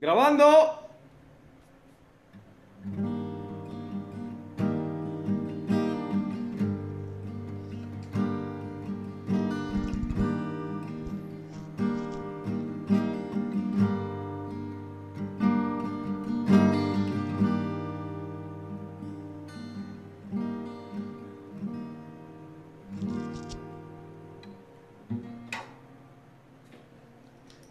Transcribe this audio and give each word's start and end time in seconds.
Grabando. 0.00 0.80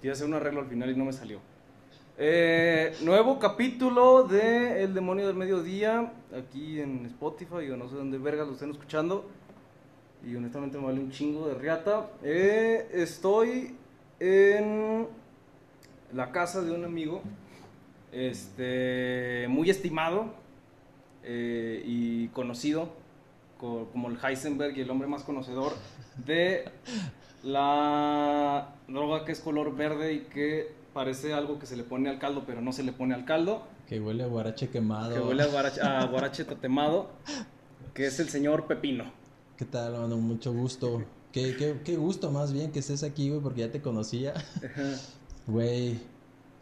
A 0.09 0.11
hacer 0.13 0.25
un 0.25 0.33
arreglo 0.33 0.61
al 0.61 0.65
final 0.65 0.89
y 0.89 0.95
no 0.95 1.05
me 1.05 1.13
salió. 1.13 1.39
Eh, 2.21 2.97
nuevo 3.03 3.39
capítulo 3.39 4.23
de 4.23 4.83
El 4.83 4.93
demonio 4.93 5.25
del 5.27 5.37
mediodía, 5.37 6.11
aquí 6.37 6.81
en 6.81 7.05
Spotify 7.05 7.69
o 7.71 7.77
no 7.77 7.87
sé 7.87 7.95
dónde 7.95 8.17
verga 8.17 8.43
lo 8.43 8.51
estén 8.51 8.71
escuchando. 8.71 9.25
Y 10.27 10.35
honestamente 10.35 10.77
me 10.77 10.83
vale 10.87 10.99
un 10.99 11.11
chingo 11.11 11.47
de 11.47 11.53
riata. 11.53 12.09
Eh, 12.21 12.89
estoy 12.91 13.73
en 14.19 15.07
la 16.11 16.29
casa 16.33 16.61
de 16.61 16.71
un 16.71 16.83
amigo, 16.83 17.21
este, 18.11 19.45
muy 19.47 19.69
estimado 19.69 20.33
eh, 21.23 21.81
y 21.85 22.27
conocido 22.29 22.89
co- 23.57 23.87
como 23.93 24.09
el 24.09 24.17
Heisenberg 24.21 24.77
y 24.77 24.81
el 24.81 24.89
hombre 24.89 25.07
más 25.07 25.23
conocedor 25.23 25.71
de 26.25 26.65
la 27.43 28.75
droga 28.89 29.23
que 29.23 29.31
es 29.31 29.39
color 29.39 29.73
verde 29.73 30.11
y 30.11 30.19
que 30.23 30.78
parece 30.99 31.31
algo 31.33 31.57
que 31.59 31.65
se 31.65 31.77
le 31.77 31.83
pone 31.83 32.09
al 32.09 32.19
caldo, 32.19 32.43
pero 32.45 32.59
no 32.61 32.73
se 32.73 32.83
le 32.83 32.91
pone 32.91 33.13
al 33.15 33.23
caldo, 33.23 33.63
Que 33.87 34.01
huele 34.01 34.23
a 34.23 34.27
guarache 34.27 34.67
quemado. 34.67 35.13
que 35.15 35.21
huele 35.21 35.43
a 35.43 35.47
guarache, 35.47 35.79
a 35.81 36.03
guarache 36.07 36.43
tatemado, 36.43 37.09
que 37.93 38.05
es 38.07 38.19
el 38.19 38.27
señor 38.27 38.67
Pepino. 38.67 39.05
¿Qué 39.57 39.63
tal, 39.63 39.93
mano? 39.93 40.17
Mucho 40.17 40.51
gusto. 40.51 41.01
Qué, 41.31 41.55
qué, 41.57 41.79
qué 41.85 41.95
gusto 41.95 42.31
más 42.31 42.51
bien 42.51 42.71
que 42.73 42.79
estés 42.79 43.03
aquí, 43.03 43.29
güey, 43.29 43.41
porque 43.41 43.61
ya 43.61 43.71
te 43.71 43.81
conocía. 43.81 44.33
Güey, 45.47 45.99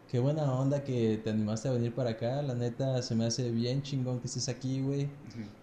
qué 0.08 0.18
buena 0.20 0.52
onda 0.52 0.84
que 0.84 1.20
te 1.22 1.30
animaste 1.30 1.68
a 1.68 1.72
venir 1.72 1.92
para 1.92 2.10
acá. 2.10 2.40
La 2.42 2.54
neta, 2.54 3.02
se 3.02 3.14
me 3.16 3.24
hace 3.26 3.50
bien 3.50 3.82
chingón 3.82 4.20
que 4.20 4.26
estés 4.28 4.48
aquí, 4.48 4.80
güey. 4.82 5.08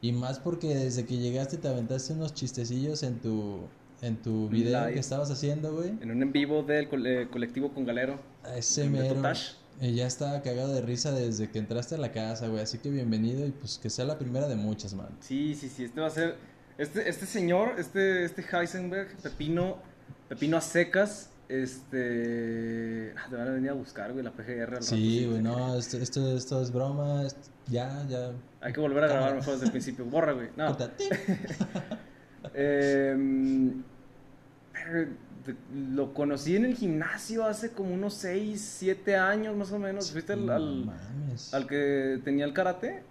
Y 0.02 0.12
más 0.12 0.40
porque 0.40 0.68
desde 0.76 1.06
que 1.06 1.16
llegaste 1.18 1.56
te 1.58 1.70
aventaste 1.70 2.12
unos 2.14 2.34
chistecillos 2.34 3.04
en 3.04 3.20
tu, 3.20 3.60
en 4.02 4.18
tu 4.18 4.50
video 4.50 4.82
Live. 4.82 4.94
que 4.96 5.00
estabas 5.00 5.32
haciendo, 5.32 5.74
güey. 5.74 5.92
En 6.02 6.12
un 6.12 6.22
en 6.22 6.32
vivo 6.34 6.62
del 6.64 6.90
cole- 6.90 7.30
colectivo 7.30 7.74
con 7.74 7.86
Galero. 7.86 8.14
A 8.14 8.35
ese 8.56 8.90
mero. 8.90 9.22
Tash. 9.22 9.52
eh, 9.82 9.94
ya 9.94 10.08
estaba 10.08 10.42
cagado 10.42 10.74
de 10.74 10.82
risa 10.82 11.12
desde 11.12 11.50
que 11.50 11.60
entraste 11.60 11.96
a 11.96 11.98
la 11.98 12.12
casa, 12.12 12.48
güey. 12.48 12.62
Así 12.62 12.78
que 12.78 12.90
bienvenido 12.90 13.46
y 13.46 13.52
pues 13.52 13.78
que 13.78 13.90
sea 13.90 14.06
la 14.06 14.18
primera 14.18 14.48
de 14.48 14.56
muchas, 14.56 14.94
man. 14.94 15.10
Sí, 15.20 15.56
sí, 15.56 15.70
sí, 15.70 15.84
este 15.86 16.00
va 16.02 16.08
a 16.08 16.12
ser, 16.12 16.36
este, 16.78 17.10
este 17.10 17.26
señor, 17.26 17.76
este, 17.78 18.24
este 18.26 18.44
Heisenberg, 18.52 19.16
Pepino, 19.22 19.78
Pepino 20.30 20.58
a 20.58 20.62
secas, 20.62 21.30
este, 21.50 23.14
ah, 23.18 23.28
te 23.30 23.36
van 23.36 23.48
a 23.48 23.52
venir 23.52 23.70
a 23.70 23.74
buscar, 23.74 24.12
güey, 24.14 24.24
la 24.24 24.32
PGR. 24.32 24.78
al 24.78 24.84
Sí, 24.84 25.26
güey, 25.30 25.42
no, 25.42 25.78
esto, 25.78 25.98
esto, 25.98 26.36
esto 26.36 26.62
es 26.62 26.72
broma. 26.72 27.24
esto- 27.24 27.52
ya, 27.68 28.06
ya. 28.08 28.32
Hay 28.62 28.74
que 28.74 28.80
volver 28.80 29.04
a 29.04 29.08
grabar 29.08 29.36
mejor 29.36 29.54
desde 29.54 29.66
el 29.66 29.72
principio. 29.72 30.06
Borra, 30.06 30.34
güey. 30.34 30.50
No. 30.56 30.76
Em, 32.54 33.84
pero 34.72 35.08
lo 35.74 36.14
conocí 36.14 36.56
en 36.56 36.66
el 36.66 36.76
gimnasio 36.76 37.46
hace 37.46 37.72
como 37.72 37.94
unos 37.94 38.14
6, 38.16 38.60
7 38.80 39.16
años 39.16 39.56
más 39.56 39.72
o 39.72 39.80
menos. 39.80 40.12
¿Fuiste 40.12 40.34
al, 40.34 40.50
al, 40.50 40.92
al 41.52 41.68
que 41.68 42.20
tenía 42.24 42.46
el 42.46 42.54
karate? 42.54 43.04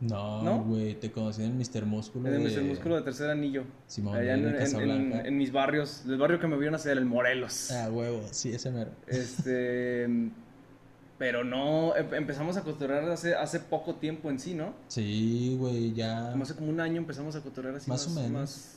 No, 0.00 0.42
¿No? 0.42 0.62
güey, 0.64 0.94
te 0.98 1.10
conocí 1.10 1.42
en 1.44 1.56
Mr. 1.56 1.86
Músculo. 1.86 2.28
En 2.28 2.34
el 2.34 2.52
Mr. 2.52 2.62
Músculo 2.64 2.96
de 2.96 3.02
tercer 3.02 3.30
anillo. 3.30 3.64
Simón, 3.86 4.16
allá 4.16 4.34
en, 4.34 4.40
en 4.40 4.48
en- 4.50 4.56
Casablanca. 4.56 5.20
en- 5.20 5.26
en 5.26 5.38
mis 5.38 5.52
barrios, 5.52 6.02
el 6.06 6.18
barrio 6.18 6.38
que 6.40 6.46
me 6.46 6.56
vieron 6.56 6.74
hacer, 6.74 6.98
el 6.98 7.04
Morelos. 7.06 7.70
Ah, 7.70 7.88
huevo, 7.90 8.22
sí, 8.30 8.52
ese 8.52 8.70
mero. 8.70 8.90
Este. 9.06 10.06
Pero 11.18 11.44
no, 11.44 11.94
em- 11.96 12.12
empezamos 12.14 12.56
a 12.56 12.62
cotorrear 12.62 13.08
hace, 13.08 13.34
hace 13.36 13.60
poco 13.60 13.94
tiempo 13.94 14.30
en 14.30 14.40
sí, 14.40 14.52
¿no? 14.52 14.74
Sí, 14.88 15.56
güey, 15.58 15.92
ya. 15.94 16.30
Como 16.32 16.42
hace 16.42 16.54
como 16.56 16.68
un 16.70 16.80
año 16.80 16.96
empezamos 16.98 17.36
a 17.36 17.40
cotorrear 17.40 17.76
así 17.76 17.88
Más 17.88 18.06
o 18.08 18.10
menos. 18.10 18.30
más- 18.32 18.70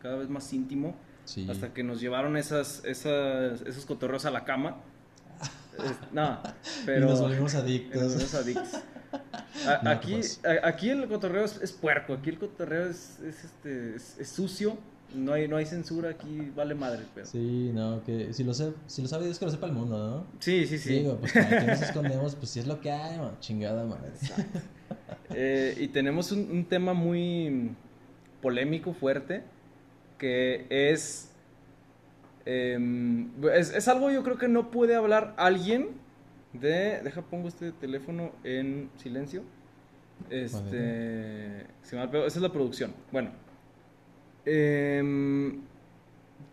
cada 0.00 0.16
vez 0.16 0.28
más 0.30 0.50
íntimo. 0.52 0.96
Sí. 1.24 1.46
Hasta 1.50 1.72
que 1.72 1.82
nos 1.82 2.00
llevaron 2.00 2.36
esas, 2.36 2.82
esas, 2.84 3.62
esos 3.62 3.86
cotorreos 3.86 4.24
a 4.26 4.30
la 4.30 4.44
cama. 4.44 4.76
Es- 5.78 6.12
no, 6.12 6.38
pero. 6.86 7.06
Y 7.06 7.10
nos 7.10 7.20
volvimos 7.20 7.52
y 7.52 7.56
nos 7.56 7.64
adictos. 7.64 8.02
volvimos 8.02 8.34
adictos. 8.34 8.68
A- 9.66 9.80
No, 9.82 9.90
aquí, 9.90 10.12
pues. 10.14 10.40
a- 10.44 10.66
aquí 10.66 10.88
el 10.90 11.06
cotorreo 11.06 11.44
es, 11.44 11.60
es 11.60 11.72
puerco, 11.72 12.14
aquí 12.14 12.30
el 12.30 12.38
cotorreo 12.38 12.86
es, 12.86 13.18
es, 13.20 13.44
este, 13.44 13.96
es, 13.96 14.28
sucio, 14.28 14.78
no 15.14 15.34
hay, 15.34 15.46
no 15.46 15.58
hay 15.58 15.66
censura, 15.66 16.08
aquí 16.10 16.50
vale 16.56 16.74
madre 16.74 17.00
el 17.00 17.06
pedo. 17.06 17.26
Sí, 17.26 17.70
no, 17.74 18.02
que 18.04 18.32
si 18.32 18.42
lo, 18.44 18.54
sé, 18.54 18.72
si 18.86 19.02
lo 19.02 19.08
sabe 19.08 19.26
Dios 19.26 19.38
que 19.38 19.44
lo 19.44 19.50
sepa 19.50 19.66
el 19.66 19.72
mundo, 19.72 19.98
¿no? 19.98 20.26
Sí, 20.40 20.66
sí, 20.66 20.78
sí. 20.78 20.94
Digo, 21.00 21.18
pues 21.18 21.32
como 21.34 21.44
aquí 21.46 21.66
nos 21.66 21.82
escondemos, 21.82 22.34
pues 22.36 22.50
si 22.50 22.60
es 22.60 22.66
lo 22.66 22.80
que 22.80 22.90
hay, 22.90 23.18
man, 23.18 23.36
chingada 23.40 23.84
madre. 23.84 24.12
Eh, 25.34 25.76
y 25.78 25.88
tenemos 25.88 26.32
un, 26.32 26.50
un 26.50 26.64
tema 26.64 26.94
muy 26.94 27.72
polémico, 28.40 28.94
fuerte, 28.94 29.44
que 30.22 30.66
es, 30.70 31.32
em, 32.46 33.32
es... 33.52 33.74
Es 33.74 33.88
algo 33.88 34.08
yo 34.12 34.22
creo 34.22 34.38
que 34.38 34.46
no 34.46 34.70
puede 34.70 34.94
hablar 34.94 35.34
alguien 35.36 35.88
de... 36.52 37.00
Deja, 37.02 37.22
pongo 37.22 37.48
este 37.48 37.72
teléfono 37.72 38.30
en 38.44 38.88
silencio. 38.98 39.42
Este... 40.30 41.66
Esa 41.82 42.26
es 42.26 42.36
la 42.36 42.52
producción. 42.52 42.94
Bueno. 43.10 43.32
em, 44.44 45.62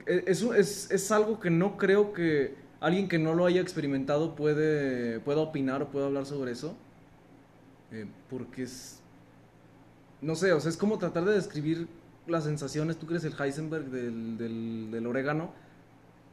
e- 0.08 0.24
es, 0.26 0.90
es 0.90 1.12
algo 1.12 1.40
que 1.40 1.52
no 1.52 1.78
creo 1.78 2.12
que 2.12 2.56
alguien 2.80 3.08
que 3.08 3.20
no 3.20 3.36
lo 3.36 3.46
haya 3.46 3.62
experimentado 3.62 4.36
puede, 4.36 5.20
pueda 5.20 5.42
opinar 5.42 5.84
o 5.84 5.92
pueda 5.92 6.08
hablar 6.08 6.26
sobre 6.26 6.54
eso. 6.54 6.76
Eh, 7.92 8.08
porque 8.32 8.64
es. 8.64 9.00
No 10.22 10.34
sé, 10.34 10.54
o 10.54 10.60
sea, 10.60 10.70
es 10.70 10.78
como 10.78 10.98
tratar 10.98 11.24
de 11.26 11.34
describir 11.34 11.88
las 12.30 12.44
sensaciones. 12.46 12.98
Tú 12.98 13.06
crees 13.08 13.24
el 13.24 13.34
Heisenberg 13.40 13.86
del, 13.90 14.38
del, 14.38 14.90
del 14.92 15.08
orégano. 15.08 15.52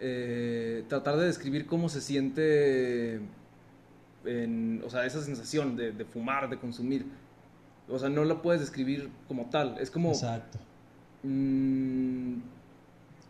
eh, 0.00 0.84
tratar 0.88 1.16
de 1.16 1.24
describir 1.26 1.66
cómo 1.66 1.88
se 1.88 2.00
siente. 2.00 3.20
En, 4.24 4.82
o 4.84 4.90
sea, 4.90 5.06
esa 5.06 5.22
sensación 5.22 5.76
de, 5.76 5.92
de 5.92 6.04
fumar, 6.04 6.50
de 6.50 6.58
consumir. 6.58 7.06
O 7.88 7.98
sea, 7.98 8.08
no 8.08 8.24
la 8.24 8.42
puedes 8.42 8.60
describir 8.60 9.08
como 9.28 9.46
tal. 9.50 9.76
Es 9.78 9.90
como. 9.90 10.10
Exacto. 10.10 10.58
mm, 11.22 12.34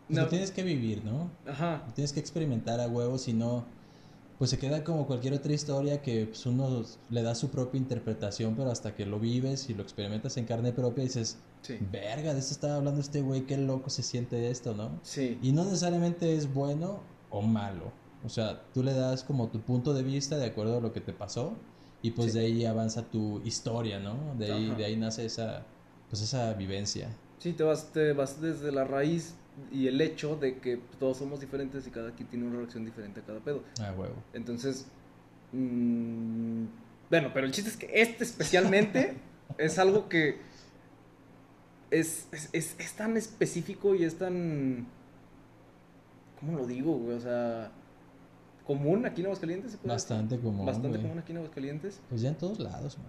Pues 0.07 0.17
no- 0.17 0.23
lo 0.23 0.27
tienes 0.29 0.51
que 0.51 0.63
vivir, 0.63 1.03
¿no? 1.05 1.29
Ajá. 1.47 1.83
Lo 1.87 1.93
tienes 1.93 2.13
que 2.13 2.19
experimentar 2.19 2.79
a 2.79 2.87
huevo, 2.87 3.17
si 3.17 3.33
no, 3.33 3.65
pues 4.39 4.49
se 4.49 4.57
queda 4.57 4.83
como 4.83 5.05
cualquier 5.05 5.33
otra 5.33 5.53
historia 5.53 6.01
que 6.01 6.25
pues, 6.27 6.45
uno 6.45 6.83
le 7.09 7.21
da 7.23 7.35
su 7.35 7.49
propia 7.49 7.77
interpretación, 7.77 8.55
pero 8.55 8.71
hasta 8.71 8.95
que 8.95 9.05
lo 9.05 9.19
vives 9.19 9.69
y 9.69 9.73
lo 9.73 9.83
experimentas 9.83 10.37
en 10.37 10.45
carne 10.45 10.71
propia 10.71 11.03
dices, 11.03 11.37
Sí. 11.67 11.77
verga, 11.91 12.33
de 12.33 12.39
esto 12.39 12.53
estaba 12.53 12.75
hablando 12.75 13.01
este 13.01 13.21
güey, 13.21 13.41
qué 13.41 13.57
loco 13.57 13.89
se 13.89 14.01
siente 14.03 14.49
esto, 14.49 14.73
¿no? 14.73 14.99
Sí. 15.03 15.37
Y 15.41 15.51
no 15.51 15.65
necesariamente 15.65 16.35
es 16.35 16.53
bueno 16.53 17.01
o 17.29 17.41
malo. 17.41 17.91
O 18.25 18.29
sea, 18.29 18.61
tú 18.73 18.83
le 18.83 18.93
das 18.93 19.23
como 19.23 19.47
tu 19.49 19.59
punto 19.59 19.93
de 19.93 20.03
vista 20.03 20.37
de 20.37 20.45
acuerdo 20.45 20.77
a 20.77 20.81
lo 20.81 20.93
que 20.93 21.01
te 21.01 21.13
pasó 21.13 21.53
y 22.01 22.11
pues 22.11 22.31
Sí. 22.33 22.39
de 22.39 22.45
ahí 22.45 22.65
avanza 22.65 23.03
tu 23.03 23.41
historia, 23.43 23.99
¿no? 23.99 24.15
De 24.37 24.51
ahí, 24.53 24.67
Ajá. 24.67 24.77
de 24.77 24.85
ahí 24.85 24.95
nace 24.95 25.25
esa, 25.25 25.63
pues 26.09 26.21
esa 26.21 26.53
vivencia. 26.53 27.09
Sí, 27.39 27.53
te 27.53 27.63
vas, 27.63 27.91
te 27.91 28.13
vas 28.13 28.41
desde 28.41 28.71
la 28.71 28.83
raíz 28.85 29.35
y 29.71 29.87
el 29.87 29.99
hecho 30.01 30.35
de 30.35 30.57
que 30.59 30.79
todos 30.99 31.17
somos 31.17 31.39
diferentes 31.39 31.85
y 31.85 31.91
cada 31.91 32.11
quien 32.11 32.27
tiene 32.29 32.47
una 32.47 32.57
reacción 32.57 32.85
diferente 32.85 33.19
a 33.19 33.23
cada 33.23 33.39
pedo. 33.39 33.61
A 33.81 33.91
huevo. 33.91 34.15
Entonces, 34.33 34.85
mm, 35.53 36.65
bueno, 37.09 37.31
pero 37.33 37.45
el 37.45 37.51
chiste 37.51 37.69
es 37.69 37.77
que 37.77 37.89
este 38.01 38.23
especialmente 38.23 39.15
es 39.57 39.77
algo 39.79 40.09
que 40.09 40.39
es, 41.91 42.27
es, 42.31 42.49
es- 42.53 42.75
es 42.79 42.93
tan 42.93 43.17
específico 43.17 43.95
y 43.95 44.03
es 44.03 44.17
tan... 44.17 44.87
¿Cómo 46.39 46.57
lo 46.57 46.67
digo, 46.67 46.93
güey? 46.97 47.17
O 47.17 47.19
sea, 47.19 47.71
común 48.65 49.05
aquí 49.05 49.21
en 49.21 49.27
Aguascalientes. 49.27 49.71
¿se 49.71 49.77
puede 49.77 49.93
decir? 49.95 50.09
Bastante 50.09 50.39
común, 50.39 50.65
Bastante 50.65 50.89
güey. 50.89 51.01
común 51.01 51.19
aquí 51.19 51.31
en 51.31 51.37
Aguascalientes. 51.39 51.99
Pues 52.09 52.21
ya 52.21 52.29
en 52.29 52.35
todos 52.35 52.59
lados, 52.59 52.97
man. 52.99 53.07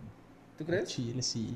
¿Tú 0.57 0.65
crees? 0.65 0.89
Chile, 0.89 1.23
sí. 1.23 1.55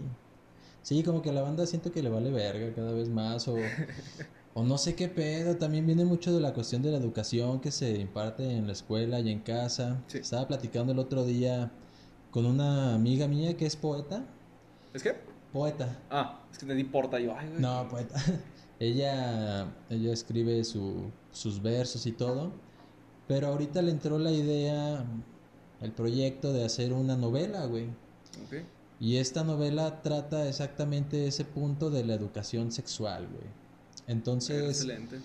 Sí, 0.83 1.03
como 1.03 1.23
que 1.23 1.31
a 1.31 1.33
la 1.33 1.43
banda 1.43 1.65
siento 1.67 1.91
que 1.93 2.03
le 2.03 2.11
vale 2.11 2.31
verga 2.31 2.75
cada 2.75 2.93
vez 2.93 3.09
más 3.09 3.49
o, 3.49 3.57
o 4.55 4.63
no 4.65 4.77
sé 4.77 4.95
qué 4.95 5.09
pedo. 5.09 5.57
También 5.57 5.87
viene 5.87 6.05
mucho 6.05 6.35
de 6.35 6.41
la 6.41 6.53
cuestión 6.53 6.83
de 6.83 6.91
la 6.91 6.99
educación 6.99 7.61
que 7.61 7.71
se 7.71 7.99
imparte 7.99 8.45
en 8.51 8.67
la 8.67 8.73
escuela 8.73 9.21
y 9.21 9.31
en 9.31 9.41
casa. 9.41 10.03
Sí. 10.09 10.19
Estaba 10.19 10.47
platicando 10.49 10.93
el 10.93 10.99
otro 10.99 11.25
día 11.25 11.71
con 12.31 12.45
una 12.47 12.95
amiga 12.95 13.29
mía 13.29 13.57
que 13.57 13.65
es 13.67 13.77
poeta. 13.77 14.25
¿Es 14.93 15.03
que? 15.03 15.15
Poeta. 15.53 15.99
Ah, 16.11 16.41
es 16.51 16.59
que 16.59 16.67
te 16.67 16.75
di 16.75 16.85
porta 16.85 17.21
yo, 17.21 17.37
ay, 17.37 17.49
güey. 17.49 17.61
No, 17.61 17.87
poeta. 17.89 18.15
ella, 18.81 19.67
ella 19.91 20.13
escribe 20.13 20.65
su, 20.65 21.11
sus 21.31 21.61
versos 21.61 22.07
y 22.07 22.13
todo. 22.13 22.53
Pero 23.29 23.49
ahorita 23.49 23.83
le 23.83 23.91
entró 23.91 24.19
la 24.19 24.33
idea 24.33 25.05
el 25.81 25.93
proyecto 25.93 26.53
de 26.53 26.65
hacer 26.65 26.93
una 26.93 27.17
novela, 27.17 27.67
güey. 27.67 27.87
Ok. 28.45 28.65
Y 29.01 29.17
esta 29.17 29.43
novela 29.43 30.01
trata 30.03 30.49
exactamente 30.49 31.27
ese 31.27 31.45
punto 31.45 31.91
de 31.91 32.05
la 32.05 32.15
educación 32.15 32.71
sexual, 32.71 33.27
güey. 33.27 33.51
Entonces, 34.07 34.63
Excelente. 34.63 35.19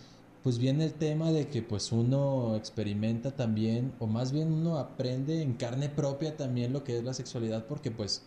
pues 0.44 0.58
viene 0.58 0.86
el 0.86 0.94
tema 0.94 1.32
de 1.32 1.48
que 1.48 1.62
pues 1.62 1.92
uno 1.92 2.56
experimenta 2.56 3.36
también, 3.36 3.94
o 4.00 4.08
más 4.08 4.32
bien 4.32 4.52
uno 4.52 4.78
aprende 4.78 5.42
en 5.42 5.54
carne 5.54 5.90
propia 5.90 6.36
también 6.36 6.74
lo 6.74 6.84
que 6.84 6.98
es 6.98 7.04
la 7.04 7.14
sexualidad, 7.14 7.66
porque 7.66 7.92
pues 7.92 8.24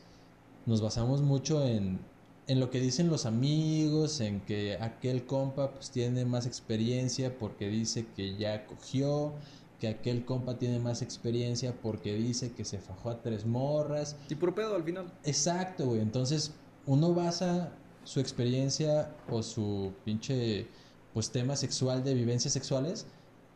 nos 0.70 0.80
basamos 0.80 1.20
mucho 1.20 1.66
en, 1.66 1.98
en 2.46 2.60
lo 2.60 2.70
que 2.70 2.80
dicen 2.80 3.08
los 3.08 3.26
amigos, 3.26 4.20
en 4.20 4.40
que 4.40 4.78
aquel 4.80 5.26
compa 5.26 5.72
pues 5.72 5.90
tiene 5.90 6.24
más 6.24 6.46
experiencia 6.46 7.36
porque 7.36 7.68
dice 7.68 8.06
que 8.14 8.36
ya 8.36 8.66
cogió, 8.66 9.32
que 9.80 9.88
aquel 9.88 10.24
compa 10.24 10.58
tiene 10.58 10.78
más 10.78 11.02
experiencia 11.02 11.74
porque 11.82 12.14
dice 12.14 12.52
que 12.52 12.64
se 12.64 12.78
fajó 12.78 13.10
a 13.10 13.20
tres 13.20 13.44
morras. 13.46 14.14
Y 14.28 14.36
puro 14.36 14.54
pedo 14.54 14.76
al 14.76 14.84
final. 14.84 15.12
Exacto, 15.24 15.86
güey. 15.86 16.00
Entonces, 16.02 16.52
uno 16.86 17.14
basa 17.14 17.72
su 18.04 18.20
experiencia 18.20 19.12
o 19.28 19.42
su 19.42 19.92
pinche 20.04 20.68
pues 21.12 21.32
tema 21.32 21.56
sexual 21.56 22.04
de 22.04 22.14
vivencias 22.14 22.52
sexuales 22.52 23.06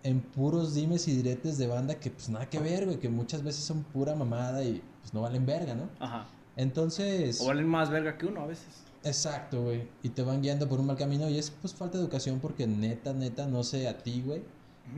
en 0.02 0.20
puros 0.20 0.75
dimes 0.75 1.06
y 1.06 1.14
diretes 1.14 1.58
de 1.58 1.69
banda 1.69 1.94
que 1.94 2.10
pues 2.10 2.28
nada 2.28 2.50
que 2.50 2.58
ver, 2.58 2.87
güey, 2.87 2.99
que 2.99 3.08
muchas 3.08 3.44
veces 3.44 3.62
son 3.62 3.84
pura 3.84 4.17
mamada 4.17 4.64
y 4.64 4.82
pues 5.00 5.14
no 5.14 5.22
valen 5.22 5.46
verga, 5.46 5.76
¿no? 5.76 5.88
Ajá. 6.00 6.26
Entonces, 6.56 7.40
O 7.40 7.46
valen 7.46 7.66
más 7.66 7.90
verga 7.90 8.16
que 8.16 8.26
uno 8.26 8.42
a 8.42 8.46
veces. 8.46 8.66
exacto, 9.02 9.62
güey, 9.62 9.88
y 10.02 10.10
te 10.10 10.22
van 10.22 10.40
guiando 10.42 10.68
por 10.68 10.80
un 10.80 10.86
mal 10.86 10.96
camino 10.96 11.28
y 11.28 11.38
es 11.38 11.50
pues 11.50 11.74
falta 11.74 11.98
de 11.98 12.04
educación 12.04 12.40
porque 12.40 12.66
neta, 12.66 13.12
neta, 13.12 13.46
no 13.46 13.64
sé 13.64 13.88
a 13.88 13.98
ti, 13.98 14.22
güey, 14.24 14.42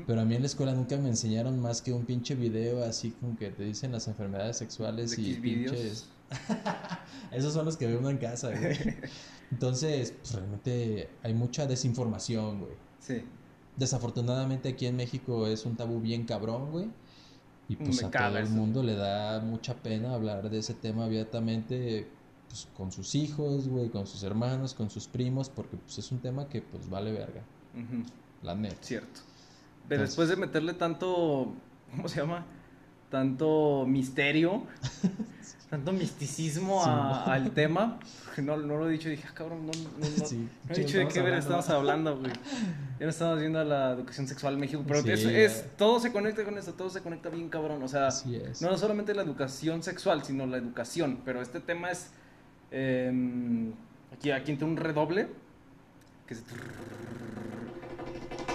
pero 0.06 0.20
a 0.20 0.25
mí 0.25 0.35
en 0.35 0.43
la 0.43 0.47
escuela 0.47 0.73
nunca 0.75 0.97
me 0.97 1.08
enseñaron 1.08 1.61
más 1.61 1.81
que 1.81 1.93
un 1.93 2.05
pinche 2.05 2.35
video 2.35 2.85
así 2.85 3.11
como 3.12 3.37
que 3.38 3.50
te 3.50 3.62
dicen 3.64 3.93
las 3.93 4.06
enfermedades 4.08 4.56
sexuales 4.58 5.17
y 5.19 5.35
pinches. 5.35 6.06
Esos 7.32 7.55
son 7.55 7.64
los 7.64 7.76
que 7.76 7.87
ve 7.87 7.97
uno 7.97 8.11
en 8.11 8.19
casa, 8.19 8.50
güey. 8.50 8.76
Entonces, 9.52 10.12
pues 10.20 10.35
realmente 10.35 11.09
hay 11.23 11.35
mucha 11.35 11.67
desinformación, 11.67 12.61
güey. 12.61 12.73
Sí. 12.99 13.23
Desafortunadamente 13.76 14.70
aquí 14.70 14.87
en 14.87 14.97
México 14.97 15.47
es 15.47 15.64
un 15.67 15.76
tabú 15.76 16.00
bien 16.00 16.25
cabrón, 16.25 16.70
güey. 16.73 16.88
Y 17.69 17.77
pues 17.77 18.01
Me 18.03 18.09
a 18.09 18.11
todo 18.11 18.39
el 18.39 18.45
eso. 18.45 18.53
mundo 18.55 18.83
le 18.83 18.95
da 18.95 19.41
mucha 19.41 19.75
pena 19.75 20.15
hablar 20.15 20.49
de 20.51 20.59
ese 20.59 20.75
tema 20.75 21.05
abiertamente, 21.07 22.07
pues 22.49 22.69
con 22.77 22.93
sus 22.93 23.15
hijos, 23.17 23.69
güey, 23.69 23.89
con 23.89 24.07
sus 24.07 24.23
hermanos, 24.23 24.73
con 24.75 24.89
sus 24.89 25.09
primos, 25.09 25.49
porque 25.49 25.77
pues 25.77 25.99
es 25.99 26.13
un 26.13 26.19
tema 26.19 26.49
que 26.49 26.63
pues 26.63 26.89
vale 26.89 27.11
verga, 27.13 27.43
Ujú. 27.75 28.05
la 28.43 28.55
neta. 28.55 28.77
Cierto. 28.83 29.21
Pero 29.89 30.03
Entonces- 30.03 30.09
después 30.11 30.29
de 30.29 30.37
meterle 30.37 30.75
tanto, 30.75 31.53
¿cómo 31.91 32.09
se 32.09 32.21
llama? 32.21 32.45
Tanto 33.11 33.85
misterio, 33.87 34.62
tanto 35.71 35.93
misticismo 35.93 36.83
Sí, 36.85 36.91
a- 36.91 37.25
al 37.33 37.51
tema, 37.51 37.99
no, 38.43 38.57
no 38.57 38.77
lo 38.77 38.89
he 38.89 38.93
dicho, 38.93 39.09
dije, 39.09 39.25
ah, 39.29 39.35
cabrón, 39.35 39.67
no, 39.67 39.73
no, 39.99 40.07
Sí, 40.27 40.49
he 40.71 40.75
dicho 40.75 40.99
de 40.99 41.09
qué 41.09 41.21
ver 41.21 41.35
estamos 41.35 41.69
hablando, 41.71 42.17
güey. 42.19 42.31
Ya 42.99 43.05
no 43.05 43.11
estamos 43.11 43.41
viendo 43.41 43.63
la 43.63 43.93
educación 43.93 44.27
sexual 44.27 44.55
en 44.55 44.61
México, 44.61 44.83
pero 44.87 45.03
Sí, 45.03 45.11
es, 45.11 45.67
todo 45.77 46.01
se 46.01 46.13
conecta 46.13 46.45
con 46.45 46.57
esto, 46.57 46.73
todo 46.73 46.89
se 46.89 47.03
conecta 47.03 47.29
bien 47.29 47.49
cabrón, 47.49 47.83
o 47.83 47.89
sea, 47.89 48.09
es. 48.09 48.63
no 48.63 48.77
solamente 48.79 49.15
la 49.15 49.23
educación 49.23 49.83
sexual, 49.83 50.25
sino 50.25 50.47
la 50.47 50.57
educación, 50.57 51.21
pero 51.25 51.43
este 51.43 51.61
tema 51.61 51.91
es, 51.91 52.11
eh, 52.71 53.71
aquí, 54.13 54.31
aquí 54.31 54.53
entra 54.53 54.67
un 54.67 54.77
redoble, 54.77 55.29
que 56.27 56.35
es 56.35 56.45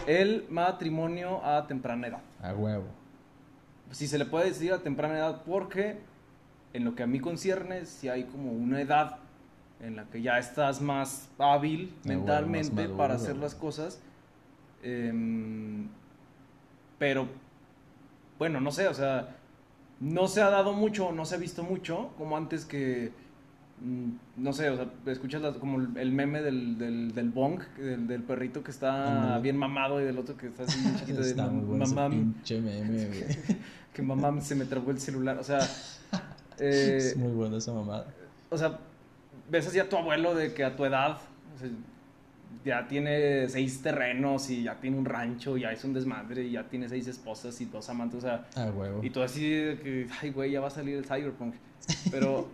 el 0.08 0.46
matrimonio 0.50 1.46
a 1.46 1.68
temprana 1.68 2.08
edad. 2.08 2.22
A 2.42 2.54
huevo. 2.54 2.86
Si 3.92 4.08
se 4.08 4.18
le 4.18 4.26
puede 4.26 4.46
decir 4.46 4.74
a 4.74 4.80
temprana 4.80 5.18
edad, 5.18 5.44
porque 5.46 6.00
en 6.74 6.86
lo 6.86 6.96
que 6.96 7.04
a 7.04 7.08
mí 7.08 7.20
concierne, 7.20 7.86
si 7.86 8.10
hay 8.10 8.24
como 8.24 8.52
una 8.52 8.82
edad 8.82 9.18
en 9.82 9.96
la 9.96 10.06
que 10.06 10.22
ya 10.22 10.38
estás 10.38 10.82
más 10.82 11.30
hábil 11.38 11.92
Ah, 11.92 12.02
bueno, 12.04 12.20
mentalmente 12.20 12.70
más 12.70 12.84
maduro, 12.84 12.98
para 12.98 13.16
hacer 13.16 13.36
las 13.36 13.56
cosas. 13.56 14.00
Em, 14.84 15.88
pero, 17.00 17.28
bueno, 18.40 18.60
no 18.62 18.72
sé, 18.72 18.88
o 18.88 18.94
sea, 18.94 19.36
no 20.00 20.28
se 20.28 20.42
ha 20.42 20.50
dado 20.50 20.74
mucho, 20.74 21.12
no 21.12 21.26
se 21.26 21.36
ha 21.36 21.38
visto 21.38 21.64
mucho, 21.64 22.10
como 22.18 22.38
antes 22.38 22.66
que, 22.66 23.12
mm, 23.82 24.10
no 24.38 24.54
sé, 24.54 24.70
o 24.70 24.76
sea, 24.76 24.88
escuchas 25.08 25.42
las- 25.42 25.58
como 25.58 25.80
el- 25.96 26.12
meme 26.12 26.42
del, 26.42 26.78
del, 26.78 27.14
del 27.14 27.30
bong, 27.30 27.62
del, 27.78 28.08
del 28.08 28.24
perrito 28.24 28.64
que 28.64 28.72
está 28.72 29.38
bien 29.40 29.58
mamado 29.58 30.02
y 30.02 30.06
del 30.06 30.18
otro 30.18 30.38
que 30.38 30.48
está 30.48 30.64
así 30.64 30.80
chiquito 31.00 31.22
de 31.22 31.30
Está 31.30 31.48
muy 31.48 31.62
mam- 31.64 31.68
bueno 31.68 31.84
ese 31.86 31.96
mamá, 31.96 32.10
pinche 32.10 32.62
meme, 32.62 33.06
güey. 33.08 33.24
que 33.94 34.02
mamá 34.02 34.40
se 34.42 34.56
me 34.56 34.66
trabó 34.66 34.92
el 34.92 35.00
celular, 35.00 35.38
o 35.40 35.44
sea, 35.44 35.60
eh, 36.60 36.98
es 36.98 37.18
muy 37.18 37.32
bueno 37.32 37.58
esa 37.58 37.74
mamada. 37.74 38.08
o 38.50 38.58
sea, 38.58 38.80
ves 39.50 39.68
así 39.68 39.80
a 39.80 39.90
tu 39.90 39.98
abuelo 39.98 40.34
de 40.36 40.54
que 40.54 40.64
a 40.64 40.76
tu 40.76 40.86
edad 40.86 41.18
o 41.56 41.60
sea, 41.60 41.70
ya 42.64 42.88
tiene 42.88 43.50
seis 43.50 43.82
terrenos 43.82 44.50
y 44.50 44.64
ya 44.64 44.76
tiene 44.80 44.98
un 44.98 45.06
rancho, 45.06 45.58
y 45.58 45.62
ya 45.62 45.72
es 45.72 45.84
un 45.84 45.94
desmadre 45.94 46.44
y 46.44 46.52
ya 46.52 46.64
tiene 46.68 46.88
seis 46.88 47.08
esposas 47.08 47.60
y 47.62 47.66
dos 47.66 47.90
amantes, 47.90 48.20
o 48.20 48.22
sea, 48.22 48.46
A 48.56 48.70
huevo. 48.72 49.04
y 49.04 49.10
tú 49.10 49.22
así 49.22 49.50
de 49.50 49.80
que, 49.80 50.08
ay, 50.22 50.32
güey, 50.32 50.52
ya 50.52 50.62
va 50.62 50.68
a 50.68 50.72
salir 50.72 50.98
el 50.98 51.06
cyberpunk. 51.06 51.56
Pero 52.12 52.48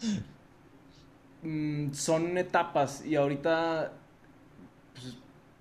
mm, 1.42 1.92
son 1.92 2.38
etapas 2.38 3.04
y 3.04 3.16
ahorita 3.16 3.92
pues, 4.94 5.16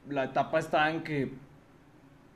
la 0.09 0.25
etapa 0.25 0.59
está 0.59 0.89
en 0.91 1.03
que 1.03 1.31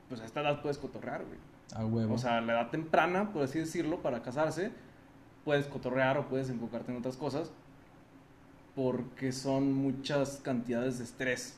pues 0.08 0.20
a 0.20 0.26
esta 0.26 0.40
edad 0.42 0.60
puedes 0.60 0.78
cotorrear, 0.78 1.24
güey. 1.24 1.38
A 1.74 1.86
huevo. 1.86 2.14
O 2.14 2.18
sea, 2.18 2.40
la 2.42 2.52
edad 2.52 2.70
temprana, 2.70 3.32
por 3.32 3.44
así 3.44 3.60
decirlo, 3.60 4.02
para 4.02 4.20
casarse, 4.22 4.72
puedes 5.44 5.66
cotorrear 5.66 6.18
o 6.18 6.28
puedes 6.28 6.50
enfocarte 6.50 6.92
en 6.92 6.98
otras 6.98 7.16
cosas 7.16 7.50
porque 8.74 9.32
son 9.32 9.72
muchas 9.72 10.40
cantidades 10.42 10.98
de 10.98 11.04
estrés. 11.04 11.54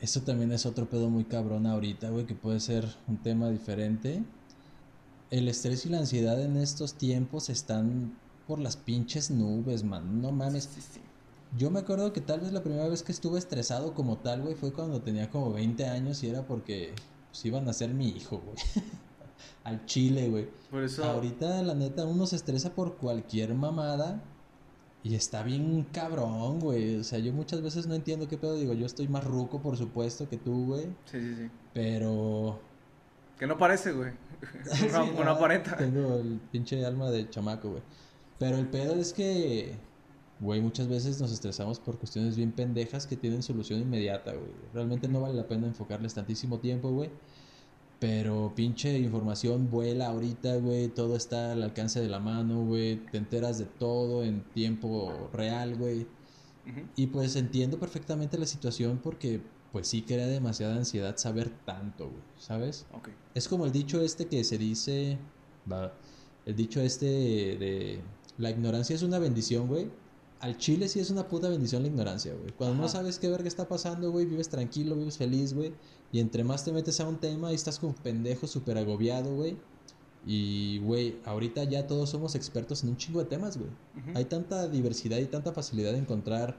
Eso 0.00 0.22
también 0.22 0.52
es 0.52 0.66
otro 0.66 0.88
pedo 0.88 1.08
muy 1.08 1.24
cabrón 1.24 1.66
ahorita, 1.66 2.10
güey, 2.10 2.26
que 2.26 2.34
puede 2.34 2.60
ser 2.60 2.86
un 3.06 3.18
tema 3.18 3.50
diferente. 3.50 4.22
El 5.30 5.48
estrés 5.48 5.86
y 5.86 5.88
la 5.88 5.98
ansiedad 5.98 6.40
en 6.40 6.56
estos 6.56 6.94
tiempos 6.94 7.48
están 7.48 8.16
por 8.46 8.58
las 8.58 8.76
pinches 8.76 9.30
nubes, 9.30 9.84
man. 9.84 10.20
No 10.20 10.32
mames. 10.32 10.64
Sí, 10.64 10.80
sí. 10.80 11.00
Yo 11.56 11.70
me 11.70 11.80
acuerdo 11.80 12.12
que 12.12 12.20
tal 12.20 12.40
vez 12.40 12.52
la 12.52 12.62
primera 12.62 12.88
vez 12.88 13.02
que 13.02 13.12
estuve 13.12 13.38
estresado 13.38 13.94
como 13.94 14.18
tal, 14.18 14.42
güey, 14.42 14.54
fue 14.54 14.72
cuando 14.72 15.00
tenía 15.00 15.30
como 15.30 15.52
20 15.52 15.86
años 15.86 16.22
y 16.22 16.28
era 16.28 16.46
porque 16.46 16.92
pues, 17.30 17.44
iban 17.44 17.68
a 17.68 17.72
ser 17.72 17.94
mi 17.94 18.08
hijo, 18.08 18.42
güey. 18.44 18.56
Al 19.64 19.86
chile, 19.86 20.28
güey. 20.28 20.48
Por 20.70 20.82
eso, 20.82 21.04
Ahorita, 21.04 21.62
la 21.62 21.74
neta, 21.74 22.04
uno 22.04 22.26
se 22.26 22.36
estresa 22.36 22.74
por 22.74 22.96
cualquier 22.96 23.54
mamada 23.54 24.22
y 25.04 25.14
está 25.14 25.42
bien 25.42 25.86
cabrón, 25.92 26.60
güey. 26.60 26.96
O 26.96 27.04
sea, 27.04 27.18
yo 27.18 27.30
muchas 27.34 27.60
veces 27.60 27.86
no 27.86 27.94
entiendo 27.94 28.26
qué 28.26 28.38
pedo. 28.38 28.56
Digo, 28.56 28.72
yo 28.72 28.86
estoy 28.86 29.06
más 29.06 29.22
ruco, 29.22 29.60
por 29.60 29.76
supuesto, 29.76 30.30
que 30.30 30.38
tú, 30.38 30.64
güey. 30.64 30.86
sí, 31.04 31.20
sí, 31.20 31.36
sí. 31.36 31.50
Pero. 31.74 32.58
Que 33.38 33.46
no 33.46 33.58
parece, 33.58 33.92
güey. 33.92 34.12
Sí, 34.64 34.86
no. 34.90 35.04
Tengo 35.76 36.16
el 36.16 36.40
pinche 36.50 36.84
alma 36.86 37.10
de 37.10 37.28
chamaco, 37.28 37.68
güey. 37.68 37.82
Pero 38.38 38.56
el 38.56 38.66
pedo 38.66 38.94
es 38.94 39.12
que, 39.12 39.76
güey, 40.40 40.62
muchas 40.62 40.88
veces 40.88 41.20
nos 41.20 41.32
estresamos 41.32 41.78
por 41.80 41.98
cuestiones 41.98 42.34
bien 42.34 42.52
pendejas 42.52 43.06
que 43.06 43.16
tienen 43.16 43.42
solución 43.42 43.80
inmediata, 43.80 44.32
güey. 44.32 44.52
Realmente 44.72 45.06
no 45.06 45.20
vale 45.20 45.34
la 45.34 45.46
pena 45.46 45.66
enfocarles 45.66 46.14
tantísimo 46.14 46.60
tiempo, 46.60 46.90
güey. 46.90 47.10
Pero 48.04 48.52
pinche 48.54 48.98
información 48.98 49.70
vuela 49.70 50.08
ahorita, 50.08 50.56
güey. 50.56 50.88
Todo 50.88 51.16
está 51.16 51.52
al 51.52 51.62
alcance 51.62 52.02
de 52.02 52.08
la 52.08 52.20
mano, 52.20 52.62
güey. 52.62 52.96
Te 52.96 53.16
enteras 53.16 53.56
de 53.56 53.64
todo 53.64 54.24
en 54.24 54.42
tiempo 54.52 55.30
real, 55.32 55.74
güey. 55.74 56.06
Y 56.96 57.06
pues 57.06 57.34
entiendo 57.34 57.78
perfectamente 57.78 58.36
la 58.36 58.44
situación 58.44 59.00
porque, 59.02 59.40
pues 59.72 59.88
sí 59.88 60.02
crea 60.02 60.26
demasiada 60.26 60.76
ansiedad 60.76 61.16
saber 61.16 61.48
tanto, 61.64 62.10
güey. 62.10 62.20
¿Sabes? 62.36 62.84
Ok. 62.92 63.08
Es 63.34 63.48
como 63.48 63.64
el 63.64 63.72
dicho 63.72 64.02
este 64.02 64.26
que 64.26 64.44
se 64.44 64.58
dice, 64.58 65.16
va, 65.70 65.94
el 66.44 66.56
dicho 66.56 66.82
este 66.82 67.06
de 67.06 68.00
la 68.36 68.50
ignorancia 68.50 68.94
es 68.94 69.02
una 69.02 69.18
bendición, 69.18 69.66
güey. 69.66 69.88
Al 70.44 70.58
chile 70.58 70.88
sí 70.88 71.00
es 71.00 71.08
una 71.08 71.26
puta 71.26 71.48
bendición 71.48 71.80
la 71.80 71.88
ignorancia, 71.88 72.34
güey. 72.34 72.52
Cuando 72.52 72.76
no 72.76 72.86
sabes 72.86 73.18
qué 73.18 73.30
verga 73.30 73.48
está 73.48 73.66
pasando, 73.66 74.10
güey, 74.10 74.26
vives 74.26 74.50
tranquilo, 74.50 74.94
vives 74.94 75.16
feliz, 75.16 75.54
güey. 75.54 75.72
Y 76.12 76.20
entre 76.20 76.44
más 76.44 76.66
te 76.66 76.70
metes 76.70 77.00
a 77.00 77.08
un 77.08 77.16
tema 77.16 77.50
y 77.50 77.54
estás 77.54 77.78
como 77.78 77.94
pendejo, 77.94 78.46
súper 78.46 78.76
agobiado, 78.76 79.34
güey. 79.34 79.56
Y, 80.26 80.80
güey, 80.80 81.16
ahorita 81.24 81.64
ya 81.64 81.86
todos 81.86 82.10
somos 82.10 82.34
expertos 82.34 82.82
en 82.82 82.90
un 82.90 82.98
chingo 82.98 83.20
de 83.20 83.24
temas, 83.24 83.56
güey. 83.56 83.70
Hay 84.14 84.26
tanta 84.26 84.68
diversidad 84.68 85.16
y 85.16 85.24
tanta 85.24 85.52
facilidad 85.52 85.92
de 85.92 86.00
encontrar 86.00 86.58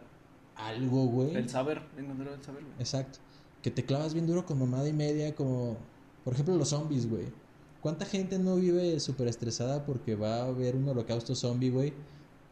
algo, 0.55 1.05
güey. 1.05 1.35
El 1.35 1.47
saber, 1.47 1.83
encontrar 1.95 2.33
el 2.33 2.43
saber, 2.43 2.63
güey. 2.63 2.75
Exacto. 2.79 3.19
Que 3.61 3.69
te 3.69 3.85
clavas 3.85 4.15
bien 4.15 4.25
duro 4.25 4.47
con 4.47 4.57
mamada 4.57 4.89
y 4.89 4.93
media, 4.93 5.35
como 5.35 5.77
por 6.23 6.33
ejemplo 6.33 6.55
los 6.57 6.69
zombies, 6.69 7.07
güey. 7.07 7.27
¿Cuánta 7.81 8.05
gente 8.05 8.39
no 8.39 8.55
vive 8.55 8.99
súper 8.99 9.27
estresada 9.27 9.85
porque 9.85 10.15
va 10.15 10.37
a 10.37 10.47
haber 10.47 10.75
un 10.75 10.89
holocausto 10.89 11.35
zombie, 11.35 11.69
güey? 11.69 11.93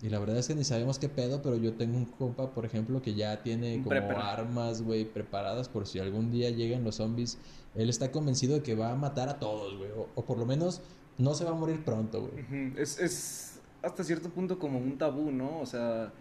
Y 0.04 0.10
la 0.10 0.20
verdad 0.20 0.38
es 0.38 0.50
que 0.50 0.54
ni 0.54 0.66
sabemos 0.66 1.00
qué 1.00 1.08
pedo, 1.08 1.42
pero 1.42 1.56
yo 1.56 1.76
tengo 1.76 1.96
un 1.96 2.04
compa, 2.04 2.52
por 2.52 2.66
ejemplo, 2.66 3.02
que 3.02 3.14
ya 3.14 3.42
tiene 3.42 3.82
como 3.82 4.20
armas, 4.20 4.82
güey, 4.82 5.06
preparadas 5.06 5.70
por 5.70 5.88
si 5.88 5.98
algún 5.98 6.30
día 6.30 6.50
llegan 6.50 6.84
los 6.84 6.96
zombies. 6.96 7.38
Él 7.74 7.90
está 7.90 8.12
convencido 8.12 8.56
de 8.56 8.64
que 8.64 8.76
va 8.76 8.92
a 8.92 8.96
matar 8.96 9.30
a 9.30 9.40
todos, 9.40 9.78
güey. 9.78 9.92
O, 9.92 10.10
o 10.14 10.26
por 10.26 10.38
lo 10.38 10.46
menos 10.46 10.82
no 11.18 11.34
se 11.34 11.46
va 11.46 11.52
a 11.52 11.54
morir 11.54 11.86
pronto, 11.86 12.28
güey. 12.28 12.74
Es, 12.76 13.00
es 13.00 13.62
hasta 13.82 14.04
cierto 14.04 14.30
punto 14.30 14.60
como 14.60 14.78
un 14.78 14.98
tabú, 14.98 15.32
¿no? 15.32 15.62
O 15.62 15.66
sea, 15.66 16.12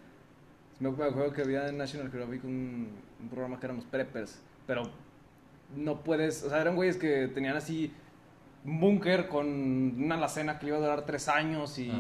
me 0.79 0.89
acuerdo 0.89 1.33
que 1.33 1.43
había 1.43 1.69
en 1.69 1.77
National 1.77 2.09
Geographic 2.09 2.45
un, 2.45 2.89
un 3.21 3.29
programa 3.29 3.59
que 3.59 3.67
éramos 3.67 3.85
preppers, 3.87 4.39
pero 4.65 4.85
no 5.75 6.05
puedes, 6.05 6.45
o 6.45 6.51
sea, 6.51 6.61
eran 6.61 6.77
güeyes 6.77 6.99
que 6.99 7.27
tenían 7.27 7.57
así 7.57 7.93
búnker 8.65 9.29
con 9.29 9.47
una 9.47 10.15
alacena 10.15 10.59
que 10.59 10.67
le 10.67 10.71
iba 10.71 10.79
a 10.79 10.81
durar 10.81 11.05
tres 11.05 11.29
años 11.29 11.79
y 11.79 11.91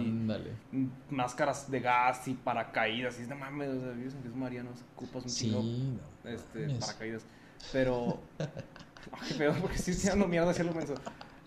máscaras 1.10 1.70
de 1.70 1.80
gas 1.80 2.26
y 2.28 2.34
paracaídas, 2.34 3.18
y 3.18 3.22
es 3.22 3.28
de 3.28 3.34
mames, 3.34 3.68
o 3.70 3.80
sea, 3.80 3.90
vives 3.90 4.14
en 4.14 4.22
Jesús 4.22 4.36
María, 4.36 4.62
nos 4.62 4.82
ocupas 4.94 5.24
un 5.24 5.30
Sí, 5.30 5.50
no. 5.50 6.28
este, 6.30 6.66
mames. 6.66 6.78
paracaídas. 6.84 7.22
Pero. 7.72 8.20
Ay, 8.38 9.28
qué 9.28 9.34
pedo, 9.34 9.54
porque 9.60 9.76
estoy 9.76 9.94
tirando 9.96 10.26
mierda 10.28 10.50
hacia 10.50 10.64
lo 10.64 10.72
menso. 10.72 10.94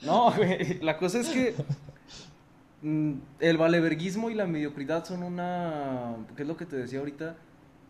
No, 0.04 0.32
güey. 0.34 0.80
La 0.82 0.98
cosa 0.98 1.20
es 1.22 1.30
que. 1.30 1.56
mm, 2.82 3.14
El 3.40 3.58
valeverguismo 3.58 4.30
y 4.30 4.34
la 4.34 4.46
mediocridad 4.46 5.06
son 5.06 5.24
una. 5.24 6.16
¿Qué 6.36 6.42
es 6.44 6.48
lo 6.48 6.58
que 6.58 6.66
te 6.66 6.76
decía 6.76 7.00
ahorita? 7.00 7.36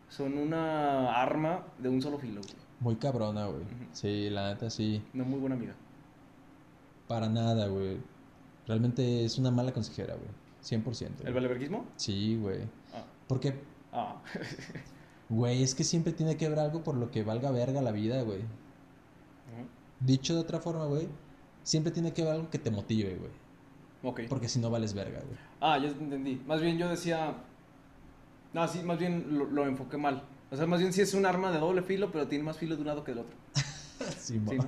Son 0.08 0.38
una 0.38 1.20
arma 1.20 1.64
de 1.78 1.88
un 1.88 2.00
solo 2.00 2.18
filo, 2.18 2.40
güey. 2.40 2.54
Muy 2.78 2.94
cabrona, 2.96 3.46
güey. 3.46 3.64
Sí, 3.92 4.30
la 4.30 4.52
neta 4.52 4.70
sí. 4.70 5.02
Una 5.14 5.24
muy 5.24 5.40
buena 5.40 5.56
amiga. 5.56 5.74
Para 7.08 7.28
nada, 7.28 7.66
güey. 7.68 7.98
Realmente 8.66 9.24
es 9.24 9.38
una 9.38 9.50
mala 9.50 9.72
consejera, 9.72 10.14
güey. 10.14 10.28
100%. 10.62 11.24
¿El 11.24 11.32
valeverguismo? 11.34 11.84
Sí, 11.96 12.36
güey. 12.36 12.62
Ah. 12.92 13.04
Porque, 13.28 13.54
Ah. 13.92 14.20
güey, 15.28 15.62
es 15.62 15.74
que 15.74 15.84
siempre 15.84 16.12
tiene 16.12 16.36
que 16.36 16.46
haber 16.46 16.58
algo 16.58 16.82
por 16.82 16.96
lo 16.96 17.10
que 17.10 17.22
valga 17.22 17.50
verga 17.50 17.80
la 17.82 17.92
vida, 17.92 18.22
güey. 18.22 18.40
Dicho 20.00 20.34
de 20.34 20.40
otra 20.40 20.60
forma, 20.60 20.84
güey, 20.84 21.08
siempre 21.62 21.90
tiene 21.90 22.12
que 22.12 22.22
haber 22.22 22.34
algo 22.34 22.50
que 22.50 22.58
te 22.58 22.70
motive, 22.70 23.16
güey. 23.16 23.30
Ok. 24.02 24.20
Porque 24.28 24.48
si 24.48 24.58
no 24.58 24.68
vales 24.70 24.92
verga, 24.92 25.20
güey. 25.20 25.38
Ah, 25.60 25.78
ya 25.78 25.88
te 25.92 25.98
entendí. 26.02 26.42
Más 26.46 26.60
bien 26.60 26.76
yo 26.76 26.88
decía. 26.88 27.34
No, 28.52 28.68
sí, 28.68 28.82
más 28.82 28.98
bien 28.98 29.38
lo, 29.38 29.46
lo 29.46 29.66
enfoqué 29.66 29.96
mal. 29.96 30.22
O 30.50 30.56
sea, 30.56 30.66
más 30.66 30.80
bien 30.80 30.92
sí 30.92 31.00
es 31.00 31.14
un 31.14 31.24
arma 31.26 31.50
de 31.50 31.58
doble 31.58 31.82
filo, 31.82 32.10
pero 32.12 32.28
tiene 32.28 32.44
más 32.44 32.58
filo 32.58 32.74
de 32.76 32.82
un 32.82 32.86
lado 32.88 33.04
que 33.04 33.12
del 33.12 33.20
otro. 33.20 33.36
Sí, 34.18 34.38
Sí, 34.46 34.58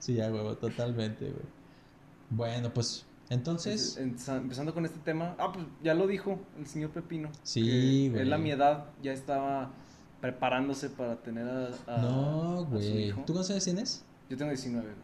sí, 0.00 0.14
ya, 0.14 0.28
güey, 0.30 0.56
totalmente, 0.56 1.26
güey. 1.26 1.44
Bueno, 2.30 2.72
pues, 2.72 3.06
entonces, 3.30 3.96
Entonces, 3.96 4.28
en- 4.28 4.36
empezando 4.42 4.74
con 4.74 4.84
este 4.84 4.98
tema, 5.00 5.34
ah, 5.38 5.52
pues 5.52 5.66
ya 5.82 5.94
lo 5.94 6.06
dijo 6.06 6.38
el 6.58 6.66
señor 6.66 6.90
Pepino. 6.90 7.30
Sí, 7.42 8.08
güey. 8.10 8.22
Él 8.22 8.32
a 8.32 8.38
mi 8.38 8.50
edad 8.50 8.86
ya 9.02 9.12
estaba 9.12 9.72
preparándose 10.20 10.90
para 10.90 11.22
tener 11.22 11.46
a, 11.46 11.68
a- 11.86 11.98
no, 12.02 12.64
güey. 12.66 13.10
¿Tú 13.10 13.32
cuántos 13.32 13.50
años 13.50 13.64
tienes? 13.64 14.04
Yo 14.28 14.36
tengo 14.36 14.50
19, 14.50 14.84
güey. 14.86 14.96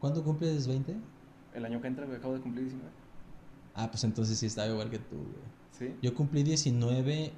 ¿Cuándo 0.00 0.22
cumples 0.24 0.66
20? 0.66 0.96
El 1.54 1.64
año 1.64 1.80
que 1.80 1.88
entra, 1.88 2.06
güey, 2.06 2.18
acabo 2.18 2.34
de 2.34 2.40
cumplir 2.40 2.64
19. 2.66 2.90
Ah, 3.74 3.90
pues 3.90 4.04
entonces 4.04 4.38
sí 4.38 4.46
estaba 4.46 4.68
igual 4.68 4.90
que 4.90 4.98
tú, 4.98 5.16
güey. 5.16 5.60
¿Sí? 5.72 5.94
Yo 6.02 6.14
cumplí 6.14 6.42
19 6.42 7.32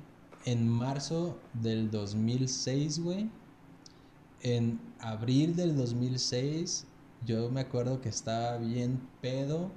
en 0.45 0.69
marzo 0.69 1.39
del 1.55 1.91
2006, 1.91 3.01
güey. 3.01 3.31
En 4.43 4.81
abril 4.99 5.55
del 5.55 5.77
2006, 5.77 6.87
yo 7.25 7.51
me 7.51 7.61
acuerdo 7.61 8.01
que 8.01 8.09
estaba 8.09 8.59
bien 8.59 9.09
pedo, 9.21 9.71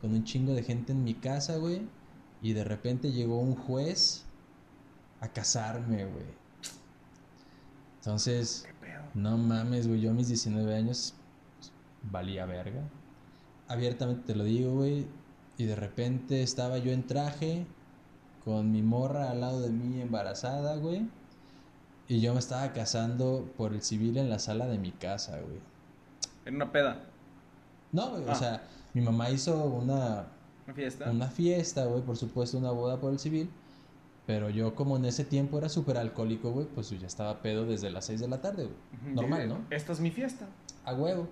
con 0.00 0.12
un 0.12 0.24
chingo 0.24 0.52
de 0.54 0.62
gente 0.62 0.92
en 0.92 1.04
mi 1.04 1.14
casa, 1.14 1.56
güey. 1.56 1.82
Y 2.42 2.52
de 2.52 2.64
repente 2.64 3.12
llegó 3.12 3.38
un 3.38 3.54
juez 3.54 4.24
a 5.20 5.28
casarme, 5.28 6.04
güey. 6.04 6.26
Entonces, 7.96 8.66
no 9.14 9.36
mames, 9.38 9.86
güey, 9.86 10.00
yo 10.00 10.10
a 10.10 10.14
mis 10.14 10.28
19 10.28 10.74
años 10.74 11.14
pues, 11.58 11.72
valía 12.02 12.46
verga. 12.46 12.82
Abiertamente 13.68 14.24
te 14.26 14.34
lo 14.34 14.44
digo, 14.44 14.74
güey. 14.74 15.06
Y 15.56 15.66
de 15.66 15.76
repente 15.76 16.42
estaba 16.42 16.78
yo 16.78 16.92
en 16.92 17.06
traje, 17.06 17.66
con 18.44 18.72
mi 18.72 18.82
morra 18.82 19.30
al 19.30 19.40
lado 19.40 19.60
de 19.60 19.70
mí 19.70 20.00
embarazada, 20.00 20.76
güey. 20.76 21.08
Y 22.08 22.20
yo 22.20 22.32
me 22.32 22.40
estaba 22.40 22.72
casando 22.72 23.52
por 23.56 23.72
el 23.72 23.82
civil 23.82 24.16
en 24.18 24.28
la 24.28 24.40
sala 24.40 24.66
de 24.66 24.78
mi 24.78 24.90
casa, 24.90 25.40
güey. 25.40 25.71
En 26.44 26.56
una 26.56 26.70
peda, 26.72 27.04
No, 27.92 28.10
güey, 28.10 28.24
o 28.24 28.30
Ah. 28.30 28.34
sea, 28.34 28.62
mi 28.94 29.00
mamá 29.02 29.28
hizo 29.30 29.64
una, 29.66 30.26
una 30.66 30.74
fiesta. 30.74 31.10
una 31.10 31.28
fiesta, 31.28 31.84
güey, 31.86 32.02
por 32.02 32.16
supuesto, 32.16 32.56
una 32.58 32.70
boda 32.70 32.98
por 33.00 33.12
el 33.12 33.18
civil. 33.18 33.50
Pero 34.26 34.48
yo, 34.50 34.74
como 34.74 34.96
en 34.96 35.04
ese 35.04 35.24
tiempo 35.24 35.58
era 35.58 35.68
súper 35.68 35.98
alcohólico, 35.98 36.52
güey, 36.52 36.66
pues 36.66 36.88
yo 36.90 36.96
ya 36.96 37.06
estaba 37.08 37.42
pedo 37.42 37.66
desde 37.66 37.90
las 37.90 38.04
6 38.06 38.20
de 38.20 38.28
la 38.28 38.40
tarde, 38.40 38.64
güey. 38.66 39.14
Normal, 39.14 39.48
¿no? 39.48 39.58
Esta 39.70 39.92
es 39.92 40.00
mi 40.00 40.10
fiesta. 40.10 40.46
A 40.84 40.94
huevo. 40.94 41.28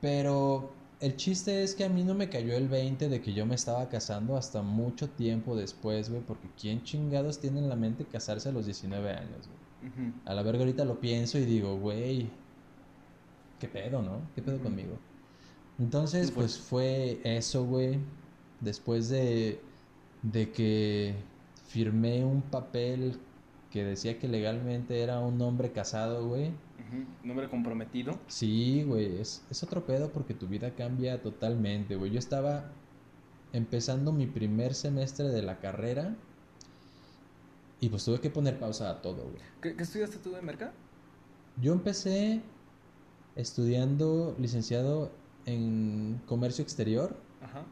Pero 0.00 0.72
el 1.00 1.16
chiste 1.16 1.62
es 1.62 1.74
que 1.74 1.84
a 1.84 1.88
mí 1.88 2.04
no 2.04 2.14
me 2.14 2.28
cayó 2.28 2.54
el 2.56 2.68
20 2.68 3.08
de 3.08 3.20
que 3.20 3.32
yo 3.32 3.46
me 3.46 3.54
estaba 3.54 3.88
casando 3.88 4.36
hasta 4.36 4.62
mucho 4.62 5.08
tiempo 5.08 5.56
después, 5.56 6.10
güey, 6.10 6.22
porque 6.22 6.48
¿quién 6.60 6.82
chingados 6.82 7.38
tiene 7.40 7.60
en 7.60 7.68
la 7.68 7.76
mente 7.76 8.04
casarse 8.04 8.48
a 8.50 8.52
los 8.52 8.66
19 8.66 9.10
años, 9.10 9.48
güey? 9.48 10.12
A 10.24 10.34
la 10.34 10.42
verga 10.42 10.60
ahorita 10.60 10.84
lo 10.84 11.00
pienso 11.00 11.38
y 11.38 11.44
digo, 11.44 11.76
güey, 11.78 12.28
¿qué 13.58 13.68
pedo, 13.68 14.02
no? 14.02 14.30
¿Qué 14.34 14.42
pedo 14.42 14.60
conmigo? 14.62 14.98
Entonces, 15.78 16.30
¿Qué 16.30 16.32
fue? 16.32 16.44
pues 16.44 16.58
fue 16.60 17.20
eso, 17.24 17.64
güey. 17.66 17.98
Después 18.60 19.08
de, 19.08 19.60
de 20.22 20.52
que 20.52 21.14
firmé 21.68 22.24
un 22.24 22.42
papel 22.42 23.20
que 23.70 23.84
decía 23.84 24.18
que 24.18 24.28
legalmente 24.28 25.02
era 25.02 25.20
un 25.20 25.40
hombre 25.42 25.72
casado, 25.72 26.28
güey. 26.28 26.48
Ujú. 26.78 27.06
Nombre 27.22 27.48
comprometido. 27.48 28.18
Sí, 28.28 28.82
güey, 28.84 29.20
es, 29.20 29.46
es 29.50 29.62
otro 29.62 29.84
pedo 29.86 30.12
porque 30.12 30.34
tu 30.34 30.46
vida 30.48 30.74
cambia 30.74 31.22
totalmente, 31.22 31.96
güey. 31.96 32.12
Yo 32.12 32.18
estaba 32.18 32.64
empezando 33.52 34.12
mi 34.12 34.26
primer 34.26 34.74
semestre 34.74 35.28
de 35.28 35.42
la 35.42 35.58
carrera 35.60 36.16
y 37.80 37.88
pues 37.88 38.04
tuve 38.04 38.20
que 38.20 38.30
poner 38.30 38.58
pausa 38.58 38.90
a 38.90 39.02
todo, 39.02 39.28
güey. 39.30 39.42
¿Qué, 39.60 39.76
qué 39.76 39.82
estudiaste 39.82 40.18
tú 40.18 40.32
de 40.32 40.42
merca? 40.42 40.72
Yo 41.56 41.72
empecé 41.72 42.42
estudiando 43.36 44.34
licenciado 44.38 45.12
en 45.44 46.20
comercio 46.26 46.62
exterior 46.62 47.16
Ajá. 47.42 47.62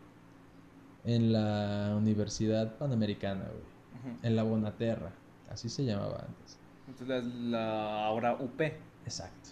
en 1.04 1.33
la 1.33 1.94
Universidad 1.97 2.76
Panamericana, 2.78 3.44
güey. 3.44 3.75
En 4.23 4.37
la 4.37 4.42
Bonaterra, 4.42 5.12
así 5.50 5.71
se 5.71 5.85
llamaba 5.85 6.26
antes. 6.28 6.59
Entonces 6.87 7.25
la, 7.35 8.06
ahora 8.06 8.35
UP. 8.35 8.61
Exacto. 9.06 9.50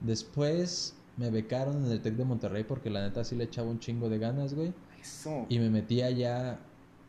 Después 0.00 0.94
me 1.16 1.30
becaron 1.30 1.84
en 1.84 1.90
el 1.90 2.00
TEC 2.00 2.14
de 2.14 2.24
Monterrey 2.24 2.64
porque 2.64 2.90
la 2.90 3.02
neta 3.02 3.24
sí 3.24 3.34
le 3.34 3.44
echaba 3.44 3.68
un 3.68 3.80
chingo 3.80 4.08
de 4.08 4.18
ganas, 4.18 4.54
güey. 4.54 4.72
Eso. 5.00 5.46
Y 5.48 5.58
me 5.58 5.68
metí 5.68 6.00
allá 6.02 6.60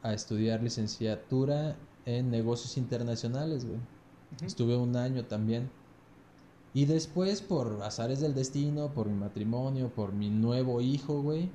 a 0.01 0.13
estudiar 0.13 0.63
licenciatura 0.63 1.75
en 2.05 2.31
negocios 2.31 2.77
internacionales, 2.77 3.65
güey. 3.65 3.79
Estuve 4.45 4.75
un 4.75 4.95
año 4.95 5.25
también. 5.25 5.69
Y 6.73 6.85
después, 6.85 7.41
por 7.41 7.81
azares 7.83 8.19
del 8.19 8.35
destino, 8.35 8.93
por 8.93 9.07
mi 9.07 9.15
matrimonio, 9.15 9.89
por 9.89 10.13
mi 10.13 10.29
nuevo 10.29 10.81
hijo, 10.81 11.21
güey, 11.21 11.49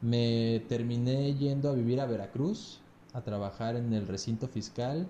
me 0.00 0.62
terminé 0.68 1.34
yendo 1.34 1.70
a 1.70 1.72
vivir 1.72 2.00
a 2.00 2.06
Veracruz, 2.06 2.80
a 3.12 3.22
trabajar 3.22 3.76
en 3.76 3.92
el 3.92 4.06
recinto 4.06 4.48
fiscal, 4.48 5.08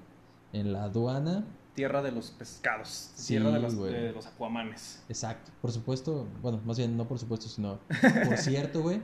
en 0.52 0.72
la 0.72 0.84
aduana. 0.84 1.44
Tierra 1.74 2.02
de 2.02 2.12
los 2.12 2.30
pescados. 2.30 3.10
Sí, 3.14 3.34
tierra 3.34 3.50
de 3.50 3.60
los, 3.60 3.74
güey. 3.74 3.92
de 3.92 4.12
los 4.12 4.26
acuamanes. 4.26 5.02
Exacto. 5.08 5.50
Por 5.60 5.72
supuesto, 5.72 6.26
bueno, 6.42 6.60
más 6.64 6.78
bien 6.78 6.96
no 6.96 7.06
por 7.06 7.18
supuesto, 7.18 7.48
sino 7.48 7.78
por 8.26 8.36
cierto, 8.38 8.82
güey. 8.82 9.00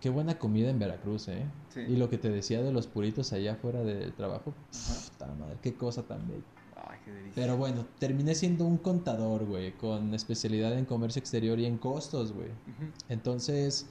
Qué 0.00 0.10
buena 0.10 0.38
comida 0.38 0.68
en 0.68 0.78
Veracruz, 0.78 1.28
¿eh? 1.28 1.46
Sí. 1.70 1.80
Y 1.80 1.96
lo 1.96 2.10
que 2.10 2.18
te 2.18 2.28
decía 2.28 2.62
de 2.62 2.70
los 2.70 2.86
puritos 2.86 3.32
allá 3.32 3.56
fuera 3.56 3.82
del 3.82 4.12
trabajo, 4.12 4.52
puta 5.10 5.26
madre, 5.34 5.56
qué 5.62 5.74
cosa 5.74 6.02
tan 6.02 6.28
bella. 6.28 6.44
Ay, 6.86 6.98
qué 7.04 7.10
delicia. 7.10 7.32
Pero 7.34 7.56
bueno, 7.56 7.86
terminé 7.98 8.34
siendo 8.34 8.64
un 8.64 8.78
contador, 8.78 9.44
güey, 9.44 9.72
con 9.72 10.14
especialidad 10.14 10.76
en 10.78 10.84
comercio 10.84 11.20
exterior 11.20 11.58
y 11.58 11.66
en 11.66 11.78
costos, 11.78 12.32
güey. 12.32 12.48
Entonces, 13.08 13.86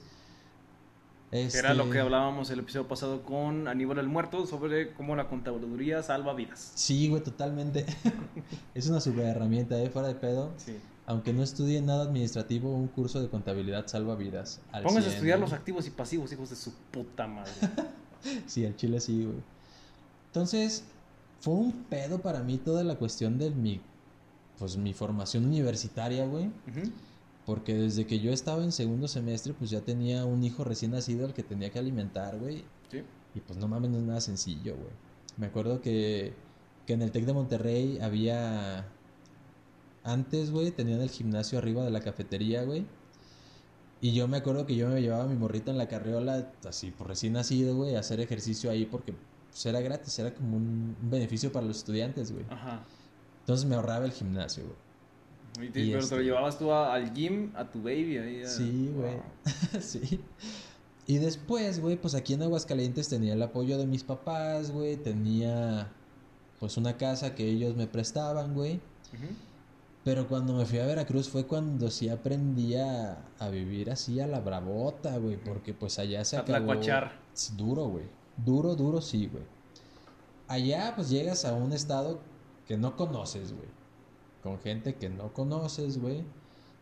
este... 1.30 1.58
Era 1.58 1.74
lo 1.74 1.90
que 1.90 1.98
hablábamos 1.98 2.50
el 2.50 2.60
episodio 2.60 2.86
pasado 2.86 3.22
con 3.22 3.68
Aníbal 3.68 3.98
el 3.98 4.08
Muerto 4.08 4.46
sobre 4.46 4.92
cómo 4.92 5.16
la 5.16 5.28
contaduría 5.28 6.02
salva 6.02 6.34
vidas. 6.34 6.72
Sí, 6.74 7.08
güey, 7.08 7.22
totalmente. 7.22 7.84
es 8.74 8.88
una 8.88 9.00
super 9.00 9.26
herramienta, 9.26 9.80
¿eh? 9.80 9.90
Fuera 9.90 10.08
de 10.08 10.14
pedo. 10.14 10.52
Sí. 10.56 10.76
Aunque 11.06 11.32
no 11.32 11.42
estudie 11.42 11.80
nada 11.82 12.04
administrativo, 12.04 12.74
un 12.74 12.88
curso 12.88 13.20
de 13.20 13.28
contabilidad 13.28 13.86
salva 13.86 14.16
vidas. 14.16 14.60
Pónganse 14.72 14.98
a 14.98 15.02
100, 15.02 15.12
estudiar 15.12 15.38
los 15.38 15.52
activos 15.52 15.86
y 15.86 15.90
pasivos, 15.90 16.32
hijos 16.32 16.50
de 16.50 16.56
su 16.56 16.72
puta 16.90 17.26
madre. 17.26 17.52
Sí, 18.46 18.66
al 18.66 18.74
chile 18.74 18.98
sí, 18.98 19.22
güey. 19.22 19.36
Entonces, 20.28 20.82
fue 21.46 21.54
un 21.54 21.84
pedo 21.84 22.18
para 22.18 22.42
mí 22.42 22.58
toda 22.58 22.82
la 22.82 22.96
cuestión 22.96 23.38
de 23.38 23.50
mi, 23.50 23.80
pues, 24.58 24.76
mi 24.76 24.92
formación 24.92 25.46
universitaria, 25.46 26.26
güey. 26.26 26.50
Porque 27.44 27.72
desde 27.72 28.04
que 28.04 28.18
yo 28.18 28.32
estaba 28.32 28.64
en 28.64 28.72
segundo 28.72 29.06
semestre, 29.06 29.54
pues 29.54 29.70
ya 29.70 29.80
tenía 29.80 30.24
un 30.24 30.42
hijo 30.42 30.64
recién 30.64 30.90
nacido 30.90 31.24
al 31.24 31.34
que 31.34 31.44
tenía 31.44 31.70
que 31.70 31.78
alimentar, 31.78 32.36
güey. 32.36 32.64
Sí. 32.90 33.04
Y 33.36 33.38
pues 33.38 33.60
no 33.60 33.68
mames, 33.68 33.92
no 33.92 33.98
es 33.98 34.02
nada 34.02 34.20
sencillo, 34.20 34.74
güey. 34.74 34.90
Me 35.36 35.46
acuerdo 35.46 35.80
que, 35.80 36.32
que 36.84 36.94
en 36.94 37.02
el 37.02 37.12
TEC 37.12 37.26
de 37.26 37.32
Monterrey 37.32 38.00
había... 38.02 38.88
Antes, 40.02 40.50
güey, 40.50 40.72
tenían 40.72 41.00
el 41.00 41.10
gimnasio 41.10 41.58
arriba 41.58 41.84
de 41.84 41.92
la 41.92 42.00
cafetería, 42.00 42.64
güey. 42.64 42.86
Y 44.00 44.14
yo 44.14 44.26
me 44.26 44.38
acuerdo 44.38 44.66
que 44.66 44.74
yo 44.74 44.88
me 44.88 45.00
llevaba 45.00 45.28
mi 45.28 45.36
morrito 45.36 45.70
en 45.70 45.78
la 45.78 45.86
carriola, 45.86 46.50
así 46.66 46.90
por 46.90 47.06
recién 47.06 47.34
nacido, 47.34 47.76
güey, 47.76 47.94
a 47.94 48.00
hacer 48.00 48.18
ejercicio 48.18 48.68
ahí 48.68 48.84
porque 48.84 49.14
pues, 49.50 49.66
era 49.66 49.80
gratis, 49.80 50.18
era 50.18 50.34
como 50.34 50.56
un, 50.56 50.96
un 51.02 51.10
beneficio 51.10 51.50
para 51.52 51.66
los 51.66 51.78
estudiantes, 51.78 52.32
güey. 52.32 52.44
Ajá. 52.50 52.82
Entonces 53.40 53.66
me 53.66 53.74
ahorraba 53.76 54.04
el 54.04 54.12
gimnasio, 54.12 54.64
güey. 54.64 55.68
Y 55.68 55.70
te- 55.70 55.80
Y 55.80 55.86
pero 55.88 55.98
te 56.00 56.04
este- 56.04 56.16
lo 56.16 56.22
llevabas 56.22 56.58
tú 56.58 56.70
a- 56.72 56.92
al 56.94 57.14
gym, 57.14 57.52
a 57.54 57.64
tu 57.70 57.78
baby 57.82 58.18
ahí. 58.18 58.42
a- 58.42 58.48
Sí, 58.48 58.90
güey. 58.94 59.14
Wow. 59.14 59.22
sí. 59.80 60.20
Y 61.06 61.18
después, 61.18 61.80
güey, 61.80 61.96
pues 61.96 62.14
aquí 62.14 62.34
en 62.34 62.42
Aguascalientes 62.42 63.08
tenía 63.08 63.34
el 63.34 63.42
apoyo 63.42 63.78
de 63.78 63.86
mis 63.86 64.02
papás, 64.02 64.70
güey. 64.72 64.96
Tenía, 64.96 65.88
pues, 66.58 66.76
una 66.76 66.96
casa 66.96 67.34
que 67.34 67.48
ellos 67.48 67.76
me 67.76 67.86
prestaban, 67.86 68.54
güey. 68.54 68.74
Ujú. 69.14 69.26
Pero 70.04 70.26
cuando 70.28 70.52
me 70.54 70.66
fui 70.66 70.78
a 70.80 70.86
Veracruz 70.86 71.28
fue 71.28 71.46
cuando 71.46 71.90
sí 71.90 72.08
aprendí 72.08 72.74
a, 72.76 73.18
a 73.38 73.48
vivir 73.48 73.90
así 73.90 74.20
a 74.20 74.26
la 74.26 74.40
bravota, 74.40 75.16
güey. 75.18 75.36
Porque, 75.36 75.72
pues, 75.74 75.98
allá 76.00 76.24
se 76.24 76.36
A 76.36 76.40
acabó... 76.40 76.58
tlacuachar. 76.58 77.12
Sí, 77.32 77.52
Duro, 77.56 77.86
güey. 77.86 78.04
Duro, 78.44 78.74
duro, 78.74 79.00
sí, 79.00 79.26
güey. 79.26 79.44
Allá, 80.48 80.92
pues, 80.94 81.10
llegas 81.10 81.44
a 81.44 81.54
un 81.54 81.72
estado 81.72 82.20
que 82.66 82.76
no 82.76 82.96
conoces, 82.96 83.52
güey. 83.52 83.68
Con 84.42 84.58
gente 84.60 84.94
que 84.94 85.08
no 85.08 85.32
conoces, 85.32 86.00
güey. 86.00 86.22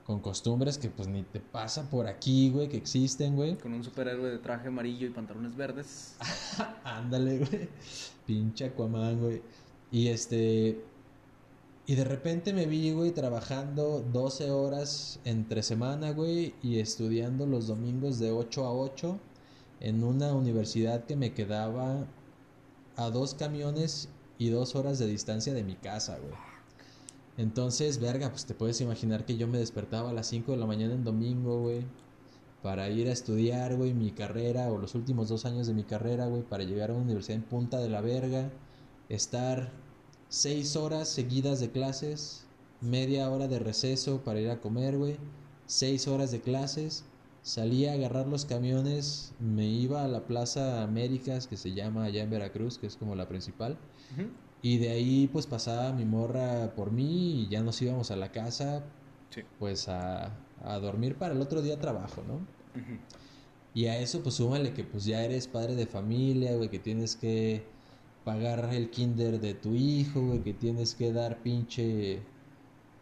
Con 0.04 0.20
costumbres 0.20 0.76
que, 0.76 0.90
pues, 0.90 1.08
ni 1.08 1.22
te 1.22 1.40
pasa 1.40 1.88
por 1.88 2.06
aquí, 2.06 2.50
güey, 2.50 2.68
que 2.68 2.76
existen, 2.76 3.36
güey. 3.36 3.56
Con 3.56 3.72
un 3.72 3.84
superhéroe 3.84 4.30
de 4.30 4.38
traje 4.38 4.68
amarillo 4.68 5.06
y 5.06 5.10
pantalones 5.10 5.56
verdes. 5.56 6.16
Ándale, 6.84 7.38
güey. 7.38 7.68
Pinche 8.26 8.66
Aquaman, 8.66 9.20
güey. 9.20 9.42
Y 9.90 10.08
este. 10.08 10.84
Y 11.86 11.94
de 11.94 12.04
repente 12.04 12.52
me 12.52 12.66
vi, 12.66 12.92
güey, 12.92 13.12
trabajando 13.12 14.00
12 14.12 14.50
horas 14.50 15.20
entre 15.24 15.62
semana, 15.62 16.12
güey, 16.12 16.54
y 16.62 16.78
estudiando 16.78 17.46
los 17.46 17.66
domingos 17.66 18.18
de 18.18 18.30
8 18.30 18.64
a 18.64 18.72
8 18.72 19.20
en 19.80 20.04
una 20.04 20.32
universidad 20.32 21.04
que 21.04 21.16
me 21.16 21.32
quedaba 21.32 22.06
a 22.96 23.10
dos 23.10 23.34
camiones 23.34 24.08
y 24.38 24.50
dos 24.50 24.74
horas 24.74 24.98
de 24.98 25.06
distancia 25.06 25.54
de 25.54 25.64
mi 25.64 25.74
casa, 25.74 26.18
güey. 26.18 26.34
Entonces, 27.36 27.98
verga, 27.98 28.30
pues 28.30 28.44
te 28.46 28.54
puedes 28.54 28.80
imaginar 28.80 29.24
que 29.24 29.36
yo 29.36 29.48
me 29.48 29.58
despertaba 29.58 30.10
a 30.10 30.12
las 30.12 30.28
5 30.28 30.52
de 30.52 30.58
la 30.58 30.66
mañana 30.66 30.94
en 30.94 31.02
domingo, 31.02 31.60
güey, 31.62 31.84
para 32.62 32.88
ir 32.90 33.08
a 33.08 33.12
estudiar, 33.12 33.76
güey, 33.76 33.92
mi 33.92 34.12
carrera 34.12 34.70
o 34.70 34.78
los 34.78 34.94
últimos 34.94 35.28
dos 35.28 35.44
años 35.44 35.66
de 35.66 35.74
mi 35.74 35.82
carrera, 35.82 36.26
güey, 36.26 36.42
para 36.42 36.64
llegar 36.64 36.90
a 36.90 36.94
una 36.94 37.02
universidad 37.02 37.36
en 37.36 37.42
punta 37.42 37.78
de 37.80 37.88
la 37.88 38.00
verga, 38.00 38.50
estar 39.08 39.72
seis 40.28 40.76
horas 40.76 41.08
seguidas 41.08 41.60
de 41.60 41.70
clases, 41.70 42.46
media 42.80 43.28
hora 43.30 43.48
de 43.48 43.58
receso 43.58 44.22
para 44.22 44.40
ir 44.40 44.50
a 44.50 44.60
comer, 44.60 44.96
güey, 44.96 45.16
seis 45.66 46.06
horas 46.06 46.30
de 46.30 46.40
clases, 46.40 47.04
salía 47.44 47.92
a 47.92 47.94
agarrar 47.94 48.26
los 48.26 48.44
camiones, 48.46 49.32
me 49.38 49.66
iba 49.66 50.02
a 50.02 50.08
la 50.08 50.26
Plaza 50.26 50.82
Américas, 50.82 51.46
que 51.46 51.56
se 51.56 51.72
llama 51.74 52.04
allá 52.04 52.22
en 52.24 52.30
Veracruz, 52.30 52.78
que 52.78 52.86
es 52.88 52.96
como 52.96 53.14
la 53.14 53.28
principal, 53.28 53.76
y 54.62 54.78
de 54.78 54.88
ahí 54.90 55.28
pues 55.30 55.46
pasaba 55.46 55.92
mi 55.92 56.04
morra 56.06 56.72
por 56.74 56.90
mí 56.90 57.42
y 57.42 57.48
ya 57.48 57.62
nos 57.62 57.80
íbamos 57.82 58.10
a 58.10 58.16
la 58.16 58.32
casa, 58.32 58.82
Sí. 59.30 59.42
pues 59.58 59.88
a, 59.88 60.32
a 60.64 60.78
dormir 60.78 61.16
para 61.16 61.34
el 61.34 61.40
otro 61.40 61.60
día 61.60 61.78
trabajo, 61.80 62.22
¿no? 62.26 62.40
Y 63.74 63.86
a 63.86 63.98
eso 63.98 64.22
pues 64.22 64.36
súmale 64.36 64.72
que 64.72 64.84
pues 64.84 65.04
ya 65.04 65.22
eres 65.24 65.46
padre 65.48 65.74
de 65.74 65.86
familia, 65.86 66.56
güey, 66.56 66.68
que 66.70 66.78
tienes 66.78 67.14
que 67.16 67.64
pagar 68.24 68.72
el 68.72 68.88
kinder 68.90 69.38
de 69.40 69.52
tu 69.54 69.74
hijo, 69.74 70.20
güey, 70.28 70.40
que 70.40 70.54
tienes 70.54 70.94
que 70.94 71.12
dar 71.12 71.42
pinche, 71.42 72.22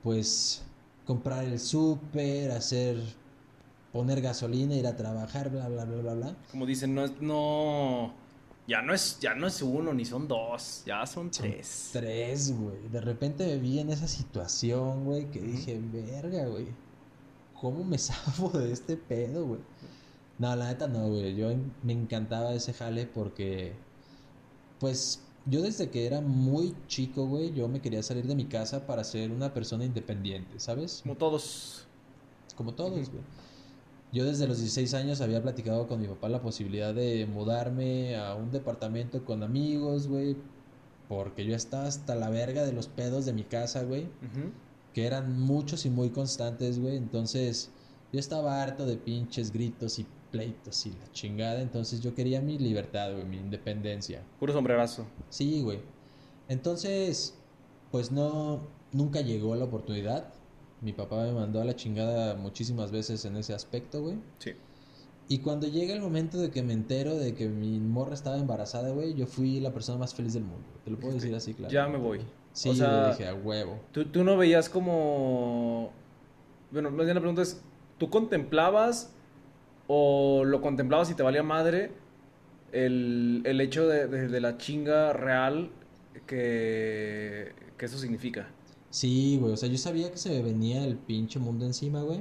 pues, 0.02 0.62
comprar 1.06 1.44
el 1.44 1.60
súper, 1.60 2.50
hacer, 2.50 2.96
poner 3.92 4.20
gasolina, 4.20 4.74
ir 4.74 4.86
a 4.86 4.96
trabajar, 4.96 5.50
bla, 5.50 5.68
bla, 5.68 5.84
bla, 5.84 6.00
bla, 6.00 6.14
bla. 6.14 6.36
Como 6.50 6.66
dicen, 6.66 6.94
no 6.94 7.04
es, 7.04 7.20
no. 7.20 8.14
Ya 8.66 8.80
no 8.80 8.94
es, 8.94 9.18
ya 9.20 9.34
no 9.34 9.48
es 9.48 9.60
uno 9.60 9.92
ni 9.92 10.04
son 10.04 10.28
dos, 10.28 10.82
ya 10.86 11.04
son 11.04 11.32
Son 11.32 11.42
tres. 11.42 11.90
Tres, 11.92 12.56
güey. 12.56 12.88
De 12.90 13.00
repente 13.00 13.44
me 13.44 13.58
vi 13.58 13.80
en 13.80 13.90
esa 13.90 14.06
situación, 14.06 15.04
güey, 15.04 15.30
que 15.30 15.40
dije, 15.40 15.80
verga, 15.92 16.46
güey. 16.46 16.68
¿Cómo 17.60 17.84
me 17.84 17.98
zafo 17.98 18.48
de 18.50 18.72
este 18.72 18.96
pedo, 18.96 19.46
güey? 19.46 19.60
No, 20.38 20.54
la 20.56 20.68
neta 20.68 20.88
no, 20.88 21.08
güey. 21.08 21.34
Yo 21.36 21.48
me 21.82 21.92
encantaba 21.92 22.54
ese 22.54 22.72
jale 22.72 23.06
porque, 23.06 23.74
pues, 24.80 25.22
yo 25.44 25.60
desde 25.60 25.90
que 25.90 26.06
era 26.06 26.20
muy 26.20 26.74
chico, 26.86 27.26
güey, 27.26 27.52
yo 27.52 27.68
me 27.68 27.80
quería 27.80 28.02
salir 28.02 28.26
de 28.26 28.34
mi 28.36 28.46
casa 28.46 28.86
para 28.86 29.02
ser 29.04 29.30
una 29.32 29.52
persona 29.52 29.84
independiente, 29.84 30.58
¿sabes? 30.60 31.00
Como 31.02 31.16
todos. 31.16 31.86
Como 32.56 32.74
todos, 32.74 33.10
güey. 33.10 33.22
Yo 34.12 34.26
desde 34.26 34.46
los 34.46 34.58
16 34.58 34.92
años 34.92 35.22
había 35.22 35.42
platicado 35.42 35.86
con 35.86 36.00
mi 36.00 36.06
papá 36.06 36.28
la 36.28 36.42
posibilidad 36.42 36.92
de 36.94 37.26
mudarme 37.26 38.16
a 38.16 38.34
un 38.34 38.50
departamento 38.50 39.24
con 39.24 39.42
amigos, 39.42 40.06
güey. 40.06 40.36
Porque 41.08 41.46
yo 41.46 41.56
estaba 41.56 41.86
hasta 41.86 42.14
la 42.14 42.28
verga 42.28 42.64
de 42.64 42.72
los 42.72 42.88
pedos 42.88 43.24
de 43.24 43.32
mi 43.32 43.44
casa, 43.44 43.84
güey. 43.84 44.06
Que 44.92 45.06
eran 45.06 45.40
muchos 45.40 45.86
y 45.86 45.90
muy 45.90 46.10
constantes, 46.10 46.78
güey. 46.78 46.96
Entonces, 46.96 47.70
yo 48.12 48.20
estaba 48.20 48.62
harto 48.62 48.84
de 48.84 48.98
pinches 48.98 49.50
gritos 49.50 49.98
y 49.98 50.06
pleitos 50.30 50.84
y 50.84 50.90
la 50.90 51.10
chingada. 51.12 51.62
Entonces, 51.62 52.02
yo 52.02 52.14
quería 52.14 52.42
mi 52.42 52.58
libertad, 52.58 53.12
güey, 53.12 53.24
mi 53.24 53.38
independencia. 53.38 54.22
Puro 54.38 54.52
sombrerazo. 54.52 55.06
Sí, 55.30 55.62
güey. 55.62 55.80
Entonces, 56.48 57.34
pues 57.90 58.12
no, 58.12 58.60
nunca 58.92 59.22
llegó 59.22 59.56
la 59.56 59.64
oportunidad. 59.64 60.34
Mi 60.82 60.92
papá 60.92 61.22
me 61.24 61.32
mandó 61.32 61.60
a 61.60 61.64
la 61.64 61.76
chingada 61.76 62.34
muchísimas 62.34 62.90
veces 62.90 63.24
en 63.24 63.36
ese 63.36 63.54
aspecto, 63.54 64.02
güey. 64.02 64.16
Sí. 64.38 64.52
Y 65.28 65.38
cuando 65.38 65.68
llega 65.68 65.94
el 65.94 66.00
momento 66.00 66.38
de 66.38 66.50
que 66.50 66.62
me 66.62 66.72
entero 66.72 67.16
de 67.16 67.34
que 67.34 67.48
mi 67.48 67.78
morra 67.78 68.14
estaba 68.14 68.36
embarazada, 68.36 68.90
güey, 68.90 69.14
yo 69.14 69.26
fui 69.26 69.60
la 69.60 69.72
persona 69.72 69.98
más 69.98 70.12
feliz 70.14 70.34
del 70.34 70.42
mundo. 70.42 70.66
Te 70.84 70.90
lo 70.90 70.98
puedo 70.98 71.14
decir 71.14 71.34
así, 71.34 71.54
claro. 71.54 71.72
Ya 71.72 71.86
me 71.86 71.96
voy. 71.98 72.20
Sí, 72.52 72.68
o 72.70 72.74
sea, 72.74 73.10
dije, 73.10 73.26
a 73.28 73.34
huevo. 73.34 73.78
Tú, 73.92 74.04
tú 74.06 74.24
no 74.24 74.36
veías 74.36 74.68
como. 74.68 75.90
Bueno, 76.72 76.90
más 76.90 77.04
bien 77.06 77.14
la 77.14 77.20
pregunta 77.20 77.42
es: 77.42 77.62
¿tú 77.98 78.10
contemplabas 78.10 79.12
o 79.86 80.42
lo 80.44 80.60
contemplabas 80.60 81.10
y 81.10 81.14
te 81.14 81.22
valía 81.22 81.42
madre 81.42 81.92
el, 82.72 83.42
el 83.44 83.60
hecho 83.60 83.86
de, 83.88 84.08
de- 84.08 84.28
de 84.28 84.40
la 84.40 84.58
chinga 84.58 85.12
real 85.12 85.70
que, 86.26 87.52
que 87.78 87.84
eso 87.86 87.98
significa? 87.98 88.48
Sí, 88.92 89.38
güey, 89.40 89.54
o 89.54 89.56
sea, 89.56 89.70
yo 89.70 89.78
sabía 89.78 90.10
que 90.10 90.18
se 90.18 90.28
me 90.28 90.42
venía 90.42 90.84
el 90.84 90.96
pinche 90.98 91.38
mundo 91.38 91.64
encima, 91.64 92.02
güey. 92.02 92.18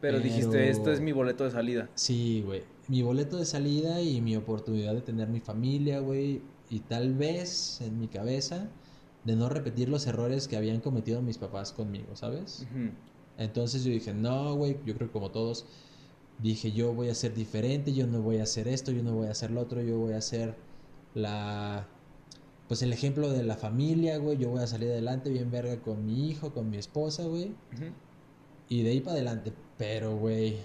Pero, 0.00 0.18
Pero- 0.18 0.20
dijiste: 0.20 0.70
Esto 0.70 0.92
es 0.92 1.00
mi 1.00 1.10
boleto 1.12 1.42
de 1.44 1.50
salida. 1.50 1.90
Sí, 1.94 2.42
güey. 2.46 2.62
Mi 2.86 3.02
boleto 3.02 3.38
de 3.38 3.44
salida 3.44 4.00
y 4.00 4.20
mi 4.20 4.36
oportunidad 4.36 4.94
de 4.94 5.00
tener 5.00 5.28
mi 5.28 5.40
familia, 5.40 5.98
güey. 5.98 6.42
Y 6.70 6.78
tal 6.80 7.14
vez 7.14 7.80
en 7.80 7.98
mi 7.98 8.06
cabeza 8.06 8.68
de 9.24 9.34
no 9.34 9.48
repetir 9.48 9.88
los 9.88 10.06
errores 10.06 10.46
que 10.46 10.56
habían 10.56 10.80
cometido 10.80 11.20
mis 11.22 11.38
papás 11.38 11.72
conmigo, 11.72 12.14
¿sabes? 12.14 12.66
Entonces 13.36 13.82
yo 13.82 13.90
dije, 13.90 14.14
no, 14.14 14.54
güey, 14.54 14.76
yo 14.86 14.94
creo 14.94 15.08
que 15.08 15.12
como 15.12 15.30
todos, 15.30 15.66
dije, 16.38 16.70
yo 16.72 16.92
voy 16.92 17.08
a 17.08 17.14
ser 17.14 17.34
diferente, 17.34 17.92
yo 17.92 18.06
no 18.06 18.20
voy 18.22 18.36
a 18.38 18.44
hacer 18.44 18.68
esto, 18.68 18.92
yo 18.92 19.02
no 19.02 19.12
voy 19.14 19.26
a 19.26 19.30
hacer 19.32 19.50
lo 19.50 19.60
otro, 19.62 19.82
yo 19.82 19.98
voy 19.98 20.12
a 20.12 20.20
ser 20.20 20.54
la, 21.14 21.88
pues 22.68 22.82
el 22.82 22.92
ejemplo 22.92 23.30
de 23.30 23.42
la 23.44 23.56
familia, 23.56 24.16
güey, 24.18 24.38
yo 24.38 24.48
voy 24.50 24.62
a 24.62 24.66
salir 24.66 24.88
adelante 24.90 25.30
bien 25.30 25.50
verga 25.50 25.80
con 25.80 26.04
mi 26.06 26.28
hijo, 26.30 26.52
con 26.52 26.70
mi 26.70 26.76
esposa, 26.78 27.24
güey, 27.24 27.52
y 28.68 28.82
de 28.82 28.90
ahí 28.90 29.00
para 29.00 29.12
adelante, 29.16 29.52
pero, 29.76 30.16
güey, 30.16 30.56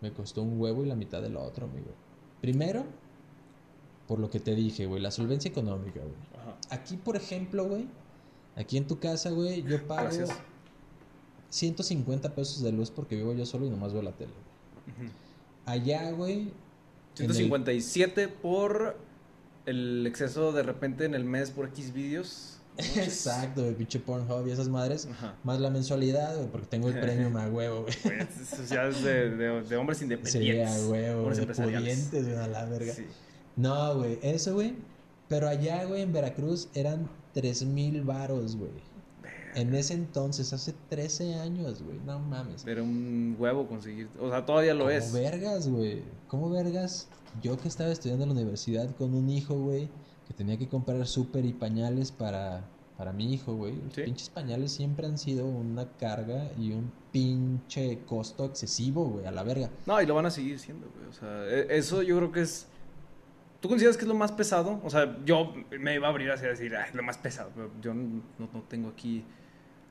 me 0.00 0.12
costó 0.12 0.42
un 0.42 0.60
huevo 0.60 0.82
y 0.82 0.86
la 0.86 0.96
mitad 0.96 1.22
del 1.22 1.36
otro, 1.36 1.66
amigo. 1.66 1.92
Primero, 2.40 2.84
por 4.08 4.18
lo 4.18 4.28
que 4.30 4.40
te 4.40 4.54
dije, 4.56 4.86
güey, 4.86 5.00
la 5.00 5.12
solvencia 5.12 5.48
económica, 5.48 6.00
güey. 6.00 6.14
Aquí, 6.70 6.96
por 6.96 7.14
ejemplo, 7.16 7.68
güey, 7.68 7.86
aquí 8.56 8.76
en 8.76 8.86
tu 8.88 8.98
casa, 8.98 9.30
güey, 9.30 9.62
yo 9.62 9.86
pago 9.86 10.02
Gracias. 10.02 10.30
150 11.50 12.34
pesos 12.34 12.62
de 12.62 12.72
luz 12.72 12.90
porque 12.90 13.14
vivo 13.16 13.32
yo 13.34 13.44
solo 13.46 13.66
y 13.66 13.70
nomás 13.70 13.92
veo 13.92 14.02
la 14.02 14.12
tele. 14.12 14.32
güey. 14.96 15.06
Ujú. 15.08 15.14
Allá, 15.66 16.10
güey. 16.12 16.50
en 17.18 17.26
el- 17.26 17.34
157 17.34 18.26
por 18.28 18.96
el 19.66 20.06
exceso 20.06 20.52
de 20.52 20.62
repente 20.62 21.04
en 21.04 21.14
el 21.14 21.24
mes 21.24 21.50
por 21.50 21.66
X 21.68 21.92
vídeos. 21.92 22.58
Exacto, 22.78 23.62
güey, 23.62 23.74
pinche 23.74 23.98
Pornhub 24.00 24.46
y 24.46 24.50
esas 24.50 24.68
madres. 24.68 25.06
Ajá. 25.10 25.34
Más 25.44 25.60
la 25.60 25.68
mensualidad, 25.70 26.36
güey, 26.36 26.48
porque 26.48 26.66
tengo 26.68 26.88
el 26.88 26.98
premio 26.98 27.28
a 27.38 27.46
huevo, 27.48 27.82
güey. 27.82 28.18
Eso 28.20 28.62
ya 28.74 28.86
es 28.86 29.02
de, 29.02 29.30
de- 29.36 29.62
de 29.62 29.76
hombres 29.76 29.98
Sí, 29.98 30.04
independientes. 30.04 30.68
a 30.82 30.88
huevo, 30.88 31.30
de 31.30 31.46
pudientes, 31.46 32.24
güey, 32.24 32.36
a 32.36 32.46
la 32.48 32.64
verga. 32.64 32.92
Sí. 32.94 33.04
No, 33.56 33.96
güey, 33.98 34.18
eso, 34.22 34.54
güey. 34.54 34.74
Pero 35.28 35.48
allá, 35.48 35.84
güey, 35.84 36.02
en 36.02 36.12
Veracruz 36.12 36.68
eran 36.74 37.08
3 37.34 37.64
mil 37.64 38.02
varos, 38.02 38.56
güey. 38.56 38.70
En 39.54 39.74
ese 39.74 39.94
entonces, 39.94 40.52
hace 40.52 40.74
13 40.88 41.34
años, 41.36 41.82
güey. 41.82 41.98
No 42.06 42.18
mames. 42.18 42.66
Era 42.66 42.82
un 42.82 43.36
huevo 43.38 43.66
conseguir. 43.66 44.08
O 44.20 44.30
sea, 44.30 44.44
todavía 44.46 44.72
lo 44.74 44.80
¿Cómo 44.84 44.90
es. 44.90 45.12
vergas, 45.12 45.68
güey? 45.68 46.02
¿Cómo 46.28 46.48
vergas? 46.50 47.08
Yo 47.42 47.58
que 47.58 47.68
estaba 47.68 47.90
estudiando 47.90 48.24
en 48.24 48.30
la 48.30 48.34
universidad 48.34 48.94
con 48.96 49.14
un 49.14 49.28
hijo, 49.30 49.54
güey, 49.54 49.88
que 50.26 50.34
tenía 50.34 50.56
que 50.58 50.68
comprar 50.68 51.06
súper 51.06 51.44
y 51.44 51.52
pañales 51.52 52.12
para, 52.12 52.64
para 52.96 53.12
mi 53.12 53.32
hijo, 53.34 53.54
güey. 53.54 53.74
Los 53.76 53.94
Sí. 53.94 54.02
pinches 54.02 54.30
pañales 54.30 54.72
siempre 54.72 55.06
han 55.06 55.18
sido 55.18 55.46
una 55.46 55.86
carga 55.98 56.50
y 56.58 56.72
un 56.72 56.90
pinche 57.10 58.00
costo 58.06 58.44
excesivo, 58.46 59.04
güey, 59.06 59.26
a 59.26 59.30
la 59.30 59.42
verga. 59.42 59.70
No, 59.86 60.00
y 60.00 60.06
lo 60.06 60.14
van 60.14 60.26
a 60.26 60.30
seguir 60.30 60.58
siendo, 60.58 60.86
güey. 60.94 61.08
O 61.08 61.12
sea, 61.12 61.44
e- 61.46 61.76
eso 61.78 62.02
yo 62.02 62.16
creo 62.18 62.32
que 62.32 62.42
es. 62.42 62.66
¿Tú 63.62 63.68
consideras 63.68 63.96
que 63.96 64.02
es 64.02 64.08
lo 64.08 64.14
más 64.16 64.32
pesado? 64.32 64.80
O 64.82 64.90
sea, 64.90 65.16
yo 65.24 65.54
me 65.80 65.94
iba 65.94 66.08
a 66.08 66.10
abrir 66.10 66.32
hacia 66.32 66.48
decir, 66.48 66.74
ah, 66.74 66.84
es 66.84 66.94
lo 66.96 67.02
más 67.04 67.16
pesado. 67.16 67.50
Pero 67.54 67.70
yo 67.80 67.94
no, 67.94 68.20
no 68.38 68.62
tengo 68.68 68.88
aquí 68.88 69.24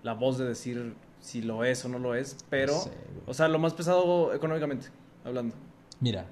la 0.04 0.14
voz 0.14 0.38
de 0.38 0.46
decir 0.46 0.94
si 1.22 1.42
lo 1.42 1.64
es 1.64 1.86
o 1.86 1.90
no 1.90 1.98
lo 1.98 2.14
es. 2.14 2.36
Pero, 2.50 2.74
No 2.74 2.80
sé, 2.82 2.90
güey. 2.90 3.24
o 3.28 3.34
sea, 3.34 3.48
lo 3.48 3.60
más 3.60 3.74
pesado 3.74 4.34
económicamente, 4.34 4.88
hablando. 5.24 5.56
Mira, 6.02 6.26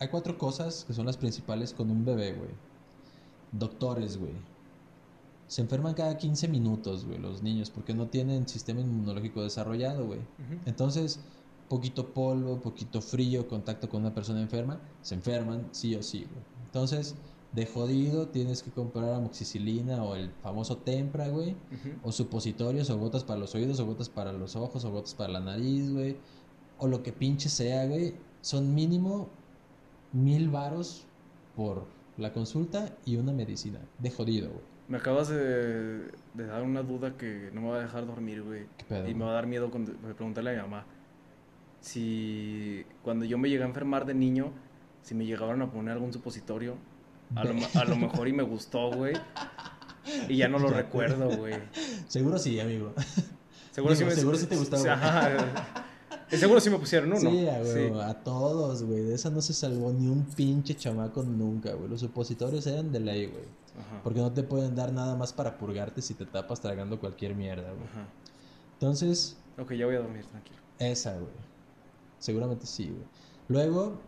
hay 0.00 0.08
cuatro 0.08 0.36
cosas 0.36 0.84
que 0.84 0.92
son 0.92 1.06
las 1.06 1.16
principales 1.16 1.72
con 1.72 1.88
un 1.88 2.04
bebé, 2.04 2.32
güey. 2.32 2.50
Doctores, 3.52 4.18
güey. 4.18 4.32
Se 5.46 5.62
enferman 5.62 5.94
cada 5.94 6.18
15 6.18 6.48
minutos, 6.48 7.04
güey, 7.04 7.18
los 7.18 7.44
niños, 7.44 7.70
porque 7.70 7.94
no 7.94 8.08
tienen 8.08 8.48
sistema 8.48 8.80
inmunológico 8.80 9.44
desarrollado, 9.44 10.04
güey. 10.04 10.18
Entonces, 10.64 11.20
poquito 11.68 12.08
polvo, 12.08 12.60
poquito 12.60 13.00
frío, 13.00 13.46
contacto 13.46 13.88
con 13.88 14.00
una 14.00 14.12
persona 14.12 14.40
enferma, 14.40 14.80
se 15.02 15.14
enferman 15.14 15.68
sí 15.70 15.94
o 15.94 16.02
sí, 16.02 16.26
güey. 16.28 16.55
Entonces, 16.76 17.14
de 17.52 17.64
jodido 17.64 18.28
tienes 18.28 18.62
que 18.62 18.70
comprar 18.70 19.14
amoxicilina 19.14 20.02
o 20.04 20.14
el 20.14 20.30
famoso 20.42 20.76
Tempra, 20.76 21.28
güey. 21.28 21.56
O 22.02 22.12
supositorios, 22.12 22.90
o 22.90 22.98
gotas 22.98 23.24
para 23.24 23.40
los 23.40 23.54
oídos, 23.54 23.80
o 23.80 23.86
gotas 23.86 24.10
para 24.10 24.30
los 24.34 24.56
ojos, 24.56 24.84
o 24.84 24.90
gotas 24.90 25.14
para 25.14 25.32
la 25.32 25.40
nariz, 25.40 25.90
güey. 25.90 26.18
O 26.78 26.86
lo 26.86 27.02
que 27.02 27.12
pinche 27.12 27.48
sea, 27.48 27.86
güey. 27.86 28.14
Son 28.42 28.74
mínimo 28.74 29.30
mil 30.12 30.50
varos 30.50 31.06
por 31.56 31.86
la 32.18 32.34
consulta 32.34 32.94
y 33.06 33.16
una 33.16 33.32
medicina. 33.32 33.78
De 33.98 34.10
jodido, 34.10 34.50
güey. 34.50 34.60
Me 34.88 34.98
acabas 34.98 35.28
de, 35.28 36.10
de 36.34 36.46
dar 36.46 36.62
una 36.62 36.82
duda 36.82 37.16
que 37.16 37.48
no 37.54 37.62
me 37.62 37.68
va 37.70 37.76
a 37.78 37.80
dejar 37.80 38.06
dormir, 38.06 38.42
güey. 38.42 38.66
¿Qué 38.76 38.84
pedo, 38.84 39.08
Y 39.08 39.14
me 39.14 39.24
va 39.24 39.30
a 39.30 39.34
dar 39.34 39.46
miedo 39.46 39.70
con- 39.70 39.86
preguntarle 39.86 40.50
a 40.50 40.54
mi 40.56 40.60
mamá 40.60 40.84
si 41.80 42.84
cuando 43.02 43.24
yo 43.24 43.38
me 43.38 43.48
llegué 43.48 43.62
a 43.62 43.66
enfermar 43.66 44.04
de 44.06 44.14
niño, 44.14 44.52
si 45.06 45.14
me 45.14 45.24
llegaban 45.24 45.62
a 45.62 45.70
poner 45.70 45.92
algún 45.92 46.12
supositorio, 46.12 46.74
a 47.36 47.44
lo, 47.44 47.54
a 47.80 47.84
lo 47.84 47.96
mejor 47.96 48.26
y 48.26 48.32
me 48.32 48.42
gustó, 48.42 48.90
güey. 48.90 49.14
Y 50.28 50.36
ya 50.36 50.48
no 50.48 50.58
lo 50.58 50.68
recuerdo, 50.68 51.28
güey. 51.36 51.54
Seguro 52.08 52.38
sí, 52.38 52.58
amigo. 52.60 52.92
Seguro, 53.70 53.94
Digo, 53.94 53.94
sí 53.94 54.04
me, 54.04 54.10
seguro 54.20 54.36
sí 54.36 54.46
te 54.46 54.56
gustaba, 54.56 54.82
sí, 54.82 54.88
ajá. 54.88 55.84
Seguro 56.30 56.58
sí 56.60 56.70
me 56.70 56.78
pusieron 56.78 57.12
uno. 57.12 57.20
Sí, 57.30 57.46
a, 57.48 57.64
Sí. 57.64 57.90
a 58.02 58.14
todos, 58.14 58.82
güey. 58.82 59.02
De 59.04 59.14
esa 59.14 59.30
no 59.30 59.40
se 59.40 59.52
salvó 59.52 59.92
ni 59.92 60.08
un 60.08 60.24
pinche 60.24 60.74
chamaco 60.74 61.22
nunca, 61.22 61.72
güey. 61.74 61.88
Los 61.88 62.00
supositorios 62.00 62.66
eran 62.66 62.90
de 62.90 62.98
ley, 63.00 63.26
güey. 63.26 63.44
Ajá. 63.78 64.00
Porque 64.02 64.20
no 64.20 64.32
te 64.32 64.42
pueden 64.42 64.74
dar 64.74 64.92
nada 64.92 65.14
más 65.14 65.32
para 65.32 65.56
purgarte 65.56 66.02
si 66.02 66.14
te 66.14 66.24
tapas 66.26 66.60
tragando 66.60 66.98
cualquier 66.98 67.34
mierda, 67.36 67.70
güey. 67.70 67.84
Ajá. 67.92 68.06
Entonces, 68.74 69.36
Ok, 69.58 69.72
ya 69.74 69.86
voy 69.86 69.94
a 69.96 70.00
dormir, 70.00 70.24
tranquilo. 70.26 70.58
esa, 70.78 71.12
güey. 71.14 71.30
Seguramente 72.18 72.66
sí, 72.66 72.84
güey. 72.90 73.04
Luego, 73.48 73.98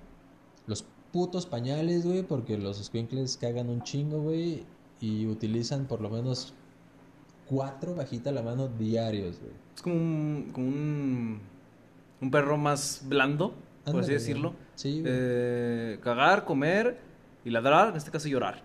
los 0.69 0.85
putos 1.13 1.47
pañales, 1.47 2.05
güey, 2.07 2.23
porque 2.23 2.57
los 2.59 2.77
squinkles 2.85 3.37
cagan 3.37 3.69
un 3.71 3.83
chingo, 3.83 4.21
güey. 4.21 4.65
Y 5.01 5.27
utilizan 5.27 5.87
por 5.87 6.01
lo 6.01 6.11
menos 6.11 6.55
cuatro 7.47 7.95
bajita 7.95 8.31
la 8.31 8.43
mano 8.43 8.69
diarios, 8.69 9.41
güey. 9.41 9.53
Es 9.75 9.83
como 9.83 9.95
un, 9.97 10.51
como 10.53 10.67
un, 10.67 11.41
un 12.21 12.31
perro 12.31 12.57
más 12.59 13.03
blando, 13.07 13.55
por 13.85 14.01
así 14.01 14.13
decirlo. 14.13 14.51
güey. 14.51 14.63
Sí, 14.75 15.01
güey. 15.01 15.13
Eh, 15.15 15.99
cagar, 16.03 16.45
comer 16.45 17.01
y 17.45 17.51
ladrar, 17.51 17.91
en 17.91 17.97
este 17.97 18.11
caso 18.11 18.29
llorar. 18.29 18.63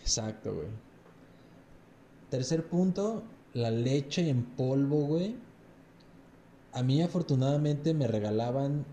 Exacto, 0.00 0.54
güey. 0.54 0.68
Tercer 2.28 2.66
punto, 2.66 3.22
la 3.54 3.70
leche 3.70 4.28
en 4.28 4.44
polvo, 4.44 5.06
güey. 5.06 5.36
A 6.72 6.82
mí 6.82 7.02
afortunadamente 7.02 7.94
me 7.94 8.06
regalaban 8.06 8.84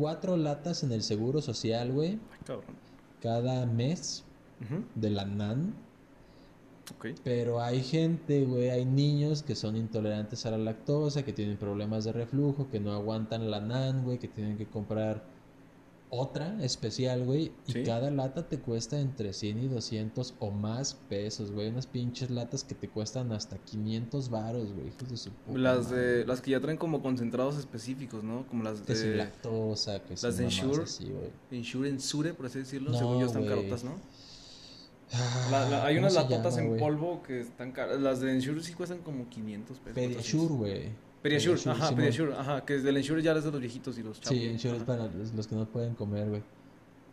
cuatro 0.00 0.36
latas 0.38 0.82
en 0.82 0.92
el 0.92 1.02
Seguro 1.02 1.42
Social, 1.42 1.92
güey, 1.92 2.18
cabrón. 2.44 2.74
cada 3.20 3.66
mes 3.66 4.24
de 4.94 5.10
la 5.10 5.26
NAN. 5.26 5.74
Pero 7.22 7.60
hay 7.60 7.82
gente, 7.82 8.44
güey, 8.44 8.70
hay 8.70 8.84
niños 8.84 9.42
que 9.42 9.54
son 9.54 9.76
intolerantes 9.76 10.44
a 10.46 10.50
la 10.50 10.58
lactosa, 10.58 11.22
que 11.22 11.32
tienen 11.32 11.56
problemas 11.56 12.04
de 12.04 12.12
reflujo, 12.12 12.68
que 12.68 12.80
no 12.80 12.92
aguantan 12.92 13.50
la 13.50 13.60
NAN, 13.60 14.02
güey, 14.04 14.18
que 14.18 14.26
tienen 14.26 14.56
que 14.56 14.66
comprar 14.66 15.22
otra 16.10 16.62
especial, 16.64 17.24
güey. 17.24 17.52
Y 17.66 17.72
Sí. 17.72 17.82
cada 17.84 18.10
lata 18.10 18.48
te 18.48 18.58
cuesta 18.58 18.98
entre 19.00 19.32
100 19.32 19.62
y 19.62 19.68
200 19.68 20.34
o 20.40 20.50
más 20.50 20.94
pesos, 21.08 21.52
güey. 21.52 21.68
Unas 21.68 21.86
pinches 21.86 22.30
latas 22.30 22.64
que 22.64 22.74
te 22.74 22.88
cuestan 22.88 23.30
hasta 23.32 23.58
500 23.58 24.28
varos, 24.28 24.72
güey. 24.72 24.88
Hijos 24.88 25.08
de 25.08 25.16
su 25.16 25.30
puta 25.30 25.58
Las, 25.58 25.86
madre. 25.90 26.00
de, 26.00 26.26
las 26.26 26.40
que 26.40 26.50
ya 26.50 26.60
traen 26.60 26.78
como 26.78 27.00
concentrados 27.00 27.56
específicos, 27.58 28.24
¿no? 28.24 28.46
Como 28.48 28.62
las 28.64 28.80
Que 28.80 28.96
sin 28.96 29.10
de 29.10 29.16
lactosa, 29.16 30.02
que 30.02 30.14
las 30.20 30.36
de 30.36 30.44
Ensure. 30.44 30.82
así. 30.82 31.12
Ensure, 31.52 31.88
Ensure, 31.88 32.34
por 32.34 32.46
así 32.46 32.58
decirlo. 32.58 32.90
No, 32.90 32.98
Según 32.98 33.20
yo 33.20 33.26
están 33.26 33.42
güey. 33.44 33.54
carotas, 33.56 33.84
¿no? 33.84 33.92
Ah, 35.12 35.48
La- 35.50 35.68
la- 35.70 35.84
hay 35.86 35.96
¿cómo 35.96 36.06
unas 36.06 36.14
latotas 36.14 36.56
llama, 36.56 36.68
en 36.68 36.78
polvo 36.78 37.22
que 37.22 37.40
están 37.40 37.72
caras. 37.72 38.00
Las 38.00 38.20
de 38.20 38.32
Ensure 38.32 38.62
sí 38.62 38.74
cuestan 38.74 38.98
como 38.98 39.28
500 39.28 39.78
pesos. 39.78 39.94
Pediasure, 39.94 40.54
güey. 40.54 41.09
Pediasure, 41.22 41.60
ajá. 41.70 41.94
Pediasure, 41.94 42.34
ajá. 42.34 42.64
Que 42.64 42.76
es 42.76 42.82
del 42.82 42.96
Ensure 42.96 43.22
ya 43.22 43.32
es 43.32 43.44
de 43.44 43.50
los 43.50 43.60
viejitos 43.60 43.98
y 43.98 44.02
los 44.02 44.20
chavos. 44.20 44.38
Sí, 44.38 44.46
Ensure 44.46 44.76
es 44.78 44.84
para 44.84 45.06
los, 45.08 45.32
los 45.34 45.46
que 45.46 45.54
no 45.54 45.66
pueden 45.66 45.94
comer, 45.94 46.28
güey. 46.28 46.42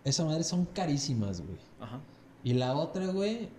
Esa 0.03 0.23
madre 0.23 0.43
son 0.43 0.65
carísimas, 0.65 1.41
güey. 1.41 1.57
Ajá. 1.79 1.99
Y 2.43 2.53
la 2.53 2.73
otra, 2.75 3.07
güey. 3.07 3.49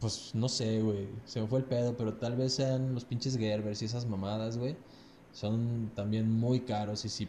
Pues 0.00 0.30
no 0.34 0.48
sé, 0.48 0.80
güey. 0.80 1.08
Se 1.26 1.40
me 1.40 1.46
fue 1.46 1.58
el 1.58 1.66
pedo, 1.66 1.94
pero 1.96 2.14
tal 2.14 2.36
vez 2.36 2.54
sean 2.54 2.94
los 2.94 3.04
pinches 3.04 3.36
Gerbers 3.36 3.82
y 3.82 3.84
esas 3.84 4.06
mamadas, 4.06 4.56
güey. 4.56 4.76
Son 5.32 5.90
también 5.94 6.30
muy 6.32 6.60
caros. 6.60 7.04
Y 7.04 7.10
si 7.10 7.28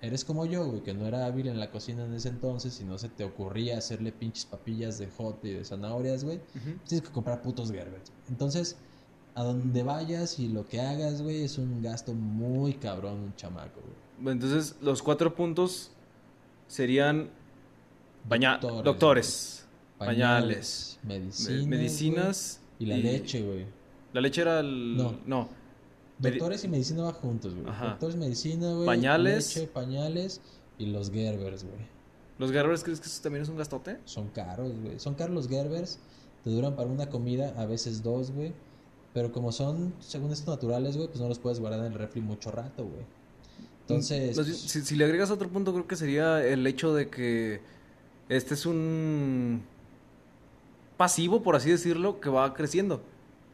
eres 0.00 0.24
como 0.24 0.46
yo, 0.46 0.66
güey, 0.66 0.80
que 0.82 0.94
no 0.94 1.06
era 1.06 1.26
hábil 1.26 1.46
en 1.48 1.60
la 1.60 1.70
cocina 1.70 2.06
en 2.06 2.14
ese 2.14 2.30
entonces 2.30 2.80
y 2.80 2.84
no 2.84 2.96
se 2.96 3.10
te 3.10 3.22
ocurría 3.24 3.76
hacerle 3.76 4.12
pinches 4.12 4.46
papillas 4.46 4.98
de 4.98 5.08
jote 5.10 5.48
y 5.48 5.52
de 5.52 5.64
zanahorias, 5.66 6.24
güey, 6.24 6.38
Ujú. 6.38 6.78
tienes 6.88 7.06
que 7.06 7.12
comprar 7.12 7.42
putos 7.42 7.70
Gerbers. 7.70 8.10
Entonces, 8.30 8.78
a 9.40 9.44
donde 9.44 9.82
vayas 9.82 10.38
y 10.38 10.48
lo 10.48 10.66
que 10.66 10.80
hagas, 10.80 11.22
güey, 11.22 11.42
es 11.44 11.58
un 11.58 11.82
gasto 11.82 12.12
muy 12.14 12.74
cabrón, 12.74 13.14
un 13.20 13.36
chamaco, 13.36 13.80
güey. 14.18 14.32
Entonces, 14.34 14.76
los 14.82 15.02
cuatro 15.02 15.34
puntos 15.34 15.90
serían 16.68 17.30
baña- 18.28 18.58
Doctores, 18.58 18.84
doctores, 18.84 19.66
pañales, 19.98 20.98
Pañales, 21.02 21.48
me- 21.50 21.66
medicinas. 21.66 22.60
y 22.78 22.86
la 22.86 22.96
leche, 22.96 23.42
güey. 23.42 23.66
La 24.12 24.20
leche 24.20 24.42
era 24.42 24.60
el... 24.60 24.96
No. 24.96 25.14
no. 25.26 25.48
Medi- 26.20 26.32
Doctores 26.38 26.64
y 26.64 26.68
medicina 26.68 27.02
van 27.04 27.12
juntos, 27.14 27.54
güey. 27.54 27.64
Doctores, 27.66 28.16
medicina, 28.16 28.72
güey. 28.74 28.86
Pañales. 28.86 29.54
Leche, 29.56 29.66
pañales 29.68 30.40
y 30.78 30.86
los 30.86 31.10
Gerbers, 31.10 31.64
güey. 31.64 31.78
¿Los 32.38 32.52
guerreros 32.52 32.82
crees 32.84 33.00
que 33.00 33.06
eso 33.06 33.22
también 33.22 33.42
es 33.42 33.48
un 33.48 33.56
gastote? 33.56 33.98
Son 34.04 34.28
caros, 34.28 34.72
güey. 34.82 34.98
Son 34.98 35.14
caros 35.14 35.34
los 35.34 35.48
Gerbers. 35.48 35.98
Te 36.44 36.50
duran 36.50 36.74
para 36.74 36.88
una 36.88 37.08
comida, 37.10 37.54
a 37.58 37.66
veces 37.66 38.02
dos, 38.02 38.30
güey. 38.32 38.52
Pero 39.12 39.32
como 39.32 39.50
son, 39.52 39.92
según 40.00 40.30
estos 40.32 40.46
naturales, 40.48 40.96
güey, 40.96 41.08
pues 41.08 41.20
no 41.20 41.28
los 41.28 41.38
puedes 41.38 41.58
guardar 41.60 41.80
en 41.80 41.86
el 41.92 41.94
refri 41.98 42.20
mucho 42.20 42.50
rato, 42.50 42.84
güey. 42.84 43.02
Entonces, 43.82 44.36
pues, 44.36 44.56
si, 44.56 44.82
si 44.82 44.94
le 44.96 45.04
agregas 45.04 45.30
otro 45.32 45.48
punto, 45.48 45.72
creo 45.72 45.86
que 45.88 45.96
sería 45.96 46.46
el 46.46 46.64
hecho 46.66 46.94
de 46.94 47.08
que 47.08 47.60
este 48.28 48.54
es 48.54 48.64
un 48.66 49.62
pasivo, 50.96 51.42
por 51.42 51.56
así 51.56 51.70
decirlo, 51.70 52.20
que 52.20 52.28
va 52.28 52.54
creciendo. 52.54 53.02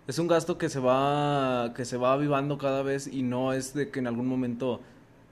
Es 0.07 0.19
un 0.19 0.29
gasto 0.29 0.57
que 0.59 0.69
se 0.69 0.79
va 0.79 1.73
que 1.75 1.85
se 1.85 1.97
va 1.97 2.12
avivando 2.12 2.59
cada 2.59 2.83
vez 2.83 3.07
y 3.09 3.23
no 3.23 3.53
es 3.53 3.75
de 3.75 3.90
que 3.90 3.99
en 3.99 4.07
algún 4.07 4.27
momento 4.27 4.81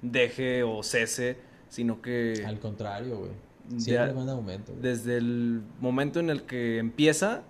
deje 0.02 0.62
o 0.64 0.82
cese, 0.82 1.36
sino 1.68 2.02
que 2.02 2.42
al 2.46 2.58
contrario, 2.58 3.18
güey. 3.18 3.30
de- 3.68 3.80
Siempre 3.80 4.12
va 4.12 4.22
en 4.22 4.28
aumento, 4.30 4.72
güey. 4.72 4.82
desde 4.82 5.16
el 5.18 5.62
momento 5.80 6.18
en 6.18 6.28
el 6.30 6.42
que 6.42 6.78
empieza 6.78 7.42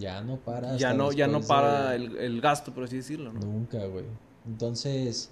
Ya 0.00 0.20
no 0.22 0.36
para. 0.38 0.76
ya 0.76 0.92
no 0.94 1.12
ya 1.12 1.26
no 1.28 1.40
para 1.42 1.90
de- 1.90 1.96
el, 1.96 2.16
el 2.16 2.40
gasto, 2.40 2.72
por 2.74 2.84
así 2.84 2.96
decirlo, 2.96 3.32
¿no? 3.32 3.40
Nunca, 3.40 3.84
güey. 3.86 4.06
Entonces, 4.46 5.30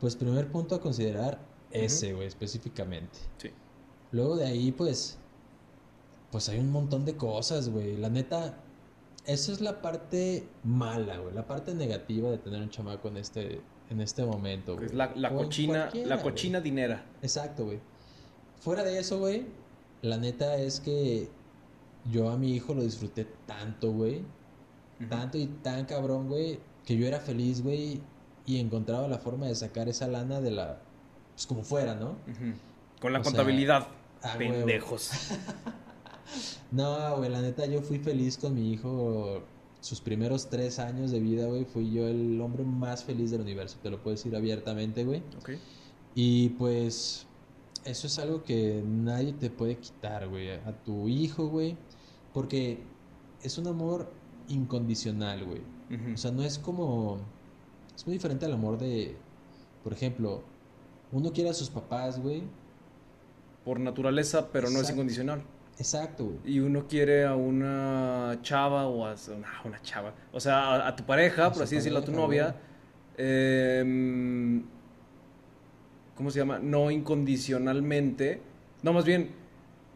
pues 0.00 0.16
primer 0.16 0.46
punto 0.50 0.74
a 0.76 0.80
considerar 0.80 1.38
ese, 1.70 2.14
güey, 2.14 2.26
específicamente. 2.28 3.18
Sí. 3.38 3.50
Luego 4.12 4.36
de 4.36 4.46
ahí, 4.46 4.72
pues, 4.72 5.18
pues 6.30 6.48
hay 6.48 6.58
un 6.58 6.70
montón 6.70 7.04
de 7.04 7.16
cosas, 7.16 7.68
güey. 7.68 7.96
La 7.96 8.08
neta, 8.08 8.56
esa 9.26 9.52
es 9.52 9.60
la 9.60 9.82
parte 9.82 10.46
mala, 10.64 11.18
güey. 11.18 11.34
La 11.34 11.46
parte 11.46 11.74
negativa 11.74 12.30
de 12.30 12.38
tener 12.38 12.62
un 12.62 12.70
chamaco 12.70 13.08
en 13.08 13.16
este, 13.18 13.60
en 13.90 14.00
este 14.00 14.24
momento, 14.24 14.74
güey. 14.76 14.86
es 14.86 14.94
la, 14.94 15.12
la 15.16 15.30
cochina, 15.30 15.90
la 15.92 16.22
cochina 16.22 16.60
dinera. 16.60 17.04
Exacto, 17.22 17.64
güey. 17.64 17.80
Fuera 18.60 18.82
de 18.84 18.98
eso, 18.98 19.18
güey, 19.18 19.46
la 20.02 20.16
neta 20.16 20.56
es 20.56 20.80
que 20.80 21.28
yo 22.10 22.30
a 22.30 22.36
mi 22.36 22.54
hijo 22.54 22.74
lo 22.74 22.82
disfruté 22.82 23.26
tanto, 23.46 23.92
güey. 23.92 24.22
Tanto 25.08 25.36
y 25.38 25.46
tan 25.46 25.84
cabrón, 25.84 26.28
güey, 26.28 26.58
que 26.84 26.96
yo 26.96 27.06
era 27.06 27.20
feliz, 27.20 27.62
güey, 27.62 28.00
y 28.46 28.58
encontraba 28.58 29.06
la 29.08 29.18
forma 29.18 29.46
de 29.46 29.54
sacar 29.54 29.88
esa 29.88 30.06
lana 30.08 30.40
de 30.40 30.50
la... 30.52 30.80
Pues 31.34 31.46
como 31.46 31.62
fuera, 31.62 31.94
¿no? 31.94 32.16
Con 33.00 33.12
la 33.12 33.20
O 33.20 33.22
sea, 33.22 33.30
contabilidad. 33.32 33.88
ah. 34.22 34.34
Pendejos. 34.38 35.10
No, 36.72 37.16
güey, 37.18 37.30
la 37.30 37.40
neta, 37.40 37.66
yo 37.66 37.80
fui 37.82 37.98
feliz 37.98 38.36
con 38.36 38.54
mi 38.54 38.72
hijo. 38.72 39.42
Sus 39.80 40.00
primeros 40.00 40.50
tres 40.50 40.78
años 40.80 41.12
de 41.12 41.20
vida, 41.20 41.46
güey, 41.46 41.64
fui 41.64 41.92
yo 41.92 42.08
el 42.08 42.40
hombre 42.40 42.64
más 42.64 43.04
feliz 43.04 43.30
del 43.30 43.42
universo. 43.42 43.78
Te 43.82 43.90
lo 43.90 44.02
puedo 44.02 44.16
decir 44.16 44.34
abiertamente, 44.34 45.04
güey. 45.04 45.22
Ok. 45.38 45.50
Y 46.16 46.48
pues, 46.50 47.26
eso 47.84 48.06
es 48.08 48.18
algo 48.18 48.42
que 48.42 48.82
nadie 48.84 49.32
te 49.34 49.50
puede 49.50 49.76
quitar, 49.76 50.26
güey. 50.28 50.50
A 50.50 50.72
tu 50.84 51.08
hijo, 51.08 51.46
güey. 51.46 51.76
Porque 52.36 52.80
es 53.42 53.56
un 53.56 53.66
amor 53.66 54.12
incondicional, 54.48 55.46
güey. 55.46 55.62
O 56.12 56.18
sea, 56.18 56.30
no 56.32 56.42
es 56.42 56.58
como. 56.58 57.16
Es 57.96 58.06
muy 58.06 58.12
diferente 58.12 58.44
al 58.44 58.52
amor 58.52 58.76
de. 58.76 59.16
Por 59.82 59.94
ejemplo, 59.94 60.42
uno 61.12 61.32
quiere 61.32 61.48
a 61.48 61.54
sus 61.54 61.70
papás, 61.70 62.20
güey. 62.20 62.42
Por 63.64 63.80
naturaleza, 63.80 64.50
pero 64.52 64.68
no 64.68 64.82
es 64.82 64.90
incondicional. 64.90 65.44
Exacto, 65.78 66.26
güey. 66.26 66.36
Y 66.44 66.60
uno 66.60 66.86
quiere 66.86 67.24
a 67.24 67.34
una 67.34 68.38
chava 68.42 68.86
o 68.86 69.06
a 69.06 69.14
una, 69.34 69.48
una 69.64 69.80
chava. 69.80 70.12
O 70.30 70.38
sea, 70.38 70.58
a, 70.74 70.88
a 70.88 70.94
tu 70.94 71.04
pareja, 71.06 71.46
A 71.46 71.52
por 71.52 71.62
así 71.62 71.76
decirlo, 71.76 72.00
a 72.00 72.04
tu 72.04 72.12
novia. 72.12 72.54
em, 73.16 74.62
¿Cómo 76.14 76.30
se 76.30 76.40
llama? 76.40 76.58
No 76.58 76.90
incondicionalmente. 76.90 78.42
No, 78.82 78.92
más 78.92 79.06
bien, 79.06 79.30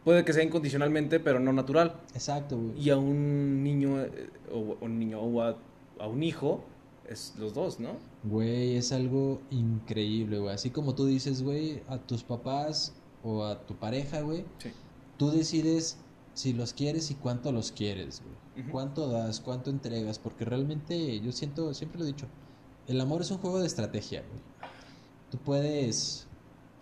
puede 0.03 0.25
que 0.25 0.33
sea 0.33 0.43
incondicionalmente, 0.43 1.19
pero 1.19 1.39
no 1.39 1.53
natural. 1.53 1.99
Exacto, 2.13 2.57
güey. 2.57 2.79
Y 2.79 2.89
a 2.89 2.97
un 2.97 3.63
niño, 3.63 4.01
eh, 4.01 4.29
o, 4.51 4.77
un 4.81 4.99
niño, 4.99 5.19
o 5.21 5.41
a, 5.41 5.57
a 5.99 6.07
un 6.07 6.23
hijo, 6.23 6.63
es 7.07 7.33
los 7.37 7.53
dos, 7.53 7.79
¿no? 7.79 7.97
Güey, 8.23 8.75
es 8.75 8.91
algo 8.91 9.41
increíble, 9.51 10.39
güey. 10.39 10.53
Así 10.53 10.69
como 10.69 10.95
tú 10.95 11.05
dices, 11.05 11.43
güey, 11.43 11.81
a 11.89 11.97
tus 11.97 12.23
papás 12.23 12.93
o 13.23 13.43
a 13.43 13.59
tu 13.65 13.75
pareja, 13.75 14.21
güey, 14.21 14.45
Sí. 14.59 14.69
tú 15.17 15.29
decides 15.31 15.97
si 16.33 16.53
los 16.53 16.73
quieres 16.73 17.11
y 17.11 17.15
cuánto 17.15 17.51
los 17.51 17.71
quieres, 17.71 18.21
güey. 18.23 18.67
Cuánto 18.69 19.07
das, 19.07 19.39
cuánto 19.39 19.69
entregas, 19.69 20.19
porque 20.19 20.45
realmente 20.45 21.19
yo 21.21 21.31
siento, 21.31 21.73
siempre 21.73 21.99
lo 21.99 22.05
he 22.05 22.07
dicho, 22.09 22.27
el 22.87 22.99
amor 23.01 23.21
es 23.21 23.31
un 23.31 23.37
juego 23.37 23.59
de 23.59 23.67
estrategia, 23.67 24.21
güey. 24.21 24.41
Tú 25.29 25.37
puedes 25.37 26.27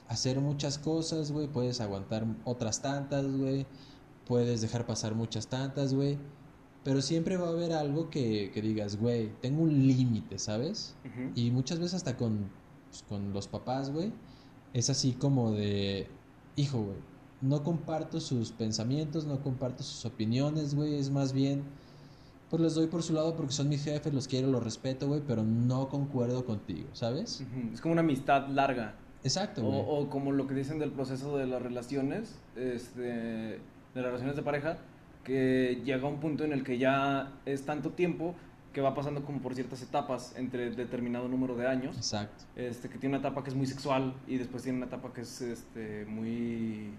hacer 0.10 0.42
muchas 0.42 0.78
cosas, 0.80 1.32
güey, 1.32 1.48
puedes 1.48 1.80
aguantar 1.82 2.26
otras 2.44 2.82
tantas, 2.82 3.26
güey, 3.26 3.66
puedes 4.26 4.62
dejar 4.62 4.86
pasar 4.86 5.14
muchas 5.16 5.48
tantas, 5.48 5.94
güey, 5.94 6.18
pero 6.84 7.02
siempre 7.02 7.38
va 7.38 7.48
a 7.48 7.52
haber 7.52 7.74
algo 7.74 8.10
que, 8.10 8.52
que 8.52 8.62
digas, 8.62 8.98
güey, 8.98 9.32
tengo 9.40 9.62
un 9.64 9.88
límite, 9.88 10.40
¿sabes? 10.40 10.96
Y 11.36 11.52
muchas 11.52 11.80
veces 11.80 11.94
hasta 11.96 12.18
con, 12.18 12.50
pues, 12.90 13.04
con 13.04 13.34
los 13.34 13.48
papás, 13.48 13.92
güey, 13.92 14.12
es 14.74 14.90
así 14.90 15.14
como 15.14 15.52
de, 15.52 16.08
hijo, 16.56 16.80
güey, 16.82 16.98
no 17.42 17.64
comparto 17.64 18.20
sus 18.20 18.52
pensamientos, 18.52 19.26
no 19.26 19.42
comparto 19.42 19.84
sus 19.84 20.06
opiniones, 20.06 20.74
güey, 20.74 20.96
es 20.96 21.12
más 21.12 21.34
bien, 21.34 21.64
pues 22.50 22.64
les 22.64 22.74
doy 22.74 22.88
por 22.88 23.04
su 23.04 23.14
lado 23.14 23.36
porque 23.36 23.54
son 23.54 23.70
mis 23.70 23.84
jefes, 23.84 24.12
los 24.12 24.28
quiero, 24.28 24.48
los 24.48 24.64
respeto, 24.64 25.08
güey, 25.08 25.22
pero 25.26 25.44
no 25.44 25.88
concuerdo 25.88 26.46
contigo, 26.46 26.90
¿sabes? 26.94 27.46
Es 27.72 27.80
como 27.80 27.92
una 27.92 28.02
amistad 28.02 28.48
larga. 28.48 28.96
Exacto, 29.24 29.66
O, 29.66 30.00
o 30.00 30.10
como 30.10 30.32
lo 30.32 30.48
que 30.48 30.54
dicen 30.54 30.80
del 30.80 30.92
proceso 30.92 31.38
de 31.38 31.46
las 31.46 31.62
relaciones, 31.62 32.40
este, 32.56 33.02
de 33.02 33.60
las 33.96 34.06
relaciones 34.06 34.36
de 34.36 34.42
pareja, 34.42 34.78
que 35.24 35.82
llega 35.84 36.08
un 36.08 36.20
punto 36.20 36.44
en 36.46 36.54
el 36.54 36.64
que 36.64 36.78
ya 36.78 37.34
es 37.46 37.66
tanto 37.66 37.92
tiempo 37.92 38.36
que 38.74 38.82
va 38.82 38.94
pasando 38.94 39.24
como 39.26 39.40
por 39.40 39.56
ciertas 39.56 39.82
etapas 39.82 40.34
entre 40.38 40.70
determinado 40.72 41.28
número 41.28 41.56
de 41.56 41.68
años. 41.68 41.98
Exacto. 41.98 42.46
Este, 42.56 42.88
que 42.88 42.98
tiene 42.98 43.18
una 43.18 43.28
etapa 43.28 43.44
que 43.44 43.50
es 43.50 43.56
muy 43.56 43.68
sexual 43.68 44.14
y 44.28 44.38
después 44.38 44.64
tiene 44.64 44.78
una 44.78 44.88
etapa 44.88 45.12
que 45.12 45.22
es 45.22 45.42
este, 45.42 46.06
muy 46.06 46.92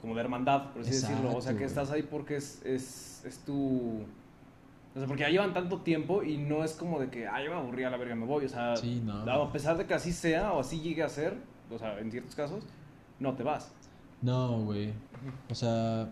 como 0.00 0.14
de 0.14 0.20
hermandad, 0.20 0.72
por 0.72 0.82
así 0.82 0.92
decirlo. 0.92 1.36
O 1.36 1.40
sea, 1.40 1.56
que 1.56 1.64
estás 1.64 1.90
ahí 1.90 2.02
porque 2.02 2.36
es, 2.36 2.64
es, 2.64 3.22
es 3.24 3.38
tu... 3.38 4.02
O 4.98 5.00
sea, 5.00 5.06
porque 5.08 5.22
ya 5.22 5.28
llevan 5.30 5.54
tanto 5.54 5.80
tiempo 5.82 6.22
y 6.24 6.36
no 6.38 6.64
es 6.64 6.72
como 6.72 6.98
de 6.98 7.08
que, 7.08 7.28
ay, 7.28 7.44
yo 7.44 7.50
me 7.52 7.56
aburrí 7.56 7.84
a 7.84 7.90
la 7.90 7.96
verga, 7.96 8.14
me 8.16 8.26
voy. 8.26 8.44
O 8.44 8.48
sea, 8.48 8.76
Sí, 8.76 9.00
no. 9.04 9.22
a 9.30 9.52
pesar 9.52 9.76
de 9.78 9.86
que 9.86 9.94
así 9.94 10.12
sea 10.12 10.52
o 10.52 10.60
así 10.60 10.80
llegue 10.80 11.02
a 11.04 11.08
ser, 11.08 11.36
o 11.70 11.78
sea, 11.78 11.98
en 12.00 12.10
ciertos 12.10 12.34
casos, 12.34 12.64
no 13.20 13.34
te 13.34 13.42
vas. 13.44 13.72
No, 14.20 14.64
güey. 14.64 14.92
O 15.48 15.54
sea, 15.54 16.08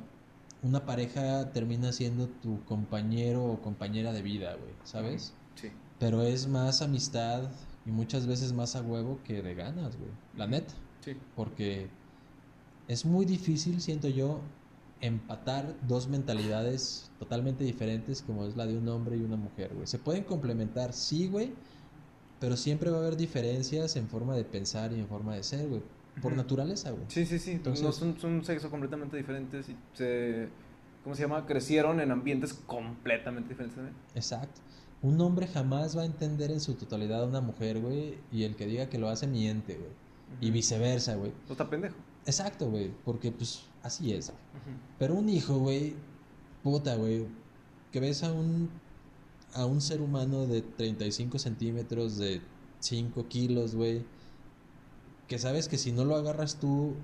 una 0.62 0.84
pareja 0.86 1.50
termina 1.52 1.92
siendo 1.92 2.28
tu 2.28 2.64
compañero 2.64 3.44
o 3.44 3.60
compañera 3.60 4.12
de 4.12 4.22
vida, 4.22 4.54
güey, 4.54 4.72
¿sabes? 4.84 5.34
Sí. 5.56 5.70
Pero 5.98 6.22
es 6.22 6.46
más 6.46 6.82
amistad 6.82 7.50
y 7.84 7.90
muchas 7.90 8.26
veces 8.28 8.52
más 8.52 8.76
a 8.76 8.82
huevo 8.82 9.18
que 9.24 9.42
de 9.42 9.54
ganas, 9.54 9.96
güey. 9.96 10.10
La 10.36 10.46
neta. 10.46 10.74
Sí. 11.00 11.16
Porque 11.34 11.88
es 12.86 13.04
muy 13.04 13.24
difícil, 13.24 13.80
siento 13.80 14.08
yo, 14.08 14.40
empatar 15.00 15.74
dos 15.86 16.08
mentalidades 16.08 17.10
totalmente 17.18 17.64
diferentes 17.64 18.22
como 18.22 18.46
es 18.46 18.56
la 18.56 18.66
de 18.66 18.76
un 18.76 18.88
hombre 18.88 19.16
y 19.16 19.20
una 19.20 19.36
mujer, 19.36 19.72
güey. 19.74 19.86
Se 19.86 19.98
pueden 19.98 20.24
complementar, 20.24 20.92
sí, 20.92 21.28
güey, 21.28 21.52
pero 22.40 22.56
siempre 22.56 22.90
va 22.90 22.98
a 22.98 23.00
haber 23.00 23.16
diferencias 23.16 23.96
en 23.96 24.08
forma 24.08 24.34
de 24.34 24.44
pensar 24.44 24.92
y 24.92 25.00
en 25.00 25.06
forma 25.06 25.34
de 25.34 25.42
ser, 25.42 25.68
güey. 25.68 25.82
Por 26.22 26.34
naturaleza, 26.34 26.92
güey. 26.92 27.04
Sí, 27.08 27.26
sí, 27.26 27.38
sí. 27.38 27.52
Entonces- 27.52 27.84
no, 27.84 27.92
son, 27.92 28.18
son 28.18 28.42
sexos 28.44 28.70
completamente 28.70 29.16
diferentes 29.16 29.68
y 29.68 29.76
se... 29.92 30.48
¿Cómo 31.04 31.14
se 31.14 31.22
llama? 31.22 31.46
Crecieron 31.46 32.00
en 32.00 32.10
ambientes 32.10 32.52
completamente 32.54 33.50
diferentes 33.50 33.76
también. 33.76 33.96
Exacto. 34.14 34.60
Un 35.02 35.20
hombre 35.20 35.46
jamás 35.46 35.96
va 35.96 36.02
a 36.02 36.04
entender 36.04 36.50
en 36.50 36.58
su 36.60 36.74
totalidad 36.74 37.22
a 37.22 37.26
una 37.26 37.40
mujer, 37.40 37.80
güey, 37.80 38.18
y 38.32 38.42
el 38.42 38.56
que 38.56 38.66
diga 38.66 38.88
que 38.88 38.98
lo 38.98 39.08
hace 39.08 39.26
miente, 39.28 39.76
güey. 39.76 39.90
Y 40.40 40.50
viceversa, 40.50 41.14
güey. 41.14 41.30
No 41.46 41.52
está 41.52 41.70
pendejo. 41.70 41.94
Exacto, 42.26 42.68
güey, 42.68 42.92
porque 43.04 43.30
pues 43.30 43.62
así 43.82 44.12
es. 44.12 44.32
Pero 44.98 45.14
un 45.14 45.28
hijo, 45.28 45.58
güey, 45.58 45.94
puta, 46.62 46.96
güey, 46.96 47.26
que 47.92 48.00
ves 48.00 48.22
a 48.24 48.32
un, 48.32 48.68
a 49.54 49.64
un 49.64 49.80
ser 49.80 50.00
humano 50.00 50.46
de 50.46 50.62
35 50.62 51.38
centímetros, 51.38 52.18
de 52.18 52.42
5 52.80 53.28
kilos, 53.28 53.74
güey, 53.76 54.04
que 55.28 55.38
sabes 55.38 55.68
que 55.68 55.78
si 55.78 55.92
no 55.92 56.04
lo 56.04 56.16
agarras 56.16 56.58
tú, 56.58 56.94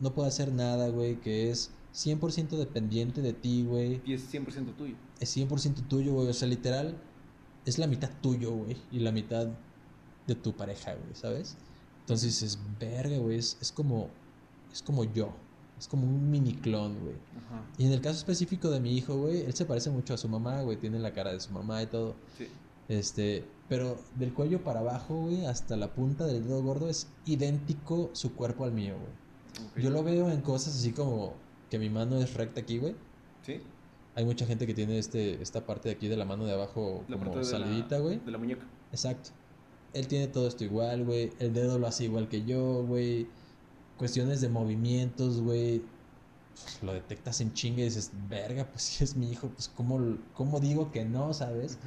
no 0.00 0.12
puede 0.12 0.28
hacer 0.28 0.52
nada, 0.52 0.88
güey, 0.88 1.20
que 1.20 1.50
es 1.50 1.70
100% 1.94 2.56
dependiente 2.56 3.22
de 3.22 3.32
ti, 3.32 3.64
güey, 3.64 4.02
Y 4.04 4.14
es 4.14 4.32
100% 4.32 4.74
tuyo. 4.76 4.96
es 5.20 5.36
100% 5.36 5.86
tuyo, 5.86 6.14
güey, 6.14 6.28
o 6.28 6.32
sea, 6.34 6.48
literal, 6.48 6.96
es 7.64 7.78
la 7.78 7.86
mitad 7.86 8.10
tuyo, 8.20 8.52
güey, 8.52 8.76
y 8.90 8.98
la 8.98 9.12
mitad 9.12 9.48
de 10.26 10.34
tu 10.34 10.52
pareja, 10.56 10.94
güey, 10.94 11.14
¿sabes? 11.14 11.56
Entonces 12.00 12.42
es 12.42 12.58
verga, 12.80 13.16
güey, 13.18 13.38
es, 13.38 13.56
es 13.60 13.70
como, 13.72 14.10
es 14.74 14.82
como 14.82 15.04
yo, 15.04 15.30
es 15.78 15.86
como 15.86 16.04
un 16.04 16.30
mini 16.30 16.52
clon, 16.54 16.98
güey. 17.00 17.14
Y 17.78 17.86
en 17.86 17.92
el 17.92 18.00
caso 18.00 18.18
específico 18.18 18.70
de 18.70 18.80
mi 18.80 18.96
hijo, 18.96 19.16
güey, 19.16 19.42
él 19.42 19.54
se 19.54 19.64
parece 19.64 19.88
mucho 19.88 20.14
a 20.14 20.18
su 20.18 20.28
mamá, 20.28 20.62
güey, 20.62 20.76
tiene 20.76 20.98
la 20.98 21.12
cara 21.12 21.32
de 21.32 21.38
su 21.38 21.52
mamá 21.52 21.80
y 21.80 21.86
todo. 21.86 22.16
Sí. 22.36 22.48
Este, 22.88 23.44
pero 23.68 23.96
del 24.16 24.34
cuello 24.34 24.64
para 24.64 24.80
abajo, 24.80 25.14
güey, 25.14 25.46
hasta 25.46 25.76
la 25.76 25.94
punta 25.94 26.26
del 26.26 26.42
dedo 26.44 26.60
gordo 26.60 26.88
es 26.88 27.06
idéntico 27.24 28.10
su 28.14 28.34
cuerpo 28.34 28.64
al 28.64 28.72
mío, 28.72 28.96
güey. 28.98 29.84
Yo 29.84 29.90
lo 29.90 30.02
veo 30.02 30.28
en 30.28 30.40
cosas 30.40 30.74
así 30.74 30.90
como 30.90 31.34
que 31.70 31.78
mi 31.78 31.88
mano 31.88 32.16
es 32.18 32.34
recta 32.34 32.60
aquí, 32.60 32.78
güey. 32.78 32.96
Sí. 33.42 33.60
Hay 34.16 34.24
mucha 34.24 34.46
gente 34.46 34.66
que 34.66 34.74
tiene 34.74 34.98
este, 34.98 35.40
esta 35.40 35.64
parte 35.64 35.88
de 35.88 35.94
aquí 35.94 36.08
de 36.08 36.16
la 36.16 36.24
mano 36.24 36.44
de 36.46 36.52
abajo 36.52 37.04
La 37.08 37.16
como 37.16 37.44
salidita, 37.44 37.98
güey. 37.98 38.18
De 38.18 38.32
la 38.32 38.38
muñeca. 38.38 38.66
Exacto. 38.90 39.30
Él 39.92 40.08
tiene 40.08 40.26
todo 40.26 40.48
esto 40.48 40.64
igual, 40.64 41.04
güey. 41.04 41.32
El 41.38 41.52
dedo 41.52 41.78
lo 41.78 41.86
hace 41.86 42.04
igual 42.04 42.28
que 42.28 42.44
yo, 42.44 42.84
güey. 42.84 43.28
Cuestiones 43.98 44.40
de 44.40 44.48
movimientos, 44.48 45.40
güey. 45.40 45.82
Pues, 46.54 46.82
lo 46.82 46.92
detectas 46.92 47.40
en 47.40 47.52
chinga 47.52 47.80
y 47.80 47.84
dices, 47.84 48.10
verga, 48.28 48.66
pues 48.70 48.82
si 48.82 49.04
es 49.04 49.16
mi 49.16 49.30
hijo, 49.30 49.48
pues 49.48 49.68
¿cómo, 49.68 50.16
cómo 50.34 50.60
digo 50.60 50.92
que 50.92 51.04
no, 51.04 51.34
sabes? 51.34 51.78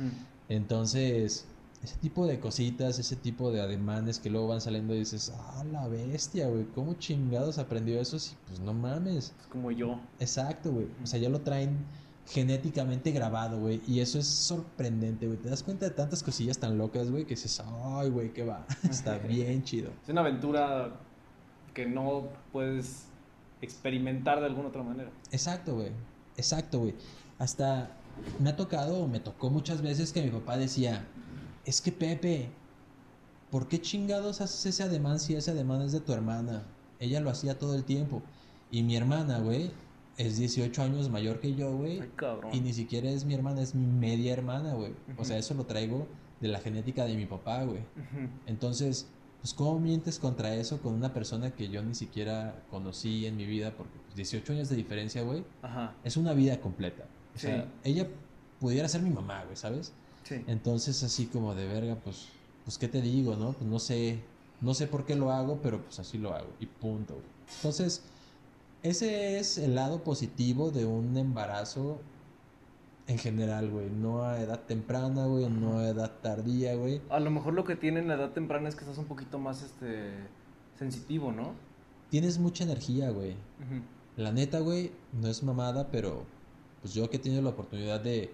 Entonces, 0.49 1.45
ese 1.83 1.95
tipo 1.97 2.25
de 2.25 2.39
cositas, 2.39 2.99
ese 2.99 3.15
tipo 3.15 3.51
de 3.51 3.61
ademanes 3.61 4.19
que 4.19 4.29
luego 4.29 4.47
van 4.47 4.61
saliendo 4.61 4.93
y 4.95 4.99
dices, 4.99 5.31
ah, 5.37 5.63
la 5.71 5.87
bestia, 5.87 6.47
güey, 6.47 6.65
¿cómo 6.75 6.95
chingados 6.95 7.59
aprendió 7.59 7.99
eso? 8.01 8.19
Sí, 8.19 8.35
pues 8.47 8.59
no 8.59 8.73
mames. 8.73 9.33
Es 9.39 9.47
como 9.47 9.71
yo. 9.71 9.99
Exacto, 10.19 10.71
güey. 10.71 10.87
O 11.03 11.07
sea, 11.07 11.19
ya 11.19 11.29
lo 11.29 11.41
traen 11.41 11.77
genéticamente 12.27 13.11
grabado, 13.11 13.59
güey. 13.59 13.81
Y 13.87 13.99
eso 13.99 14.19
es 14.19 14.27
sorprendente, 14.27 15.27
güey. 15.27 15.39
Te 15.39 15.49
das 15.49 15.63
cuenta 15.63 15.85
de 15.85 15.91
tantas 15.91 16.23
cosillas 16.23 16.57
tan 16.57 16.77
locas, 16.77 17.09
güey, 17.09 17.23
que 17.23 17.35
dices, 17.35 17.61
ay, 17.65 18.09
güey, 18.09 18.33
qué 18.33 18.43
va. 18.43 18.65
Está 18.89 19.17
bien 19.17 19.63
chido. 19.63 19.91
Es 20.03 20.09
una 20.09 20.21
aventura 20.21 20.99
que 21.77 21.85
no 21.85 22.23
puedes 22.51 23.05
experimentar 23.61 24.39
de 24.39 24.47
alguna 24.47 24.69
otra 24.69 24.81
manera. 24.81 25.11
Exacto, 25.31 25.75
güey. 25.75 25.91
Exacto, 26.35 26.79
güey. 26.79 26.95
Hasta 27.37 27.91
me 28.39 28.49
ha 28.49 28.55
tocado, 28.55 29.03
o 29.03 29.07
me 29.07 29.19
tocó 29.19 29.51
muchas 29.51 29.83
veces 29.83 30.11
que 30.11 30.23
mi 30.23 30.31
papá 30.31 30.57
decía, 30.57 31.05
es 31.65 31.79
que 31.79 31.91
Pepe, 31.91 32.49
¿por 33.51 33.67
qué 33.67 33.79
chingados 33.79 34.41
haces 34.41 34.65
ese 34.65 34.81
ademán 34.81 35.19
si 35.19 35.35
ese 35.35 35.51
ademán 35.51 35.83
es 35.83 35.91
de 35.91 35.99
tu 35.99 36.13
hermana? 36.13 36.63
Ella 36.99 37.19
lo 37.19 37.29
hacía 37.29 37.59
todo 37.59 37.75
el 37.75 37.83
tiempo. 37.83 38.23
Y 38.71 38.81
mi 38.81 38.95
hermana, 38.95 39.37
güey, 39.37 39.69
es 40.17 40.37
18 40.37 40.81
años 40.81 41.11
mayor 41.11 41.39
que 41.39 41.53
yo, 41.53 41.77
güey. 41.77 42.01
Ay, 42.01 42.11
cabrón. 42.15 42.55
Y 42.55 42.59
ni 42.61 42.73
siquiera 42.73 43.07
es 43.07 43.23
mi 43.23 43.35
hermana, 43.35 43.61
es 43.61 43.75
mi 43.75 43.85
media 43.85 44.33
hermana, 44.33 44.73
güey. 44.73 44.93
O 45.19 45.25
sea, 45.25 45.37
eso 45.37 45.53
lo 45.53 45.67
traigo 45.67 46.07
de 46.41 46.47
la 46.47 46.59
genética 46.59 47.05
de 47.05 47.15
mi 47.15 47.27
papá, 47.27 47.61
güey. 47.65 47.81
Entonces, 48.47 49.07
pues, 49.47 49.53
¿cómo 49.53 49.79
mientes 49.79 50.19
contra 50.19 50.53
eso 50.55 50.81
con 50.81 50.93
una 50.93 51.13
persona 51.13 51.51
que 51.51 51.69
yo 51.69 51.81
ni 51.81 51.95
siquiera 51.95 52.65
conocí 52.69 53.25
en 53.25 53.37
mi 53.37 53.45
vida? 53.45 53.71
Porque 53.77 53.97
pues, 53.97 54.13
18 54.13 54.51
años 54.51 54.67
de 54.67 54.75
diferencia, 54.75 55.21
güey, 55.21 55.45
es 56.03 56.17
una 56.17 56.33
vida 56.33 56.59
completa. 56.59 57.05
O 57.33 57.39
Sí. 57.39 57.47
sea, 57.47 57.71
ella 57.85 58.09
pudiera 58.59 58.89
ser 58.89 59.03
mi 59.03 59.09
mamá, 59.09 59.45
güey, 59.45 59.55
¿sabes? 59.55 59.93
Sí. 60.23 60.43
Entonces, 60.47 61.01
así 61.01 61.27
como 61.27 61.55
de 61.55 61.65
verga, 61.65 61.95
pues, 61.95 62.27
pues, 62.65 62.77
¿qué 62.77 62.89
te 62.89 63.01
digo, 63.01 63.37
no? 63.37 63.53
Pues 63.53 63.69
no 63.69 63.79
sé, 63.79 64.19
no 64.59 64.73
sé 64.73 64.85
por 64.85 65.05
qué 65.05 65.15
lo 65.15 65.31
hago, 65.31 65.61
pero 65.61 65.81
pues 65.81 65.97
así 65.97 66.17
lo 66.17 66.33
hago 66.33 66.49
y 66.59 66.65
punto, 66.65 67.13
güey. 67.13 67.25
Entonces, 67.55 68.03
ese 68.83 69.39
es 69.39 69.57
el 69.57 69.75
lado 69.75 70.03
positivo 70.03 70.71
de 70.71 70.83
un 70.83 71.15
embarazo 71.15 72.01
en 73.07 73.17
general, 73.17 73.69
güey. 73.69 73.89
No 73.89 74.23
a 74.23 74.39
edad 74.41 74.61
temprana, 74.65 75.25
güey, 75.25 75.49
no 75.49 75.79
a 75.79 75.89
edad 75.89 76.19
tardía, 76.21 76.75
güey. 76.75 77.01
A 77.09 77.19
lo 77.19 77.31
mejor 77.31 77.53
lo 77.53 77.63
que 77.63 77.75
tiene 77.75 77.99
en 77.99 78.07
la 78.07 78.15
edad 78.15 78.31
temprana 78.31 78.69
es 78.69 78.75
que 78.75 78.81
estás 78.81 78.97
un 78.97 79.05
poquito 79.05 79.39
más 79.39 79.63
este 79.63 80.11
sensitivo, 80.77 81.31
¿no? 81.31 81.53
Tienes 82.09 82.37
mucha 82.37 82.63
energía, 82.63 83.09
güey. 83.09 83.35
La 84.15 84.31
neta, 84.31 84.59
güey, 84.59 84.91
no 85.13 85.27
es 85.27 85.43
mamada, 85.43 85.89
pero 85.91 86.25
pues 86.81 86.93
yo 86.93 87.09
que 87.09 87.17
he 87.17 87.19
tenido 87.19 87.41
la 87.41 87.49
oportunidad 87.49 88.01
de 88.01 88.31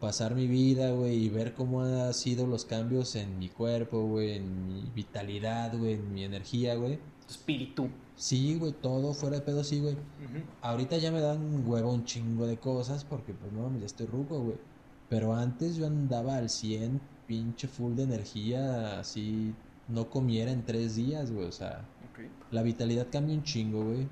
pasar 0.00 0.34
mi 0.34 0.46
vida, 0.46 0.90
güey, 0.90 1.24
y 1.24 1.28
ver 1.28 1.54
cómo 1.54 1.82
han 1.82 2.12
sido 2.12 2.46
los 2.46 2.64
cambios 2.64 3.14
en 3.16 3.38
mi 3.38 3.48
cuerpo, 3.48 4.02
güey, 4.02 4.32
en 4.32 4.66
mi 4.66 4.90
vitalidad, 4.94 5.76
güey, 5.76 5.94
en 5.94 6.12
mi 6.12 6.24
energía, 6.24 6.74
güey. 6.74 6.98
Tu 7.26 7.30
espíritu. 7.30 7.88
Sí, 8.16 8.56
güey, 8.58 8.72
todo 8.72 9.12
fuera 9.12 9.36
de 9.36 9.42
pedo, 9.42 9.64
sí, 9.64 9.80
güey. 9.80 9.96
Ahorita 10.62 10.98
ya 10.98 11.10
me 11.10 11.20
dan 11.20 11.66
huevo 11.66 11.92
un 11.92 12.04
chingo 12.04 12.46
de 12.46 12.56
cosas 12.58 13.04
porque, 13.04 13.34
pues, 13.34 13.52
no, 13.52 13.76
ya 13.78 13.86
estoy 13.86 14.06
ruco, 14.06 14.40
güey. 14.40 14.56
Pero 15.08 15.34
antes 15.34 15.76
yo 15.76 15.86
andaba 15.86 16.36
al 16.36 16.48
100, 16.48 17.00
pinche 17.26 17.68
full 17.68 17.94
de 17.94 18.04
energía, 18.04 19.00
así, 19.00 19.54
no 19.88 20.08
comiera 20.10 20.50
en 20.50 20.64
tres 20.64 20.96
días, 20.96 21.32
güey, 21.32 21.46
o 21.46 21.52
sea... 21.52 21.84
La 22.52 22.62
vitalidad 22.62 23.08
cambia 23.10 23.34
un 23.34 23.42
chingo, 23.42 23.84
güey. 23.84 24.06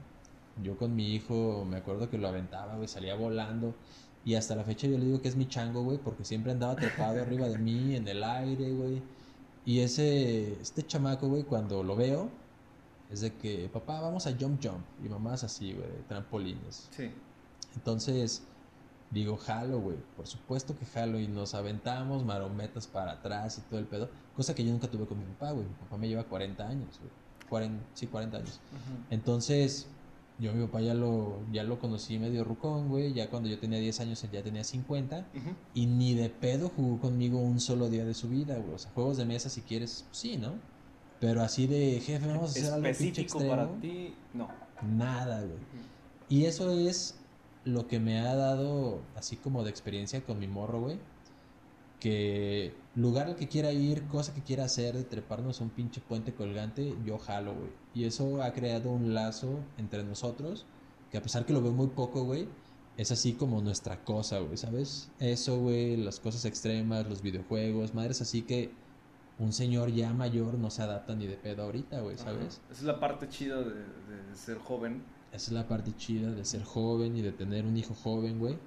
Yo 0.62 0.76
con 0.76 0.94
mi 0.94 1.14
hijo 1.14 1.64
me 1.64 1.76
acuerdo 1.76 2.10
que 2.10 2.18
lo 2.18 2.28
aventaba, 2.28 2.74
güey, 2.74 2.88
salía 2.88 3.14
volando. 3.14 3.74
Y 4.24 4.34
hasta 4.34 4.54
la 4.54 4.64
fecha 4.64 4.86
yo 4.86 4.98
le 4.98 5.04
digo 5.06 5.22
que 5.22 5.28
es 5.28 5.36
mi 5.36 5.46
chango, 5.48 5.82
güey, 5.82 5.98
porque 5.98 6.24
siempre 6.24 6.52
andaba 6.52 6.76
trepado 6.76 7.20
arriba 7.22 7.48
de 7.48 7.58
mí, 7.58 7.94
en 7.96 8.06
el 8.08 8.22
aire, 8.22 8.72
güey. 8.72 9.02
Y 9.64 9.80
ese, 9.80 10.60
este 10.60 10.84
chamaco, 10.86 11.28
güey, 11.28 11.44
cuando 11.44 11.82
lo 11.82 11.96
veo, 11.96 12.30
es 13.12 13.20
de 13.20 13.34
que, 13.34 13.68
papá, 13.68 14.00
vamos 14.00 14.26
a 14.26 14.30
jump 14.30 14.58
jump. 14.62 14.84
Y 15.04 15.08
mamá 15.08 15.34
es 15.34 15.44
así, 15.44 15.74
güey, 15.74 15.86
de 15.86 16.02
trampolines. 16.08 16.88
Sí. 16.90 17.10
Entonces, 17.74 18.42
digo, 19.10 19.36
jalo, 19.36 19.80
güey. 19.80 19.98
Por 20.16 20.26
supuesto 20.26 20.76
que 20.78 20.86
jalo. 20.86 21.20
Y 21.20 21.28
nos 21.28 21.54
aventamos 21.54 22.24
marometas 22.24 22.86
para 22.86 23.12
atrás 23.12 23.58
y 23.58 23.60
todo 23.68 23.78
el 23.78 23.86
pedo. 23.86 24.08
Cosa 24.34 24.54
que 24.54 24.64
yo 24.64 24.72
nunca 24.72 24.88
tuve 24.88 25.06
con 25.06 25.18
mi 25.18 25.26
papá, 25.26 25.52
güey. 25.52 25.66
Mi 25.66 25.74
papá 25.74 25.98
me 25.98 26.08
lleva 26.08 26.24
40 26.24 26.66
años, 26.66 26.98
güey. 26.98 27.10
40, 27.50 27.84
sí, 27.92 28.06
40 28.06 28.38
años. 28.38 28.60
Entonces, 29.10 29.88
yo 30.38 30.50
a 30.50 30.54
mi 30.54 30.64
papá 30.64 30.80
ya 30.80 30.94
lo, 30.94 31.40
ya 31.52 31.64
lo 31.64 31.78
conocí 31.78 32.18
medio 32.18 32.44
rucón, 32.44 32.88
güey. 32.88 33.12
Ya 33.12 33.28
cuando 33.28 33.50
yo 33.50 33.58
tenía 33.58 33.78
10 33.78 34.00
años, 34.00 34.24
él 34.24 34.30
ya 34.30 34.42
tenía 34.42 34.64
50. 34.64 35.18
Ujú. 35.18 35.50
Y 35.74 35.84
ni 35.84 36.14
de 36.14 36.30
pedo 36.30 36.70
jugó 36.74 36.98
conmigo 36.98 37.38
un 37.38 37.60
solo 37.60 37.90
día 37.90 38.06
de 38.06 38.14
su 38.14 38.30
vida, 38.30 38.56
güey. 38.56 38.74
O 38.74 38.78
sea, 38.78 38.90
juegos 38.92 39.18
de 39.18 39.26
mesa, 39.26 39.50
si 39.50 39.60
quieres, 39.60 40.06
pues 40.08 40.18
sí, 40.18 40.38
¿no? 40.38 40.54
Pero 41.22 41.40
así 41.40 41.68
de, 41.68 42.00
jefe, 42.00 42.26
vamos 42.26 42.42
a 42.42 42.46
hacer 42.46 42.72
algo 42.72 42.88
Específico 42.88 43.20
extremo. 43.38 43.50
para 43.50 43.80
ti, 43.80 44.12
no. 44.34 44.48
Nada, 44.82 45.42
güey. 45.42 45.60
Y 46.28 46.46
eso 46.46 46.72
es 46.72 47.14
lo 47.64 47.86
que 47.86 48.00
me 48.00 48.18
ha 48.18 48.34
dado, 48.34 49.02
así 49.14 49.36
como 49.36 49.62
de 49.62 49.70
experiencia 49.70 50.24
con 50.24 50.40
mi 50.40 50.48
morro, 50.48 50.80
güey. 50.80 50.98
Que 52.00 52.74
lugar 52.96 53.28
al 53.28 53.36
que 53.36 53.46
quiera 53.46 53.70
ir, 53.70 54.02
cosa 54.08 54.34
que 54.34 54.42
quiera 54.42 54.64
hacer, 54.64 54.96
de 54.96 55.04
treparnos 55.04 55.60
a 55.60 55.64
un 55.64 55.70
pinche 55.70 56.00
puente 56.00 56.34
colgante, 56.34 56.96
yo 57.06 57.18
jalo, 57.18 57.54
güey. 57.54 57.70
Y 57.94 58.02
eso 58.02 58.42
ha 58.42 58.52
creado 58.52 58.90
un 58.90 59.14
lazo 59.14 59.60
entre 59.78 60.02
nosotros, 60.02 60.66
que 61.12 61.18
a 61.18 61.22
pesar 61.22 61.46
que 61.46 61.52
lo 61.52 61.62
veo 61.62 61.70
muy 61.70 61.86
poco, 61.86 62.24
güey, 62.24 62.48
es 62.96 63.12
así 63.12 63.34
como 63.34 63.60
nuestra 63.60 64.02
cosa, 64.02 64.40
güey, 64.40 64.56
¿sabes? 64.56 65.08
Eso, 65.20 65.60
güey, 65.60 65.96
las 65.98 66.18
cosas 66.18 66.44
extremas, 66.46 67.08
los 67.08 67.22
videojuegos, 67.22 67.94
madres 67.94 68.20
así 68.20 68.42
que 68.42 68.81
un 69.38 69.52
señor 69.52 69.90
ya 69.90 70.12
mayor 70.12 70.54
no 70.58 70.70
se 70.70 70.82
adapta 70.82 71.14
ni 71.14 71.26
de 71.26 71.36
pedo 71.36 71.62
ahorita, 71.62 72.00
güey, 72.00 72.18
¿sabes? 72.18 72.60
Esa 72.70 72.80
es 72.80 72.82
la 72.82 73.00
parte 73.00 73.28
chida 73.28 73.58
de, 73.58 73.74
de 73.74 74.36
ser 74.36 74.58
joven. 74.58 75.02
Esa 75.32 75.46
es 75.46 75.52
la 75.52 75.66
parte 75.66 75.94
chida 75.96 76.30
de 76.30 76.44
ser 76.44 76.62
joven 76.62 77.16
y 77.16 77.22
de 77.22 77.32
tener 77.32 77.64
un 77.64 77.76
hijo 77.76 77.94
joven, 77.94 78.38
güey. 78.38 78.58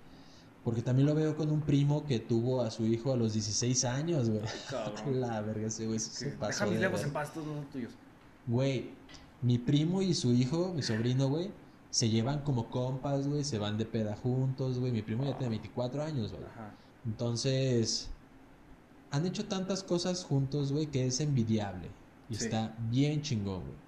Porque 0.66 0.82
también 0.82 1.06
lo 1.06 1.14
veo 1.14 1.38
con 1.38 1.52
un 1.52 1.62
primo 1.62 2.06
que 2.08 2.20
tuvo 2.20 2.64
a 2.64 2.72
su 2.72 2.88
hijo 2.88 3.14
a 3.14 3.16
los 3.16 3.34
16 3.34 3.86
años, 3.86 4.32
güey. 4.32 4.42
Cabrón. 4.68 5.22
La 5.22 5.40
verga, 5.42 5.68
ese 5.68 5.86
güey 5.86 6.00
se 6.00 6.32
pasó. 6.32 6.64
Deja 6.64 6.66
mis 6.66 6.80
legos 6.80 7.04
en 7.04 7.14
paz, 7.14 7.36
no 7.36 7.44
son 7.44 7.66
tuyos. 7.72 7.94
Güey, 8.48 8.90
mi 9.44 9.60
primo 9.60 10.02
y 10.02 10.16
su 10.16 10.34
hijo, 10.34 10.74
mi 10.74 10.82
sobrino, 10.82 11.30
güey, 11.30 11.52
se 11.92 12.10
llevan 12.10 12.42
como 12.42 12.72
compas, 12.72 13.28
güey, 13.28 13.44
se 13.44 13.60
van 13.60 13.78
de 13.78 13.86
peda 13.86 14.16
juntos, 14.16 14.80
güey. 14.80 14.92
Mi 14.92 15.04
primo 15.04 15.24
ya 15.24 15.38
tiene 15.38 15.50
24 15.50 16.02
años, 16.02 16.32
güey. 16.32 16.44
Ajá. 16.46 16.74
Entonces, 17.06 18.10
han 19.16 19.26
hecho 19.26 19.46
tantas 19.46 19.84
cosas 19.84 20.24
juntos, 20.24 20.72
güey, 20.72 20.88
que 20.88 21.06
es 21.08 21.20
envidiable. 21.20 21.88
Y 22.30 22.36
Sí. 22.36 22.46
está 22.46 22.76
bien 22.90 23.22
chingón, 23.22 23.62
güey. 23.62 23.86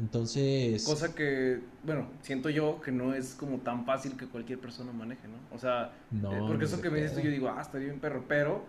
Entonces... 0.00 0.84
Cosa 0.84 1.14
que, 1.14 1.60
bueno, 1.84 2.08
siento 2.22 2.50
yo 2.50 2.80
que 2.80 2.90
no 2.90 3.14
es 3.14 3.34
como 3.34 3.58
tan 3.58 3.84
fácil 3.84 4.16
que 4.16 4.26
cualquier 4.26 4.58
persona 4.58 4.92
maneje, 4.92 5.28
¿no? 5.28 5.56
O 5.56 5.58
sea, 5.58 5.92
No, 6.10 6.32
eh, 6.32 6.40
porque 6.48 6.64
eso 6.64 6.80
que 6.80 6.90
me 6.90 7.00
dices 7.00 7.14
tú, 7.14 7.20
yo 7.20 7.30
digo, 7.30 7.48
ah, 7.48 7.62
está 7.62 7.78
bien 7.78 8.00
perro, 8.00 8.24
pero 8.26 8.64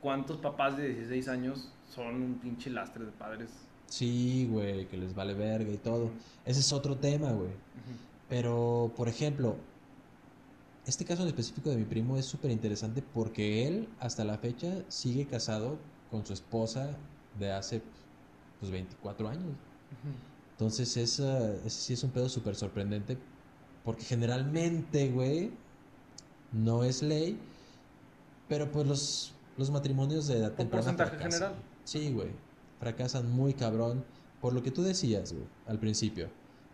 ¿cuántos 0.00 0.36
papás 0.36 0.76
de 0.76 0.88
16 0.88 1.28
años 1.28 1.72
son 1.92 2.22
un 2.22 2.34
pinche 2.34 2.70
lastre 2.70 3.04
de 3.04 3.10
padres? 3.10 3.50
Sí, 3.86 4.46
güey, 4.50 4.86
que 4.86 4.96
les 4.96 5.14
vale 5.14 5.34
verga 5.34 5.72
y 5.72 5.78
todo. 5.78 6.10
Ese 6.44 6.60
es 6.60 6.72
otro 6.72 6.96
tema, 6.96 7.32
güey. 7.32 7.50
Pero, 8.28 8.92
por 8.96 9.08
ejemplo, 9.08 9.56
este 10.88 11.04
caso 11.04 11.22
en 11.22 11.28
específico 11.28 11.70
de 11.70 11.76
mi 11.76 11.84
primo 11.84 12.16
es 12.16 12.24
súper 12.24 12.50
interesante 12.50 13.02
porque 13.02 13.66
él, 13.66 13.88
hasta 14.00 14.24
la 14.24 14.38
fecha, 14.38 14.84
sigue 14.88 15.26
casado 15.26 15.78
con 16.10 16.24
su 16.24 16.32
esposa 16.32 16.96
de 17.38 17.52
hace, 17.52 17.82
pues, 18.58 18.72
24 18.72 19.28
años. 19.28 19.52
Entonces, 20.52 20.96
esa, 20.96 21.54
ese 21.56 21.70
sí 21.70 21.92
es 21.92 22.02
un 22.02 22.10
pedo 22.10 22.28
súper 22.28 22.54
sorprendente 22.54 23.18
porque 23.84 24.02
generalmente, 24.04 25.10
güey, 25.10 25.50
no 26.52 26.84
es 26.84 27.02
ley, 27.02 27.38
pero 28.48 28.70
pues 28.70 28.86
los, 28.86 29.34
los 29.56 29.70
matrimonios 29.70 30.26
de 30.26 30.38
edad 30.38 30.52
temprana 30.52 30.84
porcentaje 30.84 31.10
fracasan. 31.10 31.30
general. 31.30 31.62
Sí, 31.84 32.12
güey, 32.12 32.30
fracasan 32.80 33.30
muy 33.30 33.54
cabrón 33.54 34.04
por 34.40 34.52
lo 34.52 34.62
que 34.62 34.70
tú 34.70 34.82
decías, 34.82 35.32
güey, 35.32 35.46
al 35.66 35.78
principio. 35.78 36.30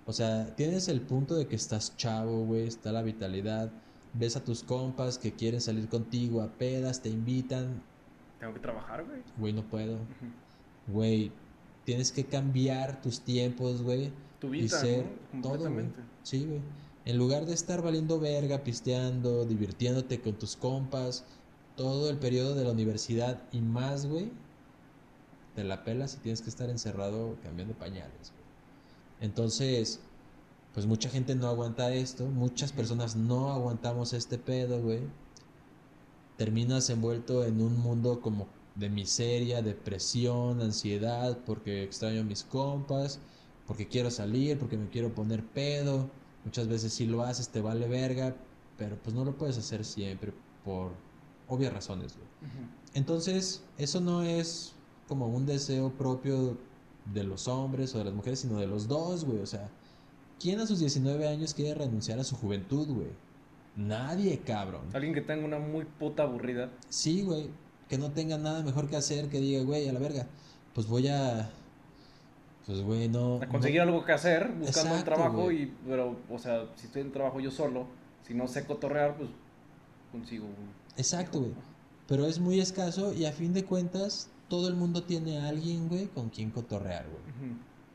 O 0.07 0.13
sea, 0.13 0.55
tienes 0.55 0.89
el 0.89 1.01
punto 1.01 1.35
de 1.35 1.47
que 1.47 1.57
estás 1.57 1.97
chavo, 1.97 2.45
güey, 2.45 2.67
está 2.67 2.93
la 2.93 3.03
vitalidad, 3.03 3.73
ves 4.15 4.37
a 4.37 4.45
tus 4.45 4.63
compas 4.63 5.19
que 5.19 5.33
quieren 5.33 5.61
salir 5.61 5.89
contigo 5.89 6.41
a 6.43 6.49
pedas, 6.49 7.03
te 7.03 7.09
invitan, 7.11 7.83
Tengo 8.39 8.55
que 8.55 8.61
trabajar, 8.61 9.05
güey. 9.05 9.23
güey, 9.39 9.53
no 9.53 9.63
puedo. 9.69 9.99
Güey, 10.87 11.33
tienes 11.85 12.13
que 12.13 12.25
cambiar 12.25 13.01
tus 13.03 13.21
tiempos, 13.21 13.83
güey. 13.83 14.13
Tu 14.41 14.49
Y 14.55 14.63
vida, 14.63 14.79
ser 14.81 15.07
¿no? 15.33 15.43
todo, 15.43 15.71
güey. 15.71 15.87
Sí, 16.23 16.45
güey. 16.47 16.61
En 17.07 17.19
lugar 17.19 17.45
de 17.47 17.53
estar 17.55 17.83
valiendo 17.83 18.19
verga, 18.19 18.65
pisteando, 18.65 19.45
divirtiéndote 19.45 20.21
con 20.21 20.35
tus 20.39 20.57
compas, 20.57 21.25
todo 21.77 22.09
el 22.09 22.17
periodo 22.19 22.55
de 22.55 22.65
la 22.65 22.73
universidad 22.73 23.43
y 23.53 23.61
más, 23.61 24.07
güey, 24.07 24.31
te 25.55 25.65
la 25.65 25.85
pelas 25.85 26.15
y 26.15 26.19
tienes 26.19 26.41
que 26.43 26.51
estar 26.51 26.69
encerrado 26.71 27.37
cambiando 27.43 27.75
pañales, 27.75 28.31
güey. 28.33 28.45
Entonces, 29.21 30.01
pues 30.75 30.87
mucha 30.87 31.09
gente 31.09 31.37
no 31.37 31.47
aguanta 31.47 31.95
esto, 31.95 32.27
muchas 32.27 32.73
personas 32.73 33.15
no 33.15 33.53
aguantamos 33.53 34.13
este 34.13 34.39
pedo, 34.39 34.83
güey. 34.83 35.03
Terminas 36.37 36.91
envuelto 36.91 37.45
en 37.45 37.63
un 37.63 37.79
mundo 37.79 38.21
como 38.21 38.49
de 38.75 38.91
miseria, 38.91 39.63
depresión, 39.63 40.61
ansiedad, 40.61 41.39
porque 41.47 41.85
extraño 41.85 42.23
a 42.23 42.25
mis 42.25 42.43
compas, 42.43 43.21
porque 43.69 43.87
quiero 43.87 44.11
salir, 44.11 44.59
porque 44.59 44.77
me 44.77 44.89
quiero 44.89 45.15
poner 45.15 45.45
pedo. 45.45 46.11
Muchas 46.45 46.67
veces 46.67 46.93
si 46.93 47.07
lo 47.07 47.23
haces 47.23 47.51
te 47.51 47.61
vale 47.61 47.87
verga, 47.87 48.35
pero 48.77 48.97
pues 49.01 49.15
no 49.15 49.25
lo 49.25 49.39
puedes 49.39 49.57
hacer 49.57 49.85
siempre 49.85 50.33
por 50.65 50.91
obvias 51.47 51.73
razones, 51.73 52.17
güey. 52.17 52.29
Entonces, 52.95 53.63
eso 53.79 54.01
no 54.01 54.25
es 54.25 54.73
como 55.07 55.29
un 55.29 55.47
deseo 55.47 55.93
propio 55.93 56.59
de 57.13 57.23
los 57.23 57.47
hombres 57.47 57.95
o 57.95 57.99
de 57.99 58.05
las 58.05 58.15
mujeres, 58.15 58.41
sino 58.41 58.59
de 58.59 58.67
los 58.67 58.89
dos, 58.89 59.25
güey. 59.25 59.39
O 59.39 59.47
sea, 59.47 59.71
¿quién 60.41 60.61
a 60.61 60.67
sus 60.67 60.79
19 60.81 61.29
años 61.29 61.55
quiere 61.55 61.75
renunciar 61.75 62.19
a 62.19 62.25
su 62.25 62.37
juventud, 62.37 62.87
güey? 62.89 63.11
Nadie, 63.77 64.39
cabrón. 64.41 64.83
Alguien 64.93 65.15
que 65.15 65.21
tenga 65.21 65.45
una 65.45 65.59
muy 65.59 65.85
puta 65.85 66.23
aburrida. 66.23 66.71
Sí, 66.89 67.23
güey. 67.23 67.51
Que 67.89 67.99
no 67.99 68.13
tenga 68.13 68.39
nada 68.39 68.63
mejor 68.63 68.89
que 68.89 68.97
hacer, 68.97 69.29
que 69.29 69.41
diga, 69.41 69.63
güey, 69.65 69.89
a 69.89 69.93
la 69.93 69.99
verga. 70.01 70.27
Pues 70.75 70.87
voy 70.87 71.09
a. 71.09 71.51
Pues, 72.67 72.81
güey, 72.81 73.09
no. 73.09 73.43
A 73.43 73.47
conseguir 73.49 73.79
no- 73.79 73.89
algo 73.89 74.05
que 74.05 74.13
hacer, 74.13 74.53
buscando 74.53 74.95
un 74.95 75.05
trabajo 75.05 75.53
y, 75.53 75.73
pero, 75.87 76.17
o 76.31 76.39
sea, 76.39 76.67
si 76.77 76.87
estoy 76.87 77.03
en 77.03 77.13
trabajo 77.13 77.41
yo 77.41 77.51
solo, 77.51 77.87
si 78.27 78.33
no 78.33 78.49
sé 78.49 78.65
cotorrear, 78.65 79.17
pues 79.19 79.29
consigo 80.13 80.47
un... 80.47 80.71
Exacto, 80.97 81.41
güey. 81.41 81.53
Pero 82.07 82.27
es 82.27 82.39
muy 82.39 82.61
escaso 82.61 83.13
y 83.13 83.27
a 83.27 83.33
fin 83.33 83.53
de 83.53 83.65
cuentas, 83.65 84.31
todo 84.49 84.69
el 84.69 84.75
mundo 84.75 85.03
tiene 85.03 85.39
a 85.41 85.49
alguien, 85.49 85.89
güey, 85.89 86.07
con 86.07 86.31
quien 86.31 86.51
cotorrear, 86.51 87.07
güey. 87.09 87.53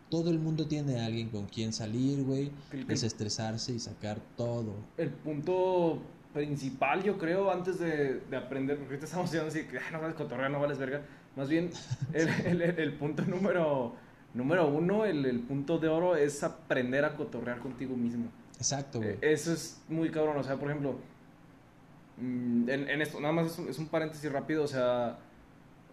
Todo 0.10 0.32
el 0.32 0.40
mundo 0.40 0.68
tiene 0.68 1.00
a 1.00 1.06
alguien 1.06 1.30
con 1.30 1.46
quien 1.46 1.72
salir, 1.72 2.24
güey, 2.24 2.52
desestresarse 2.88 3.74
y 3.74 3.80
sacar 3.80 4.20
todo. 4.36 4.74
El 4.98 5.10
punto 5.10 6.00
principal, 6.34 7.04
yo 7.04 7.18
creo, 7.18 7.52
antes 7.52 7.80
de, 7.80 8.20
de 8.20 8.38
aprender, 8.38 8.78
porque 8.78 8.94
ahorita 8.94 9.06
estamos 9.06 9.32
diciendo 9.32 9.50
así 9.50 9.66
que 9.66 9.78
ah, 9.78 9.92
no 9.92 10.02
vales 10.02 10.16
cotorrear, 10.16 10.52
no 10.52 10.60
vales 10.60 10.78
verga. 10.78 11.02
Más 11.36 11.50
bien, 11.50 11.70
el, 12.14 12.62
el, 12.62 12.62
el 12.62 12.94
punto 12.94 13.24
número, 13.24 13.94
número 14.34 14.68
uno, 14.68 15.06
el, 15.06 15.40
punto 15.42 15.78
de 15.78 15.88
oro 15.88 16.16
es 16.16 16.44
aprender 16.44 17.06
a 17.06 17.16
cotorrear 17.16 17.60
contigo 17.60 17.96
mismo. 17.96 18.30
Exacto, 18.58 19.00
güey. 19.00 19.12
Eh, 19.14 19.20
eso 19.22 19.54
es 19.54 19.82
muy 19.88 20.10
cabrón, 20.10 20.38
o 20.38 20.44
sea, 20.44 20.58
por 20.58 20.70
ejemplo, 20.70 20.96
mm, 22.18 22.70
en, 22.70 22.90
en 22.90 23.02
esto, 23.02 23.20
nada 23.20 23.34
más 23.34 23.48
es 23.48 23.60
un, 23.60 23.70
es 23.70 23.80
un 23.80 23.88
paréntesis 23.88 24.32
rápido, 24.32 24.64
o 24.64 24.68
sea, 24.68 25.18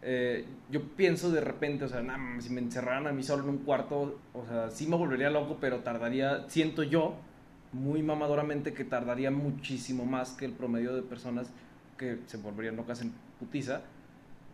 eh, 0.02 0.44
yo 0.70 0.82
pienso 0.96 1.30
de 1.30 1.40
repente, 1.40 1.84
o 1.84 1.88
sea, 1.88 2.02
nah, 2.02 2.40
si 2.40 2.50
me 2.50 2.60
encerraran 2.60 3.06
a 3.06 3.12
mí 3.12 3.22
solo 3.22 3.44
en 3.44 3.50
un 3.50 3.58
cuarto, 3.58 4.18
o 4.34 4.46
sea, 4.46 4.70
sí 4.70 4.86
me 4.86 4.96
volvería 4.96 5.30
loco, 5.30 5.58
pero 5.60 5.80
tardaría, 5.80 6.48
siento 6.48 6.82
yo, 6.82 7.14
muy 7.72 8.02
mamadoramente 8.02 8.72
que 8.72 8.84
tardaría 8.84 9.30
muchísimo 9.30 10.04
más 10.06 10.30
que 10.30 10.44
el 10.46 10.52
promedio 10.52 10.94
de 10.94 11.02
personas 11.02 11.50
que 11.98 12.20
se 12.26 12.36
volverían 12.38 12.76
locas 12.76 13.02
en 13.02 13.12
putiza. 13.38 13.82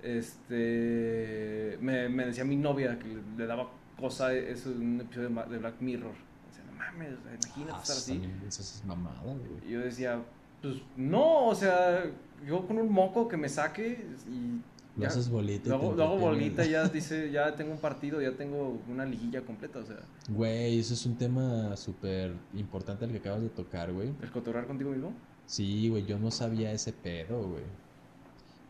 Este, 0.02 1.78
me, 1.80 2.08
me 2.08 2.26
decía 2.26 2.44
mi 2.44 2.56
novia 2.56 2.98
que 2.98 3.08
le, 3.08 3.20
le 3.36 3.46
daba 3.46 3.68
cosa 3.98 4.34
eso 4.34 4.70
en 4.72 4.94
un 4.94 5.00
episodio 5.02 5.28
de 5.28 5.58
Black 5.58 5.80
Mirror. 5.80 6.12
Decía, 6.48 6.64
no 6.66 6.72
mames, 6.72 7.10
imagínate 7.44 7.72
Ah, 7.72 7.80
estar 7.82 7.96
así. 7.96 8.22
Eso 8.46 8.62
es 8.62 8.82
mamada, 8.86 9.20
güey. 9.22 9.36
Y 9.66 9.70
yo 9.72 9.80
decía, 9.80 10.20
pues 10.60 10.76
no, 10.96 11.46
o 11.48 11.54
sea, 11.54 12.04
yo 12.46 12.66
con 12.66 12.78
un 12.78 12.92
moco 12.92 13.28
que 13.28 13.36
me 13.36 13.48
saque 13.48 14.04
y 14.28 14.60
Lo 14.96 15.06
haces 15.06 15.28
bolita. 15.30 15.74
hago 15.74 15.90
entretienes. 15.90 16.20
bolita, 16.20 16.64
ya 16.66 16.88
dice, 16.88 17.30
ya 17.30 17.54
tengo 17.56 17.72
un 17.72 17.78
partido, 17.78 18.20
ya 18.20 18.32
tengo 18.36 18.78
una 18.88 19.04
liguilla 19.04 19.40
completa, 19.42 19.78
o 19.78 19.84
sea, 19.86 19.96
Güey, 20.28 20.78
eso 20.78 20.94
es 20.94 21.06
un 21.06 21.16
tema 21.16 21.74
súper 21.76 22.34
importante 22.54 23.04
el 23.06 23.12
que 23.12 23.18
acabas 23.18 23.42
de 23.42 23.48
tocar, 23.48 23.92
güey. 23.92 24.12
el 24.20 24.30
cotorrear 24.30 24.66
contigo 24.66 24.90
mismo. 24.90 25.12
Sí, 25.46 25.88
güey, 25.88 26.04
yo 26.06 26.18
no 26.18 26.30
sabía 26.30 26.72
ese 26.72 26.92
pedo, 26.92 27.48
güey. 27.48 27.64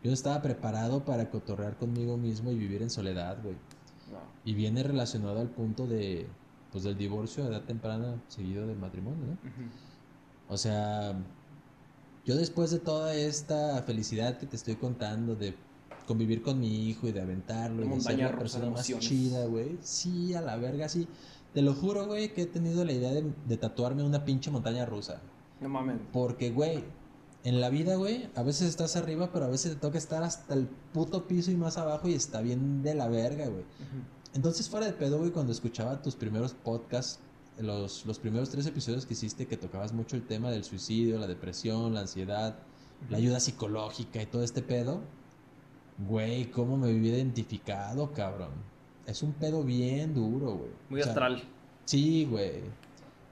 Yo 0.02 0.10
no 0.10 0.14
estaba 0.14 0.40
preparado 0.42 1.04
para 1.04 1.30
cotorrear 1.30 1.76
conmigo 1.76 2.16
mismo 2.16 2.50
y 2.50 2.56
vivir 2.56 2.82
en 2.82 2.90
soledad, 2.90 3.38
güey. 3.42 3.54
Wow. 4.10 4.20
Y 4.44 4.54
viene 4.54 4.82
relacionado 4.82 5.40
al 5.40 5.48
punto 5.48 5.86
de, 5.86 6.26
pues, 6.72 6.82
del 6.84 6.96
divorcio 6.96 7.44
a 7.44 7.48
edad 7.48 7.62
temprana 7.62 8.20
seguido 8.28 8.66
del 8.66 8.78
matrimonio, 8.78 9.24
¿no? 9.26 9.38
O 10.48 10.56
sea, 10.56 11.14
yo 12.24 12.36
después 12.36 12.70
de 12.70 12.78
toda 12.78 13.14
esta 13.14 13.80
felicidad 13.82 14.38
que 14.38 14.46
te 14.46 14.56
estoy 14.56 14.74
contando, 14.74 15.34
de 15.36 15.54
convivir 16.06 16.42
con 16.42 16.60
mi 16.60 16.88
hijo 16.88 17.08
y 17.08 17.12
de 17.12 17.20
aventarlo 17.20 17.84
y 17.84 17.88
de 17.88 18.00
ser 18.00 18.18
la 18.18 18.38
persona 18.38 18.70
más 18.70 18.86
chida, 18.98 19.46
güey. 19.46 19.78
Sí, 19.82 20.34
a 20.34 20.40
la 20.40 20.56
verga, 20.56 20.88
sí. 20.88 21.08
Te 21.54 21.62
lo 21.62 21.74
juro, 21.74 22.06
güey, 22.06 22.32
que 22.32 22.42
he 22.42 22.46
tenido 22.46 22.84
la 22.84 22.92
idea 22.92 23.12
de, 23.12 23.30
de 23.46 23.56
tatuarme 23.56 24.02
una 24.02 24.24
pinche 24.24 24.50
montaña 24.50 24.86
rusa. 24.86 25.20
No 25.60 25.68
mames. 25.68 25.98
Porque, 26.12 26.50
güey, 26.50 26.82
en 27.44 27.60
la 27.60 27.70
vida, 27.70 27.96
güey, 27.96 28.28
a 28.34 28.42
veces 28.42 28.68
estás 28.68 28.96
arriba, 28.96 29.30
pero 29.32 29.46
a 29.46 29.48
veces 29.48 29.72
te 29.72 29.78
toca 29.78 29.98
estar 29.98 30.22
hasta 30.22 30.54
el 30.54 30.68
puto 30.92 31.26
piso 31.26 31.50
y 31.50 31.56
más 31.56 31.76
abajo 31.76 32.08
y 32.08 32.14
está 32.14 32.40
bien 32.40 32.82
de 32.82 32.94
la 32.94 33.08
verga, 33.08 33.46
güey. 33.46 33.64
Entonces, 34.34 34.68
fuera 34.68 34.86
de 34.86 34.92
pedo, 34.92 35.18
güey, 35.18 35.30
cuando 35.30 35.52
escuchaba 35.52 36.00
tus 36.00 36.14
primeros 36.14 36.54
podcasts, 36.54 37.18
los, 37.58 38.06
los 38.06 38.18
primeros 38.18 38.50
tres 38.50 38.66
episodios 38.66 39.06
que 39.06 39.14
hiciste 39.14 39.46
que 39.46 39.56
tocabas 39.56 39.92
mucho 39.92 40.16
el 40.16 40.26
tema 40.26 40.50
del 40.50 40.64
suicidio, 40.64 41.18
la 41.18 41.26
depresión, 41.26 41.94
la 41.94 42.00
ansiedad, 42.00 42.56
la 43.10 43.18
ayuda 43.18 43.40
psicológica 43.40 44.22
y 44.22 44.26
todo 44.26 44.42
este 44.42 44.62
pedo, 44.62 45.00
güey, 45.98 46.50
cómo 46.50 46.76
me 46.76 46.92
viví 46.92 47.08
identificado, 47.10 48.12
cabrón. 48.12 48.50
Es 49.06 49.22
un 49.22 49.32
pedo 49.32 49.62
bien 49.62 50.14
duro, 50.14 50.56
güey. 50.56 50.70
Muy 50.90 51.00
O 51.00 51.04
sea, 51.04 51.12
astral. 51.12 51.42
Sí, 51.84 52.26
güey. 52.30 52.60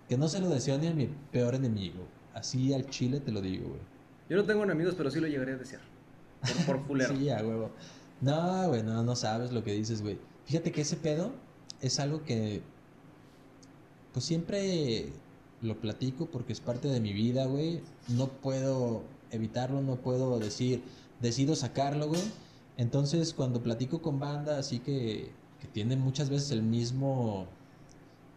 Que 0.09 0.19
no 0.19 0.29
se 0.29 0.41
lo 0.41 0.49
deseo 0.49 0.79
ni 0.79 0.89
a 0.89 0.93
mi 0.93 1.09
peor 1.31 1.55
enemigo. 1.55 2.05
Así 2.35 2.75
al 2.75 2.89
chile 2.91 3.21
te 3.21 3.33
lo 3.33 3.41
digo, 3.41 3.69
güey. 3.69 3.81
Yo 4.29 4.37
no 4.37 4.45
tengo 4.45 4.65
enemigos, 4.65 4.95
pero 4.97 5.11
sí 5.11 5.21
lo 5.21 5.27
llegaría 5.27 5.55
a 5.55 5.59
desear. 5.59 5.81
Por, 6.41 6.67
por 6.67 6.83
culero. 6.87 7.17
Sí, 7.17 7.31
a 7.31 7.39
huevo. 7.45 7.71
No, 8.21 8.69
güey, 8.69 8.83
no, 8.83 9.03
no 9.03 9.17
sabes 9.17 9.53
lo 9.53 9.65
que 9.65 9.73
dices, 9.73 10.03
güey. 10.03 10.19
Fíjate 10.47 10.73
que 10.73 10.83
ese 10.83 10.97
pedo 10.97 11.33
es 11.81 11.99
algo 12.01 12.25
que, 12.25 12.63
pues 14.13 14.25
siempre 14.25 15.13
lo 15.63 15.77
platico 15.81 16.27
porque 16.27 16.53
es 16.53 16.61
parte 16.61 16.89
de 16.89 17.01
mi 17.01 17.13
vida, 17.13 17.47
güey. 17.47 17.81
No 18.09 18.29
puedo 18.29 19.03
evitarlo, 19.31 19.81
no 19.81 19.97
puedo 19.97 20.39
decir, 20.39 20.83
decido 21.21 21.55
sacarlo, 21.55 22.09
güey. 22.09 22.21
Entonces, 22.81 23.35
cuando 23.35 23.63
platico 23.63 24.01
con 24.01 24.19
banda, 24.19 24.59
así 24.59 24.79
que, 24.79 25.31
que 25.61 25.69
tienen 25.69 26.01
muchas 26.01 26.31
veces 26.31 26.51
el 26.51 26.63
mismo, 26.63 27.47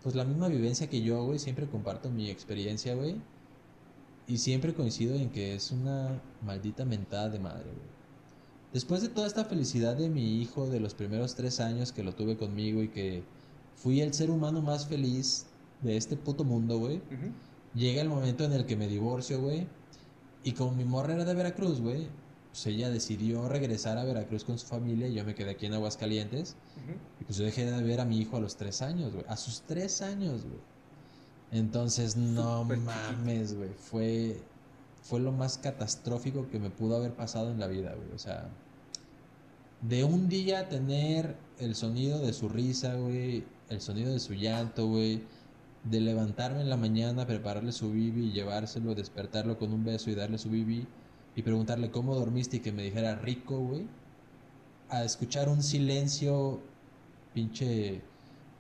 pues 0.04 0.16
la 0.16 0.26
misma 0.26 0.50
vivencia 0.50 0.90
que 0.90 1.02
yo, 1.02 1.24
güey, 1.24 1.40
siempre 1.40 1.66
comparto 1.66 2.10
mi 2.10 2.30
experiencia, 2.30 2.94
güey. 2.94 3.16
Y 4.28 4.40
siempre 4.40 4.74
coincido 4.74 5.16
en 5.16 5.30
que 5.30 5.56
es 5.56 5.72
una 5.72 6.22
maldita 6.46 6.84
mentada 6.84 7.30
de 7.30 7.40
madre, 7.40 7.64
güey. 7.64 7.88
Después 8.74 9.02
de 9.02 9.08
toda 9.08 9.28
esta 9.28 9.46
felicidad 9.46 9.96
de 9.96 10.10
mi 10.10 10.42
hijo, 10.42 10.68
de 10.68 10.82
los 10.82 10.94
primeros 10.94 11.36
tres 11.36 11.62
años 11.62 11.94
que 11.94 12.04
lo 12.04 12.14
tuve 12.14 12.36
conmigo 12.36 12.84
y 12.84 12.90
que 12.90 13.24
fui 13.78 14.02
el 14.02 14.14
ser 14.14 14.30
humano 14.30 14.62
más 14.62 14.88
feliz 14.88 15.46
de 15.82 15.96
este 15.96 16.18
puto 16.18 16.44
mundo, 16.44 16.80
güey, 16.80 17.02
llega 17.76 18.02
el 18.02 18.10
momento 18.10 18.44
en 18.44 18.52
el 18.52 18.66
que 18.66 18.76
me 18.76 18.90
divorcio, 18.90 19.40
güey. 19.40 19.68
Y 20.44 20.52
como 20.52 20.74
mi 20.74 20.84
morra 20.84 21.14
era 21.14 21.24
de 21.24 21.34
Veracruz, 21.34 21.80
güey, 21.80 22.10
pues 22.54 22.68
ella 22.68 22.92
decidió 22.92 23.50
regresar 23.50 23.98
a 23.98 24.04
Veracruz 24.04 24.44
con 24.44 24.60
su 24.60 24.68
familia 24.68 25.08
y 25.08 25.16
yo 25.16 25.26
me 25.26 25.34
quedé 25.34 25.50
aquí 25.50 25.66
en 25.66 25.74
Aguascalientes. 25.74 26.56
Y 27.20 27.24
pues 27.24 27.40
yo 27.40 27.46
dejé 27.46 27.66
de 27.66 27.82
ver 27.82 28.00
a 28.00 28.06
mi 28.06 28.20
hijo 28.20 28.38
a 28.38 28.40
los 28.40 28.58
tres 28.58 28.84
años, 28.84 29.12
güey. 29.12 29.26
A 29.28 29.38
sus 29.38 29.62
tres 29.62 30.04
años, 30.04 30.44
güey. 30.44 30.60
Entonces, 31.52 32.16
no 32.16 32.64
mames, 32.64 33.56
güey. 33.56 33.72
Fue, 33.74 34.40
fue 35.02 35.20
lo 35.20 35.32
más 35.32 35.58
catastrófico 35.58 36.48
que 36.48 36.60
me 36.60 36.70
pudo 36.70 36.96
haber 36.96 37.16
pasado 37.16 37.50
en 37.50 37.60
la 37.60 37.66
vida, 37.66 37.96
güey. 37.96 38.12
O 38.14 38.20
sea, 38.20 38.48
de 39.82 40.04
un 40.04 40.30
día 40.30 40.70
tener 40.70 41.36
el 41.58 41.74
sonido 41.74 42.20
de 42.20 42.34
su 42.34 42.50
risa, 42.50 42.94
güey. 42.94 43.46
El 43.70 43.82
sonido 43.82 44.14
de 44.14 44.20
su 44.20 44.36
llanto, 44.36 44.86
güey. 44.86 45.24
De 45.86 46.00
levantarme 46.00 46.62
en 46.62 46.70
la 46.70 46.78
mañana, 46.78 47.26
prepararle 47.26 47.72
su 47.72 47.92
bibi 47.92 48.28
y 48.28 48.32
llevárselo, 48.32 48.94
despertarlo 48.94 49.58
con 49.58 49.74
un 49.74 49.84
beso 49.84 50.12
y 50.12 50.16
darle 50.16 50.38
su 50.38 50.52
bibi. 50.52 50.86
Y 51.36 51.42
preguntarle 51.42 51.92
cómo 51.92 52.16
dormiste 52.16 52.58
y 52.58 52.60
que 52.60 52.72
me 52.72 52.84
dijera 52.84 53.16
rico, 53.16 53.58
güey. 53.58 53.88
A 54.90 55.04
escuchar 55.04 55.50
un 55.50 55.64
silencio 55.64 56.62
pinche 57.34 58.02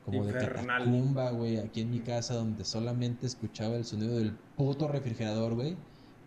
como 0.05 0.25
de 0.25 0.33
catacumba, 0.33 1.31
güey, 1.31 1.57
aquí 1.57 1.81
en 1.81 1.91
mi 1.91 1.99
casa 1.99 2.33
donde 2.33 2.65
solamente 2.65 3.25
escuchaba 3.25 3.75
el 3.75 3.85
sonido 3.85 4.17
del 4.17 4.33
puto 4.57 4.87
refrigerador, 4.87 5.53
güey. 5.53 5.77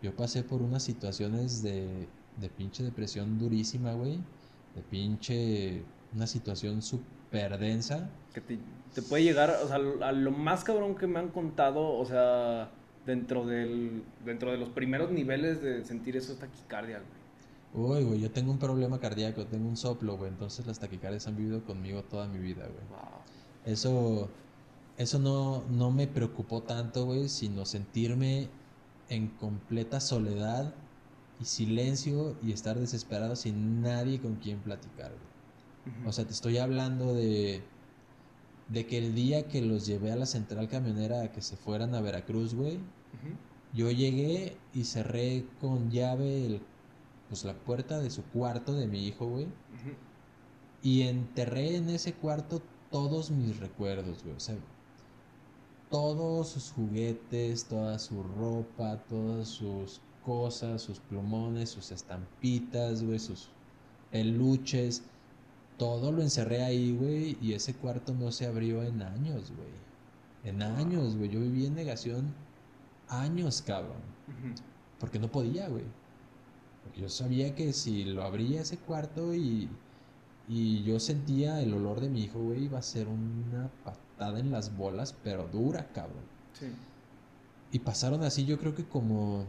Yo 0.03 0.15
pasé 0.15 0.43
por 0.43 0.63
unas 0.63 0.83
situaciones 0.83 1.63
de, 1.63 2.09
de 2.41 2.49
pinche 2.49 2.83
depresión 2.83 3.39
durísima, 3.39 3.93
güey. 3.93 4.19
De 4.75 4.83
pinche 4.83 5.83
una 6.15 6.27
situación 6.27 6.83
súper 6.83 7.59
densa. 7.59 8.09
Que 8.33 8.41
te, 8.41 8.59
te 8.95 9.03
puede 9.03 9.25
llegar, 9.25 9.51
o 9.63 9.69
sea, 9.69 9.77
a 9.77 10.13
lo 10.13 10.31
más 10.31 10.65
cabrón 10.65 10.95
que 10.95 11.07
me 11.07 11.19
han 11.19 11.29
contado, 11.29 11.99
o 11.99 12.05
sea, 12.05 12.71
dentro 13.07 13.47
del 13.47 14.03
dentro 14.25 14.51
de 14.51 14.59
los 14.59 14.69
primeros 14.71 15.11
niveles 15.11 15.63
de 15.63 15.85
sentir 15.85 16.17
eso 16.17 16.33
es 16.33 16.39
taquicardia, 16.39 16.99
güey. 16.99 17.27
Uy, 17.73 18.05
güey, 18.05 18.21
yo 18.21 18.31
tengo 18.31 18.53
un 18.53 18.59
problema 18.59 18.99
cardíaco, 18.99 19.47
tengo 19.47 19.69
un 19.69 19.77
soplo, 19.77 20.17
güey. 20.17 20.31
Entonces 20.31 20.67
las 20.67 20.79
taquicardias 20.79 21.27
han 21.27 21.37
vivido 21.37 21.65
conmigo 21.65 22.03
toda 22.05 22.27
mi 22.27 22.39
vida, 22.39 22.67
güey. 22.67 22.87
Wow. 22.89 23.21
Eso, 23.65 24.29
eso 24.97 25.19
no, 25.19 25.65
no 25.71 25.91
me 25.91 26.07
preocupó 26.07 26.63
tanto, 26.63 27.05
güey, 27.05 27.29
sino 27.29 27.67
sentirme 27.67 28.49
en 29.09 29.29
completa 29.29 30.01
soledad 30.01 30.75
y 31.41 31.45
silencio 31.45 32.37
y 32.43 32.53
estar 32.53 32.79
desesperado 32.79 33.37
sin 33.37 33.83
nadie 33.83 34.21
con 34.21 34.37
quien 34.37 34.61
platicar, 34.61 35.11
güey. 35.11 36.07
O 36.07 36.13
sea, 36.13 36.25
te 36.25 36.33
estoy 36.33 36.59
hablando 36.59 37.15
de, 37.15 37.63
de 38.69 38.87
que 38.87 38.99
el 38.99 39.15
día 39.15 39.47
que 39.49 39.61
los 39.63 39.87
llevé 39.87 40.13
a 40.13 40.17
la 40.17 40.27
central 40.27 40.69
camionera 40.69 41.23
a 41.23 41.33
que 41.33 41.43
se 41.43 41.57
fueran 41.57 41.95
a 41.95 42.01
Veracruz, 42.01 42.55
güey, 42.55 42.81
Yo 43.73 43.91
llegué 43.91 44.57
y 44.73 44.85
cerré 44.85 45.45
con 45.61 45.91
llave 45.91 46.47
el, 46.47 46.63
pues 47.29 47.45
la 47.45 47.55
puerta 47.55 48.01
de 48.01 48.11
su 48.11 48.23
cuarto 48.25 48.73
de 48.73 48.87
mi 48.87 49.07
hijo, 49.07 49.27
güey. 49.27 49.47
Y 50.83 51.03
enterré 51.03 51.77
en 51.77 51.91
ese 51.91 52.15
cuarto 52.15 52.63
todos 52.91 53.31
mis 53.31 53.59
recuerdos, 53.59 54.23
güey. 54.23 54.35
O 54.35 54.41
sea, 54.41 54.57
todos 55.91 56.49
sus 56.49 56.73
juguetes, 56.73 57.67
toda 57.67 57.99
su 57.99 58.23
ropa, 58.23 58.97
todas 59.09 59.49
sus 59.49 60.01
cosas, 60.25 60.83
sus 60.83 60.99
plumones, 61.01 61.71
sus 61.71 61.93
estampitas, 61.93 63.03
güey, 63.05 63.19
sus 63.19 63.51
peluches. 64.11 65.03
Todo 65.77 66.13
lo 66.13 66.23
encerré 66.23 66.65
ahí, 66.65 66.97
güey. 66.97 67.37
Y 67.43 67.53
ese 67.53 67.75
cuarto 67.75 68.15
no 68.15 68.33
se 68.33 68.47
abrió 68.47 68.83
en 68.83 69.03
años, 69.03 69.53
güey. 69.55 69.69
En 70.45 70.63
años, 70.63 71.17
güey. 71.17 71.29
Yo 71.29 71.41
viví 71.41 71.67
en 71.67 71.75
negación 71.75 72.35
años, 73.09 73.63
cabrón. 73.63 74.01
Porque 74.99 75.19
no 75.19 75.29
podía, 75.29 75.69
güey. 75.69 75.85
Porque 76.83 77.01
yo 77.01 77.09
sabía 77.09 77.55
que 77.55 77.73
si 77.73 78.05
lo 78.05 78.23
abría 78.23 78.63
ese 78.63 78.79
cuarto 78.79 79.35
y, 79.35 79.69
y 80.49 80.83
yo 80.85 81.01
sentía 81.01 81.61
el 81.61 81.75
olor 81.75 82.01
de 82.01 82.09
mi 82.09 82.23
hijo, 82.23 82.39
güey, 82.39 82.65
iba 82.65 82.79
a 82.79 82.83
ser 82.83 83.09
una 83.09 83.69
patada 83.85 84.39
en 84.39 84.51
las 84.51 84.77
bolas, 84.77 85.15
pero 85.25 85.49
dura, 85.49 85.89
cabrón. 85.93 86.25
Sí. 86.53 86.67
Y 87.73 87.79
pasaron 87.81 88.23
así, 88.23 88.45
yo 88.45 88.59
creo 88.59 88.75
que 88.75 88.85
como. 88.85 89.45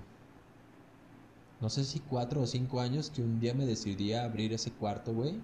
No 1.59 1.69
sé 1.69 1.83
si 1.83 1.99
cuatro 1.99 2.41
o 2.41 2.47
cinco 2.47 2.81
años 2.81 3.09
que 3.09 3.21
un 3.21 3.39
día 3.39 3.53
me 3.53 3.65
decidí 3.65 4.13
a 4.13 4.25
abrir 4.25 4.53
ese 4.53 4.71
cuarto, 4.71 5.13
güey. 5.13 5.35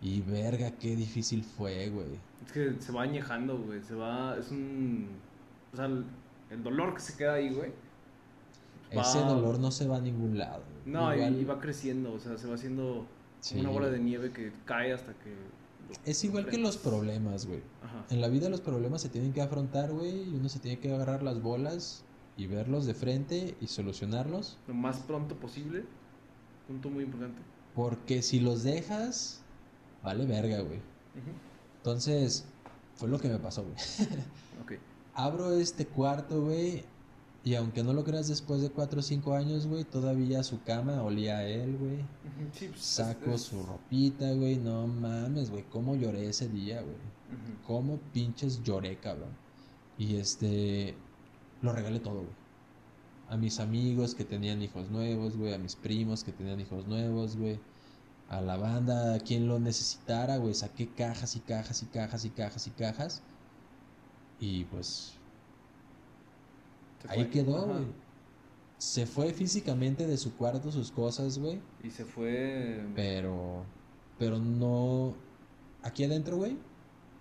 Y 0.00 0.20
verga, 0.20 0.70
qué 0.72 0.94
difícil 0.96 1.42
fue, 1.44 1.90
güey. 1.90 2.18
Es 2.44 2.52
que 2.52 2.76
se 2.80 2.92
va 2.92 3.02
añejando, 3.02 3.58
güey. 3.58 3.82
Se 3.82 3.94
va. 3.94 4.36
Es 4.38 4.50
un. 4.50 5.08
O 5.72 5.76
sea, 5.76 5.88
el, 6.50 6.62
dolor 6.62 6.94
que 6.94 7.00
se 7.00 7.16
queda 7.16 7.34
ahí, 7.34 7.52
güey. 7.54 7.72
Ese 8.90 9.20
va- 9.20 9.28
dolor 9.28 9.58
no 9.58 9.70
se 9.70 9.86
va 9.86 9.96
a 9.96 10.00
ningún 10.00 10.38
lado. 10.38 10.62
No, 10.86 11.12
y- 11.14 11.18
Igual- 11.18 11.40
y, 11.40 11.44
va 11.44 11.60
creciendo. 11.60 12.12
O 12.14 12.18
sea, 12.18 12.38
se 12.38 12.46
va 12.46 12.54
haciendo 12.54 13.06
Sí. 13.40 13.58
una 13.60 13.68
bola 13.70 13.88
de 13.88 13.98
nieve 13.98 14.32
que 14.32 14.52
cae 14.64 14.92
hasta 14.92 15.12
que. 15.12 15.34
Es 16.04 16.22
igual 16.24 16.46
que 16.46 16.58
los 16.58 16.76
problemas, 16.76 17.46
güey. 17.46 17.62
En 18.10 18.20
la 18.20 18.28
vida 18.28 18.48
los 18.50 18.60
problemas 18.60 19.00
se 19.02 19.08
tienen 19.08 19.32
que 19.32 19.40
afrontar, 19.40 19.90
güey, 19.92 20.22
y 20.30 20.34
uno 20.36 20.48
se 20.48 20.58
tiene 20.58 20.78
que 20.78 20.92
agarrar 20.92 21.22
las 21.22 21.40
bolas 21.42 22.04
y 22.36 22.46
verlos 22.46 22.84
de 22.86 22.94
frente 22.94 23.56
y 23.60 23.66
solucionarlos, 23.68 24.58
Lo 24.68 24.74
más 24.74 24.98
pronto 24.98 25.34
posible. 25.36 25.84
Punto 26.66 26.90
muy 26.90 27.04
importante. 27.04 27.40
porque 27.74 28.20
si 28.22 28.40
los 28.40 28.62
dejas, 28.64 29.40
vale 30.02 30.26
verga, 30.26 30.60
güey. 30.60 30.80
Entonces, 31.78 32.44
fue 32.94 33.08
lo 33.08 33.18
que 33.18 33.28
me 33.28 33.38
pasó, 33.38 33.62
güey. 33.62 33.74
Ok. 34.62 34.72
Abro 35.18 35.52
este 35.52 35.84
cuarto, 35.84 36.42
güey, 36.44 36.84
y 37.42 37.54
aunque 37.56 37.82
no 37.82 37.92
lo 37.92 38.04
creas 38.04 38.28
después 38.28 38.62
de 38.62 38.70
4 38.70 39.00
o 39.00 39.02
5 39.02 39.34
años, 39.34 39.66
güey, 39.66 39.82
todavía 39.82 40.44
su 40.44 40.62
cama 40.62 41.02
olía 41.02 41.38
a 41.38 41.44
él, 41.44 41.76
güey. 41.76 41.96
Sí, 42.52 42.68
pues, 42.68 42.80
Saco 42.80 43.32
es- 43.32 43.42
su 43.42 43.60
ropita, 43.62 44.30
güey, 44.32 44.56
no 44.58 44.86
mames, 44.86 45.50
güey, 45.50 45.64
cómo 45.64 45.96
lloré 45.96 46.28
ese 46.28 46.48
día, 46.48 46.82
güey. 46.82 46.94
Cómo 47.66 47.98
pinches 48.12 48.62
lloré, 48.62 48.96
cabrón. 48.98 49.30
Y 49.98 50.16
este, 50.16 50.94
lo 51.62 51.72
regalé 51.72 51.98
todo, 52.00 52.20
güey. 52.20 52.38
A 53.28 53.36
mis 53.36 53.58
amigos 53.60 54.14
que 54.14 54.24
tenían 54.24 54.62
hijos 54.62 54.88
nuevos, 54.88 55.36
güey, 55.36 55.52
a 55.52 55.58
mis 55.58 55.74
primos 55.74 56.22
que 56.24 56.32
tenían 56.32 56.60
hijos 56.60 56.86
nuevos, 56.86 57.36
güey. 57.36 57.58
A 58.28 58.40
la 58.40 58.56
banda, 58.56 59.14
a 59.14 59.18
quien 59.18 59.48
lo 59.48 59.58
necesitara, 59.58 60.36
güey. 60.36 60.54
Saqué 60.54 60.88
cajas 60.94 61.34
y 61.36 61.40
cajas 61.40 61.82
y 61.82 61.86
cajas 61.86 62.24
y 62.24 62.30
cajas 62.30 62.66
y 62.66 62.70
cajas. 62.70 63.22
Y 64.40 64.64
pues 64.64 65.18
ahí 67.08 67.26
quedó, 67.26 67.66
güey. 67.66 67.86
Se 68.78 69.06
fue 69.06 69.32
físicamente 69.32 70.06
de 70.06 70.16
su 70.16 70.36
cuarto 70.36 70.70
sus 70.70 70.92
cosas, 70.92 71.38
güey. 71.38 71.60
Y 71.82 71.90
se 71.90 72.04
fue. 72.04 72.86
Pero, 72.94 73.64
pero 74.18 74.38
no. 74.38 75.14
Aquí 75.82 76.04
adentro, 76.04 76.36
güey, 76.36 76.56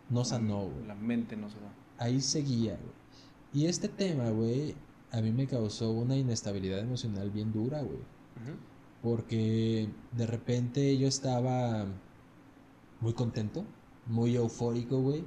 no 0.09 0.23
sanó, 0.23 0.67
güey. 0.69 0.85
La 0.85 0.95
mente 0.95 1.35
no 1.35 1.49
se 1.49 1.57
va. 1.57 1.71
ahí 1.97 2.21
seguía, 2.21 2.75
güey. 2.77 2.97
Y 3.53 3.65
este 3.67 3.87
tema, 3.87 4.29
güey, 4.29 4.75
a 5.11 5.21
mí 5.21 5.31
me 5.31 5.47
causó 5.47 5.91
una 5.91 6.15
inestabilidad 6.15 6.79
emocional 6.79 7.31
bien 7.31 7.51
dura, 7.51 7.81
güey. 7.81 7.99
Porque 9.01 9.89
de 10.11 10.27
repente 10.27 10.97
yo 10.97 11.07
estaba 11.07 11.85
muy 12.99 13.13
contento, 13.13 13.63
muy 14.05 14.35
eufórico, 14.35 14.99
güey. 14.99 15.23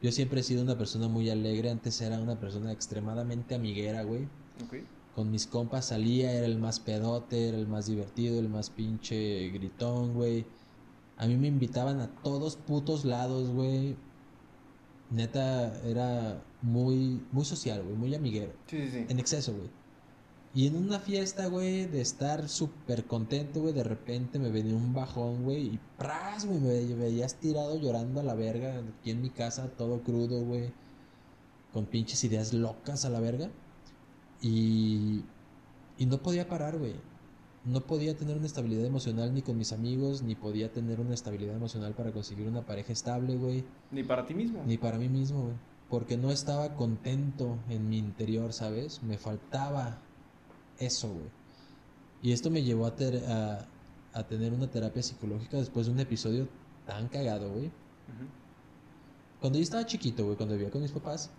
Yo 0.00 0.12
siempre 0.12 0.40
he 0.40 0.42
sido 0.44 0.62
una 0.62 0.78
persona 0.78 1.08
muy 1.08 1.28
alegre, 1.28 1.70
antes 1.70 2.00
era 2.00 2.20
una 2.20 2.38
persona 2.38 2.70
extremadamente 2.72 3.54
amiguera, 3.54 4.02
güey. 4.04 4.28
Con 5.14 5.30
mis 5.30 5.46
compas 5.46 5.86
salía, 5.86 6.32
era 6.32 6.46
el 6.46 6.58
más 6.58 6.78
pedote, 6.78 7.48
era 7.48 7.58
el 7.58 7.66
más 7.66 7.86
divertido, 7.86 8.38
el 8.38 8.48
más 8.48 8.70
pinche 8.70 9.48
gritón, 9.50 10.14
güey. 10.14 10.46
A 11.16 11.26
mí 11.26 11.36
me 11.36 11.48
invitaban 11.48 12.00
a 12.00 12.08
todos 12.22 12.54
putos 12.54 13.04
lados, 13.04 13.48
güey. 13.50 13.96
Neta, 15.10 15.80
era 15.84 16.44
muy, 16.62 17.20
muy 17.32 17.44
social, 17.44 17.82
güey, 17.82 17.96
muy 17.96 18.14
amiguero. 18.14 18.52
Sí, 18.66 18.82
sí, 18.82 18.90
sí. 18.90 19.06
En 19.08 19.18
exceso, 19.18 19.52
güey. 19.52 19.68
Y 20.58 20.66
en 20.66 20.74
una 20.74 20.98
fiesta, 20.98 21.46
güey, 21.46 21.86
de 21.86 22.00
estar 22.00 22.48
súper 22.48 23.04
contento, 23.04 23.60
güey, 23.60 23.72
de 23.72 23.84
repente 23.84 24.40
me 24.40 24.50
venía 24.50 24.74
un 24.74 24.92
bajón, 24.92 25.44
güey, 25.44 25.74
y 25.74 25.80
¡pras! 25.96 26.46
güey, 26.46 26.58
me 26.58 26.68
ve- 26.70 26.94
veías 26.96 27.36
tirado 27.36 27.78
llorando 27.78 28.18
a 28.18 28.24
la 28.24 28.34
verga, 28.34 28.82
aquí 28.98 29.12
en 29.12 29.22
mi 29.22 29.30
casa, 29.30 29.68
todo 29.68 30.02
crudo, 30.02 30.42
güey, 30.44 30.72
con 31.72 31.86
pinches 31.86 32.24
ideas 32.24 32.52
locas 32.52 33.04
a 33.04 33.08
la 33.08 33.20
verga. 33.20 33.50
Y, 34.42 35.22
y 35.96 36.06
no 36.06 36.18
podía 36.22 36.48
parar, 36.48 36.76
güey. 36.76 36.96
No 37.64 37.82
podía 37.82 38.16
tener 38.16 38.36
una 38.36 38.46
estabilidad 38.46 38.84
emocional 38.84 39.32
ni 39.32 39.42
con 39.42 39.56
mis 39.56 39.72
amigos, 39.72 40.22
ni 40.22 40.34
podía 40.34 40.72
tener 40.72 40.98
una 40.98 41.14
estabilidad 41.14 41.54
emocional 41.54 41.94
para 41.94 42.10
conseguir 42.10 42.48
una 42.48 42.66
pareja 42.66 42.92
estable, 42.92 43.36
güey. 43.36 43.64
Ni 43.92 44.02
para 44.02 44.26
ti 44.26 44.34
mismo. 44.34 44.64
Ni 44.66 44.76
para 44.76 44.98
mí 44.98 45.08
mismo, 45.08 45.42
güey. 45.42 45.54
Porque 45.88 46.16
no 46.16 46.32
estaba 46.32 46.74
contento 46.74 47.58
en 47.68 47.88
mi 47.88 47.98
interior, 47.98 48.52
¿sabes? 48.52 49.04
Me 49.04 49.18
faltaba 49.18 50.02
eso, 50.78 51.08
güey. 51.08 51.26
Y 52.22 52.32
esto 52.32 52.50
me 52.50 52.62
llevó 52.62 52.86
a, 52.86 52.96
ter- 52.96 53.24
a, 53.26 53.66
a 54.12 54.22
tener 54.26 54.52
una 54.52 54.68
terapia 54.68 55.02
psicológica 55.02 55.56
después 55.56 55.86
de 55.86 55.92
un 55.92 56.00
episodio 56.00 56.48
tan 56.86 57.08
cagado, 57.08 57.50
güey. 57.52 57.70
Cuando 59.40 59.58
yo 59.58 59.62
estaba 59.62 59.86
chiquito, 59.86 60.24
güey, 60.24 60.36
cuando 60.36 60.54
vivía 60.56 60.70
con 60.70 60.82
mis 60.82 60.90
papás, 60.92 61.30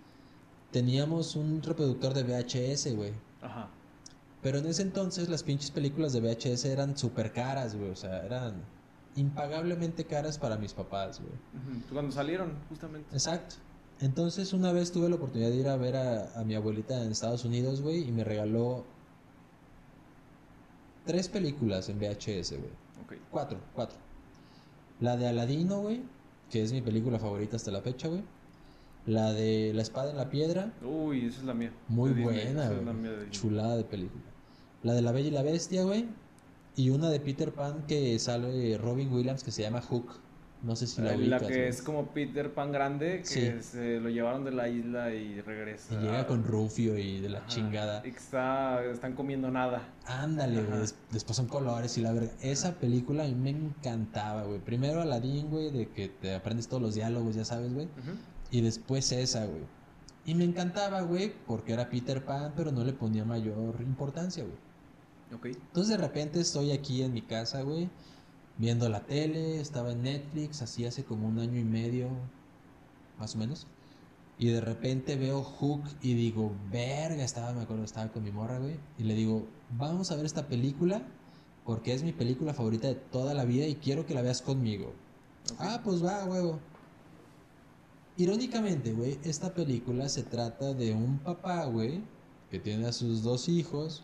teníamos 0.72 1.36
un 1.36 1.62
reproductor 1.62 2.14
de 2.14 2.24
VHS, 2.24 2.96
güey. 2.96 3.12
Ajá. 3.42 3.70
Pero 4.42 4.60
en 4.60 4.68
ese 4.68 4.84
entonces 4.84 5.28
las 5.28 5.44
pinches 5.44 5.72
películas 5.72 6.14
de 6.14 6.22
VHS 6.22 6.64
eran 6.66 6.98
súper 6.98 7.34
caras, 7.34 7.76
güey. 7.76 7.90
O 7.90 7.96
sea, 7.96 8.26
eran 8.26 8.64
impagablemente 9.18 10.06
caras 10.06 10.38
para 10.38 10.56
mis 10.58 10.74
papás, 10.74 11.20
güey. 11.20 11.34
Cuando 11.92 12.12
salieron, 12.14 12.54
justamente. 12.70 13.10
Exacto. 13.14 13.56
Entonces 14.00 14.54
una 14.54 14.72
vez 14.72 14.94
tuve 14.94 15.10
la 15.10 15.16
oportunidad 15.16 15.50
de 15.50 15.58
ir 15.58 15.68
a 15.68 15.76
ver 15.76 15.98
a, 15.98 16.40
a 16.40 16.46
mi 16.46 16.56
abuelita 16.56 17.04
en 17.04 17.12
Estados 17.12 17.44
Unidos, 17.44 17.82
güey, 17.82 18.08
y 18.08 18.12
me 18.14 18.24
regaló 18.24 18.86
tres 21.06 21.28
películas 21.30 21.90
en 21.90 22.00
VHS, 22.00 22.52
güey. 22.58 23.20
Cuatro, 23.32 23.58
cuatro. 23.74 23.98
La 25.00 25.18
de 25.18 25.28
Aladino, 25.28 25.80
güey, 25.82 26.02
que 26.50 26.62
es 26.62 26.72
mi 26.74 26.82
película 26.82 27.20
favorita 27.20 27.56
hasta 27.56 27.72
la 27.72 27.82
fecha, 27.82 28.08
güey. 28.08 28.24
La 29.06 29.34
de 29.34 29.72
La 29.74 29.82
espada 29.82 30.12
en 30.12 30.18
la 30.18 30.30
piedra, 30.30 30.74
Uy, 30.84 31.26
esa 31.26 31.40
es 31.40 31.46
la 31.46 31.54
mía. 31.54 31.72
muy 31.88 32.14
de 32.14 32.24
buena, 32.24 32.70
güey. 32.70 33.02
de. 33.02 33.30
Chulada 33.32 33.78
de 33.78 33.84
película. 33.86 34.24
La 34.84 34.94
de 34.94 35.02
La 35.02 35.12
bella 35.12 35.30
y 35.30 35.32
la 35.32 35.42
bestia, 35.42 35.84
güey. 35.84 36.06
Y 36.76 36.92
una 36.92 37.10
de 37.10 37.20
Peter 37.20 37.52
Pan 37.54 37.86
que 37.88 38.18
sale 38.20 38.78
Robin 38.78 39.12
Williams 39.12 39.44
que 39.44 39.52
se 39.52 39.64
llama 39.64 39.82
Hook. 39.82 40.12
No 40.62 40.76
sé 40.76 40.88
si 40.88 41.02
la 41.02 41.12
La, 41.12 41.18
ubicas, 41.18 41.44
que 41.44 41.68
es 41.70 41.82
como 41.82 42.08
Peter 42.08 42.54
Pan 42.54 42.74
grande, 42.74 43.20
que 43.20 43.26
Sí. 43.26 43.52
se 43.62 44.00
lo 44.02 44.10
llevaron 44.10 44.44
de 44.44 44.52
la 44.52 44.68
isla 44.68 45.14
y 45.14 45.40
regresa. 45.40 45.94
Y 45.94 45.98
llega 46.04 46.28
con 46.28 46.44
Rufio 46.44 46.98
y 46.98 47.22
de 47.22 47.30
la 47.30 47.38
Ajá. 47.40 47.48
chingada. 47.48 48.00
Y 48.06 48.12
que 48.12 48.18
está, 48.18 48.84
están 48.84 49.14
comiendo 49.14 49.50
nada. 49.50 49.88
Ándale, 50.06 50.62
güey. 50.64 50.80
Después 51.12 51.38
son 51.38 51.48
colores 51.48 51.98
y 51.98 52.02
la 52.02 52.12
verga. 52.12 52.32
Esa 52.42 52.76
película 52.76 53.24
a 53.24 53.28
mí 53.28 53.36
me 53.36 53.52
encantaba, 53.52 54.44
güey. 54.44 54.60
Primero 54.60 55.02
Aladdin, 55.02 55.50
güey, 55.50 55.72
de 55.72 55.88
que 55.88 56.10
te 56.10 56.36
aprendes 56.36 56.68
todos 56.68 56.82
los 56.84 56.94
diálogos, 56.96 57.36
ya 57.36 57.46
sabes, 57.46 57.74
güey. 57.74 57.88
Y 58.52 58.60
después 58.60 59.12
esa, 59.14 59.46
güey. 59.46 59.64
Y 60.26 60.36
me 60.36 60.44
encantaba, 60.44 61.02
güey, 61.02 61.32
porque 61.48 61.72
era 61.72 61.90
Peter 61.90 62.24
Pan, 62.26 62.52
pero 62.58 62.72
no 62.74 62.84
le 62.84 62.92
ponía 62.92 63.24
mayor 63.24 63.76
importancia, 63.80 64.44
güey. 64.44 64.58
Ok. 65.34 65.46
Entonces 65.58 65.98
de 65.98 66.04
repente 66.06 66.42
estoy 66.42 66.72
aquí 66.72 67.02
en 67.02 67.14
mi 67.14 67.22
casa, 67.22 67.62
güey, 67.62 67.90
viendo 68.60 68.88
la 68.90 69.00
tele, 69.06 69.60
estaba 69.60 69.94
en 69.94 70.04
Netflix, 70.04 70.62
así 70.62 70.86
hace 70.86 71.04
como 71.04 71.28
un 71.28 71.40
año 71.40 71.58
y 71.58 71.64
medio, 71.64 72.10
más 73.18 73.34
o 73.34 73.40
menos. 73.40 73.66
Y 74.38 74.50
de 74.50 74.62
repente 74.62 75.16
veo 75.16 75.44
Hook 75.44 75.84
y 76.02 76.14
digo, 76.14 76.54
verga, 76.72 77.24
estaba, 77.24 77.54
me 77.54 77.62
acuerdo, 77.62 77.84
estaba 77.84 78.12
con 78.12 78.24
mi 78.24 78.32
morra, 78.32 78.60
güey. 78.60 78.80
Y 78.98 79.04
le 79.04 79.16
digo, 79.16 79.48
vamos 79.78 80.12
a 80.12 80.16
ver 80.16 80.26
esta 80.26 80.48
película 80.48 81.02
porque 81.66 81.94
es 81.94 82.04
mi 82.04 82.14
película 82.14 82.54
favorita 82.54 82.88
de 82.88 82.96
toda 82.96 83.34
la 83.34 83.46
vida 83.46 83.66
y 83.66 83.76
quiero 83.76 84.06
que 84.06 84.14
la 84.14 84.22
veas 84.22 84.42
conmigo. 84.42 84.94
Ah, 85.58 85.82
pues 85.84 86.04
va, 86.04 86.26
huevo. 86.26 86.60
Irónicamente, 88.18 88.92
güey, 88.92 89.18
esta 89.24 89.54
película 89.54 90.10
se 90.10 90.24
trata 90.24 90.74
de 90.74 90.94
un 90.94 91.20
papá, 91.20 91.66
güey, 91.66 92.02
que 92.50 92.60
tiene 92.60 92.88
a 92.88 92.92
sus 92.92 93.24
dos 93.24 93.48
hijos, 93.48 94.04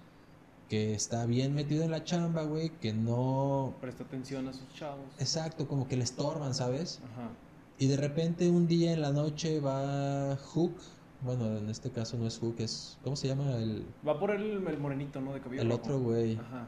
que 0.69 0.93
está 0.93 1.25
bien 1.25 1.53
metido 1.53 1.83
en 1.83 1.91
la 1.91 2.03
chamba, 2.03 2.43
güey, 2.43 2.69
que 2.69 2.93
no... 2.93 3.75
Presta 3.81 4.03
atención 4.03 4.47
a 4.47 4.53
sus 4.53 4.67
chavos. 4.73 5.05
Exacto, 5.19 5.67
como 5.67 5.87
que 5.87 5.95
le 5.95 6.03
estorban, 6.03 6.53
¿sabes? 6.53 7.01
Ajá. 7.11 7.29
Y 7.77 7.87
de 7.87 7.97
repente 7.97 8.49
un 8.49 8.67
día 8.67 8.93
en 8.93 9.01
la 9.01 9.11
noche 9.11 9.59
va 9.59 10.37
Hook, 10.37 10.75
bueno, 11.21 11.57
en 11.57 11.69
este 11.69 11.91
caso 11.91 12.17
no 12.17 12.25
es 12.25 12.39
Hook, 12.39 12.55
es... 12.59 12.97
¿Cómo 13.03 13.15
se 13.15 13.27
llama 13.27 13.57
el, 13.57 13.85
Va 14.07 14.19
por 14.19 14.31
el, 14.31 14.65
el 14.65 14.79
morenito, 14.79 15.21
¿no? 15.21 15.33
De 15.33 15.41
cabello 15.41 15.61
el 15.61 15.69
rojo. 15.69 15.81
otro, 15.81 15.99
güey? 15.99 16.35
Ajá. 16.37 16.67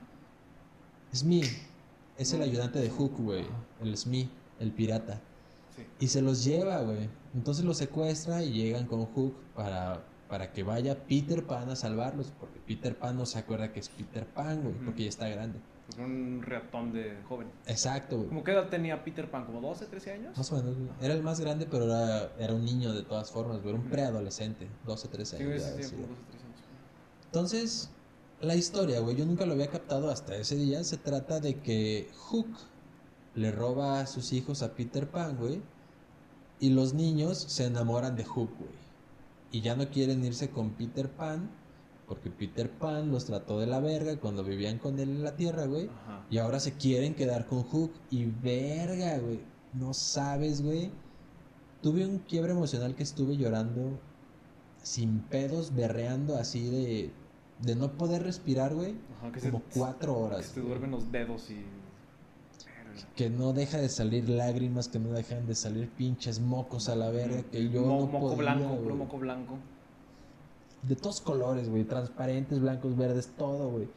Smee. 1.14 1.43
Es 2.18 2.34
el 2.34 2.41
ayudante 2.41 2.80
de 2.80 2.89
Hook, 2.89 3.14
güey. 3.18 3.45
El 3.82 3.95
Smee, 3.95 4.30
el 4.60 4.72
pirata. 4.72 5.22
Sí. 5.76 5.84
Y 6.00 6.08
se 6.08 6.22
los 6.22 6.43
lleva, 6.43 6.82
güey. 6.82 7.10
Entonces 7.34 7.64
los 7.64 7.78
secuestra 7.78 8.43
y 8.43 8.52
llegan 8.52 8.86
con 8.88 9.06
Hook 9.06 9.36
para 9.56 10.04
para 10.30 10.51
que 10.51 10.63
vaya 10.63 11.05
Peter 11.07 11.45
Pan 11.45 11.69
a 11.69 11.75
salvarlos, 11.75 12.32
porque 12.39 12.59
Peter 12.65 12.97
Pan 12.97 13.17
no 13.17 13.25
se 13.25 13.39
acuerda 13.39 13.71
que 13.71 13.80
es 13.80 13.89
Peter 13.89 14.25
Pan, 14.25 14.61
güey, 14.61 14.75
porque 14.86 15.03
ya 15.03 15.09
está 15.09 15.28
grande. 15.30 15.59
Un 15.97 16.43
ratón 16.45 16.91
de 16.91 17.17
joven. 17.30 17.47
Exacto, 17.65 18.17
güey. 18.17 18.28
¿Cómo 18.28 18.43
qué 18.43 18.51
edad 18.51 18.67
tenía 18.67 19.03
Peter 19.05 19.32
Pan? 19.32 19.45
¿Como 19.45 19.61
12, 19.61 19.86
13 19.86 20.11
años? 20.11 20.38
Más 20.38 20.51
o 20.51 20.57
menos, 20.57 20.75
güey. 20.75 20.89
Era 21.01 21.13
el 21.13 21.23
más 21.23 21.39
grande, 21.39 21.65
pero 21.69 21.86
era, 21.86 22.30
era 22.38 22.53
un 22.53 22.65
niño 22.65 22.91
de 22.93 23.03
todas 23.03 23.32
formas, 23.32 23.61
güey. 23.61 23.69
Era 23.73 23.82
un 23.84 23.89
preadolescente, 23.89 24.67
12, 24.86 25.07
13 25.07 25.38
Sí, 25.38 25.43
años. 25.43 25.63
sí, 25.63 25.69
sí, 25.78 25.84
sí, 25.84 25.91
como 25.95 26.07
güey. 26.07 26.15
12, 26.17 26.32
13 26.32 26.45
años. 26.45 26.57
Entonces, 27.25 27.89
la 28.41 28.55
historia, 28.55 28.99
güey, 28.99 29.15
yo 29.15 29.25
nunca 29.25 29.45
lo 29.45 29.53
había 29.53 29.67
captado 29.67 30.09
hasta 30.11 30.36
ese 30.36 30.55
día. 30.57 30.84
Se 30.84 30.97
trata 30.97 31.39
de 31.39 31.55
que 31.61 32.09
Hook 32.17 32.47
le 33.36 33.51
roba 33.53 34.01
a 34.01 34.07
sus 34.07 34.34
hijos 34.34 34.63
a 34.63 34.73
Peter 34.75 35.07
Pan, 35.09 35.38
güey. 35.38 35.61
Y 36.59 36.71
los 36.71 36.93
niños 36.93 37.38
se 37.38 37.65
enamoran 37.65 38.15
de 38.17 38.25
Hook, 38.25 38.49
güey. 38.57 38.87
Y 39.52 39.62
ya 39.62 39.76
no 39.76 39.88
quieren 39.89 40.24
irse 40.24 40.50
con 40.50 40.72
Peter 40.72 41.10
Pan. 41.10 41.50
Porque 42.08 42.30
Peter 42.30 42.70
Pan 42.72 43.12
los 43.12 43.26
trató 43.26 43.60
de 43.60 43.68
la 43.68 43.80
verga 43.80 44.18
cuando 44.20 44.43
vivían 44.43 44.78
con 44.78 44.98
él 45.00 45.10
en 45.10 45.24
la 45.24 45.36
tierra, 45.36 45.66
güey. 45.66 45.88
Ajá. 45.88 46.26
Y 46.30 46.38
ahora 46.38 46.60
se 46.60 46.74
quieren 46.74 47.16
quedar 47.16 47.48
con 47.48 47.64
Hook. 47.64 47.91
Y 48.10 48.26
verga, 48.26 49.18
güey. 49.20 49.41
No 49.74 49.93
sabes, 49.93 50.62
güey. 50.62 50.91
Tuve 51.82 52.06
un 52.06 52.20
quiebre 52.20 52.52
emocional 52.54 52.95
que 52.95 53.04
estuve 53.04 53.38
llorando 53.38 54.00
sin 54.82 55.20
pedos, 55.20 55.76
berreando 55.76 56.38
así 56.38 56.70
de, 56.70 57.12
de 57.62 57.76
no 57.76 57.91
poder 57.98 58.24
respirar, 58.24 58.74
güey. 58.74 58.95
Ajá, 59.18 59.32
que 59.32 59.39
se, 59.41 59.52
Como 59.52 59.64
cuatro 59.74 60.14
que 60.14 60.20
horas. 60.20 60.45
se 60.45 60.62
te 60.62 60.68
duermen 60.68 60.91
los 60.91 61.12
dedos 61.12 61.50
y... 61.50 61.66
Que 63.16 63.30
no 63.30 63.54
deja 63.54 63.78
de 63.78 63.89
salir 63.89 64.28
lágrimas, 64.30 64.88
que 64.88 65.00
no 65.00 65.10
dejan 65.10 65.45
de 65.48 65.56
salir 65.56 65.89
pinches 65.89 66.39
mocos 66.39 66.89
a 66.89 66.95
la 66.95 67.10
verga. 67.10 67.43
Que 67.52 67.70
yo 67.70 67.82
Mo- 67.82 67.88
no 68.02 68.06
moco 68.08 68.20
podía, 68.30 68.38
blanco, 68.38 68.76
puro 68.78 68.95
moco 68.95 69.18
blanco. 69.18 69.58
De 70.84 70.95
todos 70.95 71.22
colores, 71.22 71.70
güey. 71.70 71.84
Transparentes, 71.84 72.60
blancos, 72.60 72.95
verdes, 72.95 73.32
todo, 73.38 73.70
güey. 73.70 73.88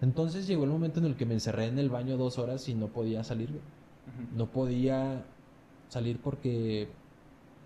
Entonces 0.00 0.46
llegó 0.46 0.64
el 0.64 0.70
momento 0.70 0.98
en 1.00 1.06
el 1.06 1.16
que 1.16 1.26
me 1.26 1.34
encerré 1.34 1.66
en 1.66 1.78
el 1.78 1.88
baño 1.88 2.16
dos 2.16 2.38
horas 2.38 2.68
y 2.68 2.74
no 2.74 2.88
podía 2.88 3.22
salir, 3.24 3.48
güey. 3.50 3.62
No 4.36 4.46
podía 4.46 5.24
salir 5.88 6.18
porque 6.20 6.88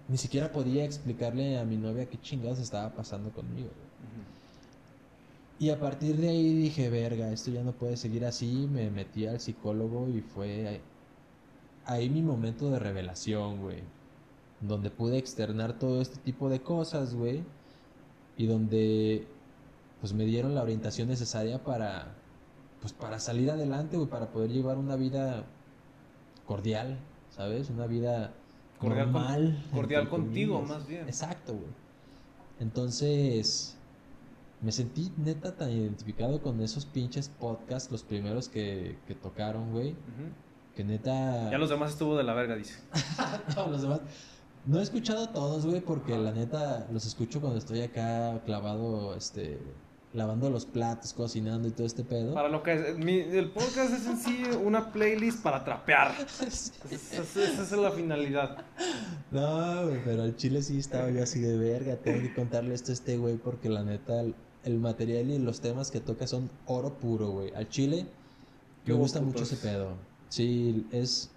ni 0.09 0.17
siquiera 0.19 0.53
podía 0.53 0.85
explicarle 0.85 1.59
a 1.59 1.65
mi 1.65 1.77
novia 1.77 2.07
qué 2.09 2.21
chingados 2.21 2.59
estaba 2.59 2.91
pasando 2.95 3.31
conmigo. 3.31 3.69
güey. 3.69 4.36
Y 5.59 5.71
a 5.71 5.79
partir 5.81 6.17
de 6.19 6.29
ahí 6.29 6.55
dije, 6.55 6.91
verga, 6.91 7.31
esto 7.33 7.51
ya 7.51 7.63
no 7.63 7.73
puede 7.73 7.97
seguir 7.97 8.25
así. 8.27 8.69
Me 8.71 8.91
metí 8.91 9.27
al 9.27 9.41
psicólogo 9.41 10.09
y 10.09 10.21
fue 10.21 10.69
ahí, 10.69 10.81
ahí 11.87 12.11
mi 12.11 12.21
momento 12.23 12.71
de 12.71 12.79
revelación, 12.79 13.63
güey. 13.63 13.79
Donde 14.61 14.91
pude 14.91 15.17
externar 15.19 15.79
todo 15.79 16.01
este 16.03 16.19
tipo 16.19 16.49
de 16.51 16.61
cosas, 16.61 17.15
güey. 17.15 17.43
Y 18.37 18.47
donde 18.47 19.27
pues 20.01 20.13
me 20.13 20.27
dieron 20.27 20.55
la 20.55 20.63
orientación 20.63 21.09
necesaria 21.09 21.63
para 21.65 22.15
pues 22.81 22.93
para 22.93 23.19
salir 23.19 23.51
adelante, 23.51 23.97
güey, 23.97 24.09
para 24.09 24.29
poder 24.31 24.51
llevar 24.51 24.77
una 24.77 24.95
vida 24.97 25.45
cordial, 26.47 26.99
¿sabes? 27.35 27.71
Una 27.71 27.87
vida 27.87 28.35
Cordial 28.79 29.05
con- 29.07 29.13
normal. 29.23 29.65
cordial 29.73 30.09
contigo, 30.11 30.61
más 30.63 30.87
bien. 30.87 31.07
Exacto, 31.09 31.55
güey. 31.55 31.67
Entonces, 32.61 33.76
me 34.63 34.73
sentí 34.73 35.13
neta 35.19 35.55
tan 35.57 35.71
identificado 35.71 36.41
con 36.43 36.61
esos 36.63 36.87
pinches 36.87 37.29
podcasts, 37.29 37.91
los 37.93 38.03
primeros 38.03 38.49
que, 38.49 38.99
que 39.07 39.15
tocaron, 39.15 39.73
güey. 39.73 39.95
Que 40.75 40.85
neta. 40.85 41.51
Ya 41.51 41.59
los 41.59 41.71
demás 41.71 41.93
estuvo 41.93 42.17
de 42.17 42.25
la 42.25 42.35
verga, 42.35 42.57
dice. 42.57 42.79
No, 43.57 43.67
los 43.69 43.83
demás. 43.83 44.01
No 44.67 44.81
he 44.81 44.83
escuchado 44.83 45.29
todos, 45.29 45.65
güey, 45.65 45.81
porque 45.81 46.19
la 46.19 46.33
neta 46.33 46.87
los 46.93 47.07
escucho 47.07 47.41
cuando 47.41 47.59
estoy 47.59 47.83
acá 47.83 48.43
clavado, 48.45 49.15
este, 49.15 49.61
lavando 50.13 50.51
los 50.51 50.67
platos, 50.67 51.13
cocinando 51.13 51.69
y 51.69 51.71
todo 51.71 51.87
este 51.87 52.03
pedo. 52.03 52.35
Para 52.35 52.49
lo 52.49 52.63
que 52.65 52.73
es, 52.75 52.99
mi- 52.99 53.21
el 53.21 53.51
podcast 53.53 53.93
es 53.93 54.07
en 54.07 54.17
sí 54.17 54.43
una 54.65 54.91
playlist 54.93 55.41
para 55.43 55.63
trapear. 55.65 56.13
Esa, 56.47 56.73
esa- 56.91 57.23
esa 57.45 57.63
es 57.63 57.73
la 57.73 57.93
finalidad. 57.93 58.59
No, 59.31 59.87
güey, 59.87 60.03
pero 60.05 60.23
al 60.25 60.37
chile 60.37 60.63
sí 60.63 60.79
estaba 60.79 61.11
yo 61.11 61.23
así 61.23 61.41
de 61.41 61.57
verga. 61.57 61.97
Tengo 61.97 62.21
que 62.23 62.35
contarle 62.35 62.75
esto 62.75 62.91
a 62.91 62.95
este 62.95 63.17
güey 63.19 63.37
porque 63.37 63.69
la 63.69 63.83
neta, 63.85 64.25
el, 64.67 64.79
material 64.79 65.31
y 65.31 65.39
los 65.39 65.61
temas 65.61 65.91
que 65.91 66.01
toca 66.01 66.27
son 66.27 66.51
oro 66.67 66.99
puro, 66.99 67.31
güey. 67.31 67.53
Al 67.55 67.69
chile 67.69 68.07
me 68.85 68.95
gusta 68.95 69.21
mucho 69.21 69.45
ese 69.45 69.57
pedo. 69.57 69.95
Sí, 70.29 70.87
es, 70.93 71.31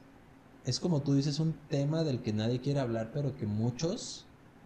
es 0.66 0.80
como 0.80 1.02
tú 1.02 1.14
dices, 1.14 1.40
un 1.40 1.54
tema 1.70 2.04
del 2.04 2.22
que 2.22 2.34
nadie 2.34 2.60
quiere 2.60 2.80
hablar, 2.80 3.12
pero 3.14 3.36
que 3.36 3.46
muchos 3.46 4.26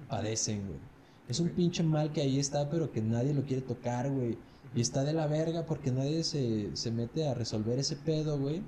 padecen, 0.09 0.67
güey. 0.67 0.79
Es 1.27 1.39
un 1.39 1.49
pinche 1.49 1.83
mal 1.83 2.11
que 2.11 2.21
ahí 2.21 2.39
está, 2.39 2.69
pero 2.69 2.91
que 2.91 3.01
nadie 3.01 3.33
lo 3.33 3.43
quiere 3.43 3.61
tocar, 3.61 4.09
güey. 4.09 4.37
Y 4.75 4.81
está 4.81 5.03
de 5.03 5.13
la 5.13 5.27
verga 5.27 5.65
porque 5.65 5.91
nadie 5.91 6.23
se, 6.23 6.75
se 6.75 6.91
mete 6.91 7.27
a 7.27 7.33
resolver 7.33 7.79
ese 7.79 7.95
pedo, 7.95 8.39
güey. 8.39 8.61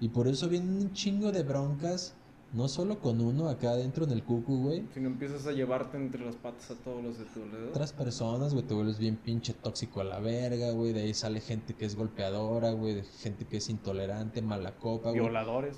Y 0.00 0.08
por 0.08 0.28
eso 0.28 0.48
vienen 0.48 0.76
un 0.76 0.92
chingo 0.92 1.30
de 1.30 1.42
broncas, 1.42 2.14
no 2.52 2.66
solo 2.66 2.98
con 2.98 3.20
uno 3.20 3.48
acá 3.48 3.70
adentro 3.70 4.04
en 4.04 4.10
el 4.10 4.24
cucu, 4.24 4.62
güey. 4.64 4.84
Si 4.92 5.00
no 5.00 5.08
empiezas 5.08 5.46
a 5.46 5.52
llevarte 5.52 5.96
entre 5.96 6.24
las 6.24 6.34
patas 6.34 6.70
a 6.70 6.74
todos 6.74 7.02
los 7.02 7.18
de 7.18 7.24
tu 7.26 7.42
alrededor. 7.42 7.70
Otras 7.70 7.92
personas, 7.92 8.52
güey, 8.52 8.66
te 8.66 8.74
vuelves 8.74 8.98
bien 8.98 9.16
pinche 9.16 9.52
tóxico 9.52 10.00
a 10.00 10.04
la 10.04 10.18
verga, 10.18 10.72
güey. 10.72 10.92
De 10.92 11.02
ahí 11.02 11.14
sale 11.14 11.40
gente 11.40 11.74
que 11.74 11.84
es 11.84 11.94
golpeadora, 11.94 12.72
güey. 12.72 13.02
Gente 13.20 13.44
que 13.44 13.58
es 13.58 13.68
intolerante, 13.68 14.42
mala 14.42 14.76
copa, 14.76 15.10
güey. 15.10 15.20
Violadores. 15.20 15.76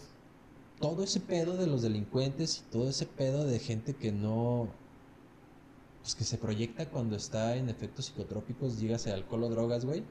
Todo 0.80 1.04
ese 1.04 1.20
pedo 1.20 1.56
de 1.56 1.66
los 1.66 1.82
delincuentes 1.82 2.64
y 2.66 2.72
todo 2.72 2.88
ese 2.88 3.06
pedo 3.06 3.44
de 3.44 3.58
gente 3.58 3.94
que 3.94 4.10
no. 4.10 4.68
Pues 6.00 6.14
que 6.14 6.24
se 6.24 6.38
proyecta 6.38 6.88
cuando 6.88 7.16
está 7.16 7.56
en 7.56 7.68
efectos 7.68 8.06
psicotrópicos, 8.06 8.80
dígase 8.80 9.12
alcohol 9.12 9.44
o 9.44 9.48
drogas, 9.50 9.84
güey. 9.84 10.02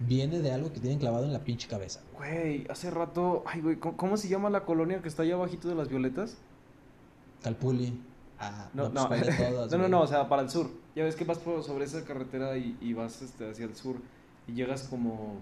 Viene 0.00 0.38
de 0.40 0.52
algo 0.52 0.72
que 0.72 0.78
tienen 0.80 0.98
clavado 0.98 1.24
en 1.24 1.32
la 1.32 1.40
pinche 1.40 1.66
cabeza. 1.68 2.00
Güey, 2.16 2.66
hace 2.70 2.90
rato. 2.90 3.42
Ay, 3.46 3.60
güey, 3.60 3.76
¿cómo, 3.76 3.96
cómo 3.96 4.16
se 4.16 4.28
llama 4.28 4.48
la 4.48 4.64
colonia 4.64 5.02
que 5.02 5.08
está 5.08 5.22
allá 5.22 5.34
abajito 5.34 5.68
de 5.68 5.74
las 5.74 5.88
violetas? 5.88 6.36
Calpuli. 7.42 8.00
Ah, 8.38 8.68
No, 8.74 8.84
no, 8.90 9.02
no, 9.02 9.08
pues, 9.08 9.22
¿cuál 9.24 9.36
de 9.36 9.44
todas, 9.44 9.72
no, 9.72 9.78
no, 9.78 9.88
no, 9.88 10.00
o 10.02 10.06
sea, 10.06 10.28
para 10.28 10.42
el 10.42 10.50
sur. 10.50 10.70
Ya 10.94 11.04
ves 11.04 11.16
que 11.16 11.24
vas 11.24 11.38
por- 11.38 11.64
sobre 11.64 11.84
esa 11.84 12.04
carretera 12.04 12.56
y, 12.56 12.76
y 12.80 12.92
vas 12.92 13.22
este, 13.22 13.50
hacia 13.50 13.64
el 13.64 13.74
sur 13.74 13.96
y 14.46 14.52
llegas 14.52 14.84
como 14.84 15.36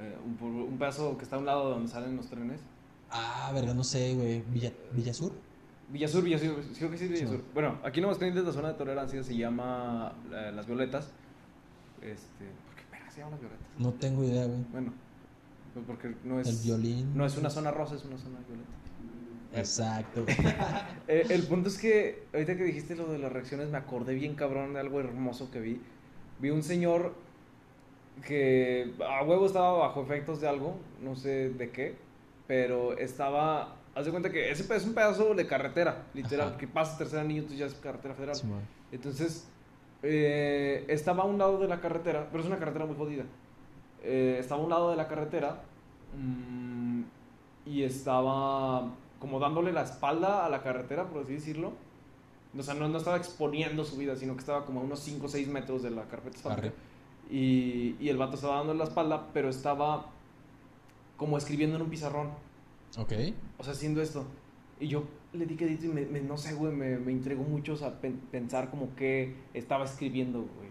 eh, 0.00 0.16
un, 0.24 0.78
pedazo 0.78 1.16
que 1.18 1.24
está 1.24 1.36
a 1.36 1.38
un 1.38 1.46
lado 1.46 1.68
de 1.68 1.74
donde 1.74 1.88
salen 1.90 2.16
los 2.16 2.28
trenes. 2.28 2.60
Ah, 3.10 3.50
verga, 3.52 3.74
no 3.74 3.84
sé, 3.84 4.14
güey. 4.14 4.42
Villa, 4.52 4.72
Villasur. 4.92 5.32
Villasur, 5.88 6.22
Villasur, 6.22 6.62
creo 6.78 6.90
que 6.90 6.98
sí, 6.98 7.08
Villasur. 7.08 7.38
Sí. 7.38 7.44
Bueno, 7.52 7.78
aquí 7.82 8.00
no 8.00 8.14
de 8.14 8.42
la 8.42 8.52
zona 8.52 8.68
de 8.68 8.74
tolerancia 8.74 9.22
se 9.24 9.36
llama 9.36 10.12
eh, 10.32 10.52
Las 10.54 10.66
Violetas. 10.66 11.10
Este, 12.00 12.46
¿por 12.66 12.69
qué 12.69 12.69
verga 12.69 12.69
se 13.10 13.18
llama 13.20 13.32
Las 13.32 13.40
Violetas? 13.40 13.66
No 13.78 13.92
tengo 13.94 14.24
idea, 14.24 14.46
güey. 14.46 14.64
Bueno, 14.72 14.92
pues 15.74 15.84
porque 15.86 16.14
no 16.24 16.40
es 16.40 16.48
El 16.48 16.56
violín. 16.64 17.16
no 17.16 17.24
es 17.26 17.36
una 17.36 17.50
zona 17.50 17.70
rosa, 17.70 17.94
es 17.96 18.04
una 18.04 18.18
zona 18.18 18.38
violeta. 18.46 18.70
Exacto. 19.54 20.24
Eh, 21.08 21.26
el 21.30 21.42
punto 21.42 21.68
es 21.68 21.76
que 21.78 22.22
ahorita 22.32 22.56
que 22.56 22.62
dijiste 22.62 22.94
lo 22.94 23.10
de 23.10 23.18
las 23.18 23.32
reacciones 23.32 23.68
me 23.68 23.78
acordé 23.78 24.14
bien 24.14 24.36
cabrón 24.36 24.74
de 24.74 24.80
algo 24.80 25.00
hermoso 25.00 25.50
que 25.50 25.58
vi. 25.60 25.80
Vi 26.38 26.50
un 26.50 26.62
señor 26.62 27.14
que 28.26 28.92
a 29.04 29.24
huevo 29.24 29.46
estaba 29.46 29.72
bajo 29.72 30.02
efectos 30.02 30.40
de 30.40 30.48
algo, 30.48 30.78
no 31.02 31.16
sé 31.16 31.50
de 31.50 31.70
qué, 31.70 31.96
pero 32.46 32.96
estaba, 32.96 33.76
haz 33.94 34.04
de 34.04 34.10
cuenta 34.12 34.30
que 34.30 34.50
ese 34.52 34.72
es 34.72 34.84
un 34.84 34.94
pedazo 34.94 35.34
de 35.34 35.46
carretera, 35.48 36.04
literal, 36.14 36.50
Ajá. 36.50 36.58
que 36.58 36.68
pasa 36.68 36.96
tercer 36.98 37.18
anillo, 37.18 37.40
entonces 37.42 37.58
ya 37.58 37.66
es 37.66 37.74
carretera 37.74 38.14
federal. 38.14 38.36
Entonces, 38.92 39.48
eh, 40.02 40.84
estaba 40.88 41.24
a 41.24 41.26
un 41.26 41.38
lado 41.38 41.58
de 41.58 41.68
la 41.68 41.80
carretera, 41.80 42.28
pero 42.30 42.42
es 42.42 42.48
una 42.48 42.58
carretera 42.58 42.86
muy 42.86 42.96
jodida. 42.96 43.24
Eh, 44.02 44.38
estaba 44.40 44.60
a 44.60 44.64
un 44.64 44.70
lado 44.70 44.90
de 44.90 44.96
la 44.96 45.08
carretera 45.08 45.62
mm, 46.16 47.02
y 47.66 47.82
estaba 47.82 48.90
como 49.18 49.38
dándole 49.38 49.72
la 49.72 49.82
espalda 49.82 50.46
a 50.46 50.48
la 50.48 50.62
carretera, 50.62 51.08
por 51.08 51.22
así 51.22 51.34
decirlo. 51.34 51.72
O 52.58 52.62
sea, 52.62 52.74
no, 52.74 52.88
no 52.88 52.98
estaba 52.98 53.16
exponiendo 53.16 53.84
su 53.84 53.96
vida, 53.96 54.16
sino 54.16 54.34
que 54.34 54.40
estaba 54.40 54.64
como 54.64 54.80
a 54.80 54.82
unos 54.82 55.00
5 55.00 55.26
o 55.26 55.28
6 55.28 55.48
metros 55.48 55.82
de 55.82 55.90
la 55.90 56.04
carpeta 56.04 56.56
y 57.30 58.08
el 58.08 58.16
vato 58.16 58.34
estaba 58.34 58.56
dando 58.56 58.74
la 58.74 58.84
espalda, 58.84 59.28
pero 59.32 59.48
estaba 59.48 60.06
como 61.16 61.36
escribiendo 61.38 61.76
en 61.76 61.82
un 61.82 61.90
pizarrón. 61.90 62.30
Ok. 62.96 63.12
O 63.58 63.62
sea, 63.62 63.72
haciendo 63.72 64.02
esto. 64.02 64.24
Y 64.80 64.88
yo 64.88 65.04
le 65.32 65.46
di 65.46 65.56
crédito 65.56 65.86
y 65.86 65.88
me, 65.88 66.06
me- 66.06 66.20
no 66.20 66.36
sé, 66.36 66.54
güey, 66.54 66.72
me, 66.72 66.98
me 66.98 67.12
entregó 67.12 67.42
mucho, 67.44 67.74
o 67.74 67.76
sea, 67.76 68.00
pen- 68.00 68.20
pensar 68.30 68.70
como 68.70 68.94
que 68.96 69.34
estaba 69.54 69.84
escribiendo, 69.84 70.40
güey. 70.40 70.70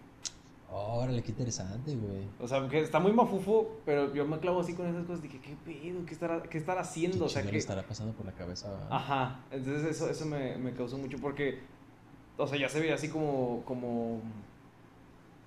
Órale, 0.72 1.20
qué 1.22 1.32
interesante, 1.32 1.96
güey. 1.96 2.22
O 2.38 2.46
sea, 2.46 2.68
que 2.68 2.80
está 2.80 3.00
muy 3.00 3.12
mafufo, 3.12 3.78
pero 3.84 4.14
yo 4.14 4.24
me 4.24 4.38
clavo 4.38 4.60
así 4.60 4.74
con 4.74 4.86
esas 4.86 5.04
cosas. 5.04 5.20
Dije, 5.22 5.40
¿qué 5.40 5.56
pedo? 5.64 6.06
¿Qué 6.06 6.12
estará, 6.14 6.42
qué 6.44 6.58
estará 6.58 6.82
¿Qué 6.82 6.88
haciendo? 6.88 7.24
O 7.24 7.28
sea, 7.28 7.42
que... 7.42 7.50
le 7.50 7.58
estará 7.58 7.82
pasando 7.82 8.12
por 8.12 8.24
la 8.24 8.32
cabeza? 8.32 8.86
Ajá, 8.88 9.40
entonces 9.50 9.84
eso, 9.96 10.08
eso 10.08 10.26
me, 10.26 10.56
me 10.58 10.72
causó 10.72 10.96
mucho 10.96 11.18
porque, 11.18 11.58
o 12.36 12.46
sea, 12.46 12.56
ya 12.56 12.68
se 12.68 12.78
veía 12.78 12.94
así 12.94 13.08
como, 13.08 13.62
como, 13.64 14.20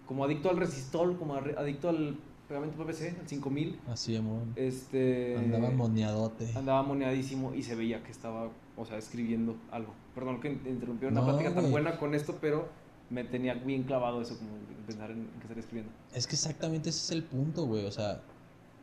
como 0.05 0.25
adicto 0.25 0.49
al 0.49 0.57
resistol, 0.57 1.17
como 1.17 1.35
adicto 1.35 1.87
al 1.87 2.17
pegamento 2.49 2.83
PVC, 2.83 3.15
al 3.21 3.27
5000. 3.29 3.79
Así, 3.87 4.17
amor. 4.17 4.41
Este... 4.57 5.37
Andaba 5.37 5.69
moneadote. 5.69 6.51
Andaba 6.53 6.83
moneadísimo 6.83 7.53
y 7.53 7.63
se 7.63 7.75
veía 7.75 8.03
que 8.03 8.11
estaba, 8.11 8.49
o 8.77 8.85
sea, 8.85 8.97
escribiendo 8.97 9.55
algo. 9.71 9.93
Perdón 10.15 10.41
que 10.41 10.49
interrumpí 10.49 11.05
una 11.05 11.21
No, 11.21 11.27
plática 11.27 11.53
tan 11.53 11.71
buena 11.71 11.97
con 11.97 12.13
esto, 12.15 12.37
pero 12.41 12.67
me 13.09 13.23
tenía 13.23 13.53
bien 13.53 13.83
clavado 13.83 14.21
eso, 14.21 14.37
como 14.37 14.51
pensar 14.87 15.11
en 15.11 15.27
qué 15.27 15.41
estaría 15.41 15.61
escribiendo. 15.61 15.91
Es 16.13 16.27
que 16.27 16.35
exactamente 16.35 16.89
ese 16.89 16.99
es 16.99 17.11
el 17.11 17.23
punto, 17.23 17.65
güey. 17.65 17.85
O 17.85 17.91
sea, 17.91 18.21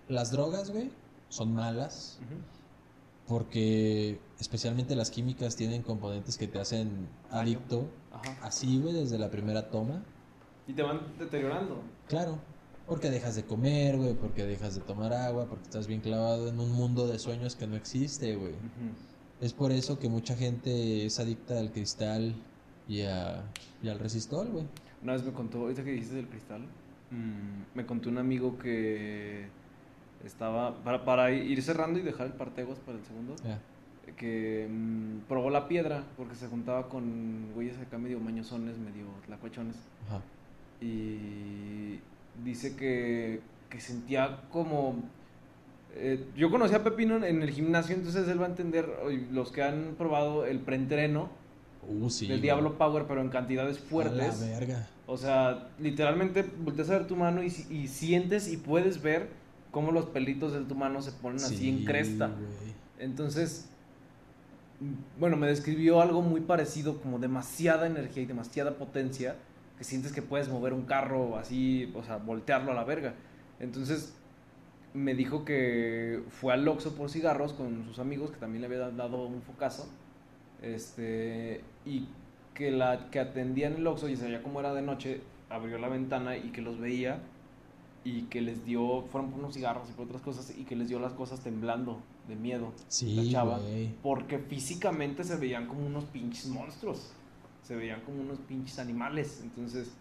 las 0.09 0.30
drogas, 0.30 0.70
güey, 0.70 0.91
son 1.28 1.55
malas. 1.55 2.18
Porque 3.26 4.18
especialmente 4.41 4.97
las 4.97 5.11
químicas 5.11 5.55
tienen 5.55 5.82
componentes 5.82 6.36
que 6.36 6.49
te 6.49 6.59
hacen 6.59 7.09
adicto. 7.30 7.88
Así, 8.43 8.80
güey, 8.80 8.93
desde 8.95 9.18
la 9.18 9.30
primera 9.30 9.70
toma. 9.70 10.03
Y 10.66 10.72
te 10.72 10.82
van 10.82 11.01
deteriorando. 11.18 11.80
Claro. 12.09 12.38
Porque 12.86 13.09
dejas 13.09 13.36
de 13.36 13.45
comer, 13.45 13.97
güey, 13.99 14.14
porque 14.14 14.45
dejas 14.45 14.74
de 14.74 14.80
tomar 14.80 15.12
agua, 15.12 15.47
porque 15.47 15.62
estás 15.62 15.86
bien 15.86 16.01
clavado 16.01 16.49
en 16.49 16.59
un 16.59 16.72
mundo 16.72 17.07
de 17.07 17.20
sueños 17.20 17.55
que 17.55 17.68
no 17.68 17.76
existe, 17.76 18.34
güey. 18.34 18.55
Es 19.41 19.55
por 19.55 19.72
eso 19.72 19.99
que 19.99 20.09
mucha 20.09 20.36
gente 20.36 21.07
es 21.07 21.18
adicta 21.18 21.59
al 21.59 21.72
cristal 21.72 22.34
y, 22.86 23.03
a, 23.03 23.43
y 23.82 23.88
al 23.88 23.99
resistol, 23.99 24.49
güey. 24.49 24.64
Una 25.03 25.14
vez 25.14 25.24
me 25.24 25.32
contó, 25.32 25.61
ahorita 25.61 25.82
que 25.82 25.93
dijiste 25.93 26.16
del 26.16 26.28
cristal, 26.28 26.61
mm, 27.11 27.74
me 27.76 27.86
contó 27.86 28.11
un 28.11 28.18
amigo 28.18 28.59
que 28.59 29.47
estaba, 30.24 30.74
para, 30.84 31.05
para 31.07 31.32
ir 31.32 31.62
cerrando 31.62 31.99
y 31.99 32.03
dejar 32.03 32.26
el 32.26 32.32
partegos 32.34 32.78
para 32.80 32.99
el 32.99 33.05
segundo, 33.05 33.34
que 34.16 34.68
mm, 34.68 35.28
probó 35.28 35.49
la 35.49 35.68
piedra 35.68 36.05
porque 36.18 36.34
se 36.34 36.47
juntaba 36.49 36.88
con 36.88 37.53
güeyes 37.55 37.78
acá 37.78 37.97
medio 37.97 38.20
mañosones, 38.20 38.76
medio 38.76 39.07
tlacuachones. 39.24 39.76
Ajá. 40.07 40.20
Y 40.82 42.01
dice 42.45 42.76
que, 42.76 43.41
que 43.70 43.80
sentía 43.80 44.43
como... 44.51 44.97
Eh, 45.97 46.24
yo 46.36 46.51
conocí 46.51 46.74
a 46.74 46.82
Pepino 46.82 47.24
en 47.24 47.43
el 47.43 47.51
gimnasio, 47.51 47.95
entonces 47.95 48.28
él 48.28 48.41
va 48.41 48.47
a 48.47 48.51
entender, 48.51 48.88
los 49.32 49.51
que 49.51 49.62
han 49.62 49.95
probado 49.99 50.47
el 50.47 50.61
preentreno, 50.61 51.28
uh, 51.88 52.09
sí, 52.09 52.26
del 52.28 52.41
Diablo 52.41 52.78
Power, 52.78 53.07
pero 53.07 53.20
en 53.20 53.28
cantidades 53.28 53.78
fuertes. 53.78 54.41
la 54.41 54.47
verga. 54.47 54.88
O 55.07 55.16
sea, 55.16 55.70
literalmente 55.80 56.45
volteas 56.62 56.91
a 56.91 56.99
ver 56.99 57.07
tu 57.07 57.16
mano 57.16 57.43
y, 57.43 57.49
y 57.68 57.88
sientes 57.88 58.51
y 58.53 58.57
puedes 58.57 59.03
ver 59.03 59.28
cómo 59.70 59.93
los 59.93 60.07
pelitos 60.07 60.53
de 60.53 60.61
tu 60.61 60.74
mano 60.74 61.03
se 61.03 61.12
ponen 61.12 61.43
así 61.43 61.68
en 61.68 61.84
cresta. 61.84 62.30
Entonces, 62.99 63.68
bueno, 65.18 65.36
me 65.36 65.47
describió 65.47 66.01
algo 66.01 66.22
muy 66.22 66.41
parecido, 66.41 67.01
como 67.01 67.18
demasiada 67.18 67.86
energía 67.86 68.22
y 68.22 68.26
demasiada 68.26 68.76
potencia, 68.76 69.36
que 69.78 69.84
sientes 69.84 70.12
que 70.12 70.22
puedes 70.22 70.49
mover 70.49 70.72
un 70.72 70.82
carro 70.82 71.36
así, 71.36 71.93
o 71.95 72.03
sea, 72.03 72.16
voltearlo 72.16 72.72
a 72.72 72.74
la 72.74 72.84
verga. 72.84 73.14
Entonces, 73.59 74.14
me 74.95 75.14
dijo 75.14 75.45
que 75.45 76.22
fue 76.28 76.53
al 76.53 76.66
Oxxo 76.66 76.95
por 76.95 77.11
cigarros 77.11 77.53
con 77.53 77.84
sus 77.84 77.99
amigos, 77.99 78.30
que 78.30 78.38
también 78.38 78.62
le 78.62 78.66
había 78.66 78.91
dado 78.91 79.26
un 79.26 79.43
focazo, 79.43 79.88
este, 80.62 81.62
y 81.84 82.09
que 82.55 82.70
la 82.70 83.11
que 83.11 83.20
atendía 83.20 83.68
en 83.68 83.76
el 83.76 83.86
Oxxo, 83.86 84.09
y 84.09 84.16
sabía 84.16 84.43
cómo 84.43 84.61
era 84.61 84.74
de 84.74 84.82
noche, 84.82 85.20
abrió 85.49 85.78
la 85.78 85.88
ventana 85.88 86.36
y 86.36 86.51
que 86.51 86.62
los 86.62 86.78
veía 86.78 87.20
y 88.03 88.22
que 88.22 88.41
les 88.41 88.64
dio, 88.64 89.03
fueron 89.03 89.30
por 89.30 89.41
unos 89.41 89.55
cigarros 89.55 89.88
y 89.91 89.93
por 89.93 90.07
otras 90.07 90.22
cosas, 90.22 90.57
y 90.57 90.64
que 90.64 90.74
les 90.74 90.88
dio 90.88 90.99
las 90.99 91.12
cosas 91.12 91.41
temblando 91.41 92.01
de 92.28 92.36
miedo. 92.36 92.72
Sí, 92.88 93.14
la 93.14 93.30
chava, 93.30 93.61
porque 94.03 94.38
físicamente 94.38 95.22
se 95.22 95.36
veían 95.36 95.66
como 95.66 95.86
unos 95.86 96.05
pinches 96.05 96.47
monstruos, 96.47 97.12
se 97.62 97.76
veían 97.76 98.01
como 98.01 98.22
unos 98.22 98.38
pinches 98.38 98.78
animales, 98.78 99.41
entonces, 99.43 99.93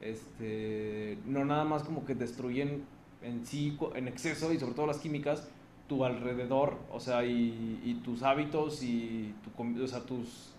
este, 0.00 1.18
no 1.24 1.44
nada 1.44 1.64
más 1.64 1.84
como 1.84 2.04
que 2.04 2.14
destruyen 2.14 2.82
en 3.22 3.46
sí, 3.46 3.76
en 3.94 4.08
exceso, 4.08 4.52
y 4.52 4.58
sobre 4.58 4.74
todo 4.74 4.86
las 4.86 4.98
químicas, 4.98 5.48
tu 5.88 6.04
alrededor, 6.04 6.78
o 6.92 7.00
sea, 7.00 7.24
y, 7.24 7.80
y 7.84 7.94
tus 8.04 8.22
hábitos 8.22 8.82
y 8.82 9.34
tu, 9.42 9.82
o 9.82 9.86
sea, 9.86 10.00
tus 10.00 10.52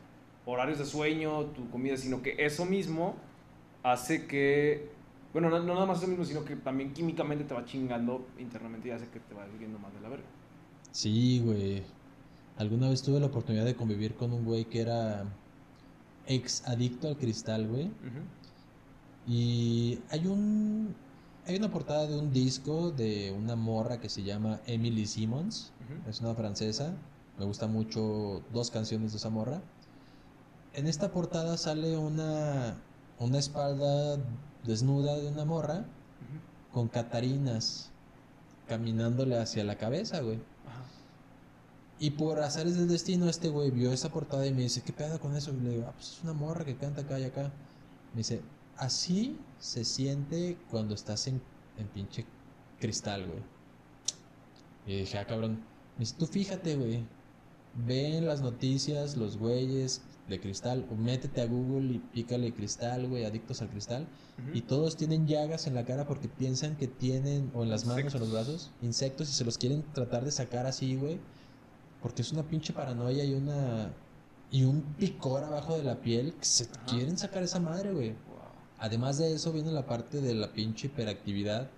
horarios 0.45 0.79
de 0.79 0.85
sueño, 0.85 1.45
tu 1.47 1.69
comida, 1.69 1.97
sino 1.97 2.21
que 2.21 2.35
eso 2.37 2.65
mismo 2.65 3.15
hace 3.83 4.27
que 4.27 4.89
bueno, 5.33 5.49
no, 5.49 5.63
nada 5.63 5.85
más 5.85 5.99
eso 5.99 6.07
mismo, 6.07 6.25
sino 6.25 6.43
que 6.43 6.57
también 6.57 6.93
químicamente 6.93 7.45
te 7.45 7.53
va 7.53 7.63
chingando 7.63 8.27
internamente 8.37 8.89
y 8.89 8.91
hace 8.91 9.07
que 9.07 9.19
te 9.19 9.33
vayas 9.33 9.57
viendo 9.57 9.79
más 9.79 9.93
de 9.93 10.01
la 10.01 10.09
verga. 10.09 10.25
Sí, 10.91 11.41
güey. 11.43 11.83
Alguna 12.57 12.89
vez 12.89 13.01
tuve 13.01 13.19
la 13.19 13.27
oportunidad 13.27 13.63
de 13.63 13.75
convivir 13.75 14.15
con 14.15 14.33
un 14.33 14.43
güey 14.43 14.65
que 14.65 14.81
era 14.81 15.23
ex 16.27 16.67
adicto 16.67 17.07
al 17.07 17.17
cristal, 17.17 17.67
güey. 17.67 17.89
Y 19.25 19.99
hay 20.09 20.27
un. 20.27 20.93
Hay 21.47 21.55
una 21.55 21.71
portada 21.71 22.05
de 22.05 22.17
un 22.17 22.31
disco 22.31 22.91
de 22.91 23.31
una 23.31 23.55
morra 23.55 23.99
que 23.99 24.09
se 24.09 24.23
llama 24.23 24.61
Emily 24.67 25.07
Simmons. 25.07 25.71
Es 26.07 26.21
una 26.21 26.35
francesa. 26.35 26.93
Me 27.39 27.45
gusta 27.45 27.67
mucho 27.67 28.43
dos 28.53 28.69
canciones 28.69 29.11
de 29.11 29.17
esa 29.17 29.29
morra. 29.29 29.61
En 30.73 30.87
esta 30.87 31.11
portada 31.11 31.57
sale 31.57 31.97
una, 31.97 32.77
una 33.19 33.39
espalda 33.39 34.17
desnuda 34.63 35.17
de 35.17 35.29
una 35.29 35.43
morra 35.43 35.85
con 36.71 36.87
catarinas 36.87 37.89
caminándole 38.67 39.37
hacia 39.37 39.63
la 39.63 39.77
cabeza, 39.77 40.21
güey. 40.21 40.39
Y 41.99 42.11
por 42.11 42.39
azares 42.39 42.77
del 42.77 42.87
destino, 42.87 43.29
este 43.29 43.49
güey 43.49 43.69
vio 43.69 43.91
esa 43.91 44.09
portada 44.09 44.47
y 44.47 44.53
me 44.53 44.61
dice, 44.61 44.81
¿qué 44.81 44.93
pedo 44.93 45.19
con 45.19 45.35
eso? 45.35 45.51
Y 45.51 45.59
le 45.59 45.69
digo, 45.71 45.85
ah, 45.87 45.93
pues 45.93 46.13
es 46.13 46.23
una 46.23 46.33
morra 46.33 46.65
que 46.65 46.75
canta 46.75 47.01
acá 47.01 47.19
y 47.19 47.25
acá. 47.25 47.51
Me 48.13 48.19
dice, 48.19 48.41
así 48.77 49.37
se 49.59 49.85
siente 49.85 50.57
cuando 50.69 50.95
estás 50.95 51.27
en, 51.27 51.41
en 51.77 51.87
pinche 51.87 52.25
cristal, 52.79 53.27
güey. 53.27 53.39
Y 54.85 55.01
dije, 55.01 55.17
ah, 55.17 55.25
cabrón. 55.25 55.59
Me 55.97 55.99
dice, 55.99 56.15
tú 56.17 56.25
fíjate, 56.25 56.75
güey. 56.75 57.05
Ven 57.85 58.25
las 58.25 58.41
noticias, 58.41 59.15
los 59.15 59.37
güeyes 59.37 60.01
de 60.27 60.39
cristal, 60.39 60.85
o 60.91 60.95
métete 60.95 61.41
a 61.41 61.45
Google 61.45 61.93
y 61.93 61.99
pícale 61.99 62.53
cristal, 62.53 63.07
güey, 63.07 63.25
adictos 63.25 63.61
al 63.61 63.69
cristal, 63.69 64.07
y 64.53 64.61
todos 64.61 64.97
tienen 64.97 65.27
llagas 65.27 65.67
en 65.67 65.75
la 65.75 65.85
cara 65.85 66.07
porque 66.07 66.27
piensan 66.27 66.75
que 66.75 66.87
tienen, 66.87 67.51
o 67.53 67.63
en 67.63 67.69
las 67.69 67.85
manos 67.85 68.13
o 68.13 68.17
en 68.17 68.23
los 68.23 68.31
brazos, 68.31 68.71
insectos 68.81 69.29
y 69.29 69.33
se 69.33 69.45
los 69.45 69.57
quieren 69.57 69.83
tratar 69.93 70.25
de 70.25 70.31
sacar 70.31 70.65
así, 70.65 70.95
güey, 70.95 71.19
porque 72.01 72.23
es 72.23 72.31
una 72.31 72.43
pinche 72.43 72.73
paranoia 72.73 73.23
y 73.23 73.33
una. 73.33 73.93
y 74.49 74.63
un 74.63 74.81
picor 74.97 75.43
abajo 75.43 75.77
de 75.77 75.83
la 75.83 76.01
piel 76.01 76.33
que 76.33 76.45
se 76.45 76.67
quieren 76.87 77.17
sacar 77.17 77.43
esa 77.43 77.59
madre, 77.59 77.91
güey. 77.91 78.15
Además 78.81 79.17
de 79.17 79.33
eso, 79.33 79.53
viene 79.53 79.71
la 79.71 79.85
parte 79.85 80.19
de 80.19 80.35
la 80.35 80.51
pinche 80.51 80.87
hiperactividad, 80.87 81.69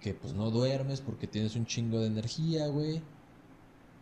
que 0.00 0.14
pues 0.14 0.32
no 0.34 0.52
duermes 0.52 1.00
porque 1.00 1.26
tienes 1.26 1.56
un 1.56 1.66
chingo 1.66 1.98
de 1.98 2.06
energía, 2.06 2.68
güey 2.68 3.02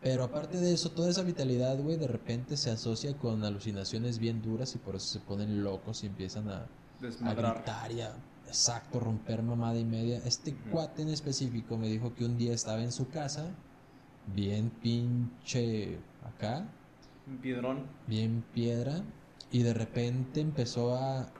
pero 0.06 0.22
aparte 0.22 0.58
de 0.58 0.72
eso, 0.72 0.92
toda 0.92 1.10
esa 1.10 1.22
vitalidad, 1.22 1.76
güey, 1.78 1.96
de 1.96 2.06
repente 2.06 2.56
se 2.56 2.70
asocia 2.70 3.16
con 3.16 3.44
alucinaciones 3.44 4.20
bien 4.20 4.40
duras 4.40 4.72
y 4.76 4.78
por 4.78 4.94
eso 4.94 5.06
se 5.06 5.18
ponen 5.18 5.64
locos 5.64 6.04
y 6.04 6.06
empiezan 6.06 6.48
a, 6.48 6.66
a 7.24 7.34
gritar 7.34 7.90
y 7.90 8.02
a, 8.02 8.14
exacto, 8.46 9.00
romper 9.00 9.42
mamada 9.42 9.76
y 9.76 9.84
media. 9.84 10.18
Este 10.24 10.54
cuate 10.70 11.02
en 11.02 11.08
específico 11.08 11.76
me 11.76 11.88
dijo 11.88 12.14
que 12.14 12.24
un 12.24 12.36
día 12.38 12.52
estaba 12.52 12.82
en 12.82 12.92
su 12.92 13.08
casa, 13.08 13.50
bien 14.32 14.70
pinche 14.70 15.98
acá. 16.22 16.68
Un 17.26 17.38
piedrón. 17.38 17.86
Bien 18.06 18.44
piedra. 18.54 19.02
Y 19.50 19.64
de 19.64 19.74
repente 19.74 20.40
empezó 20.40 20.94
a, 20.94 21.32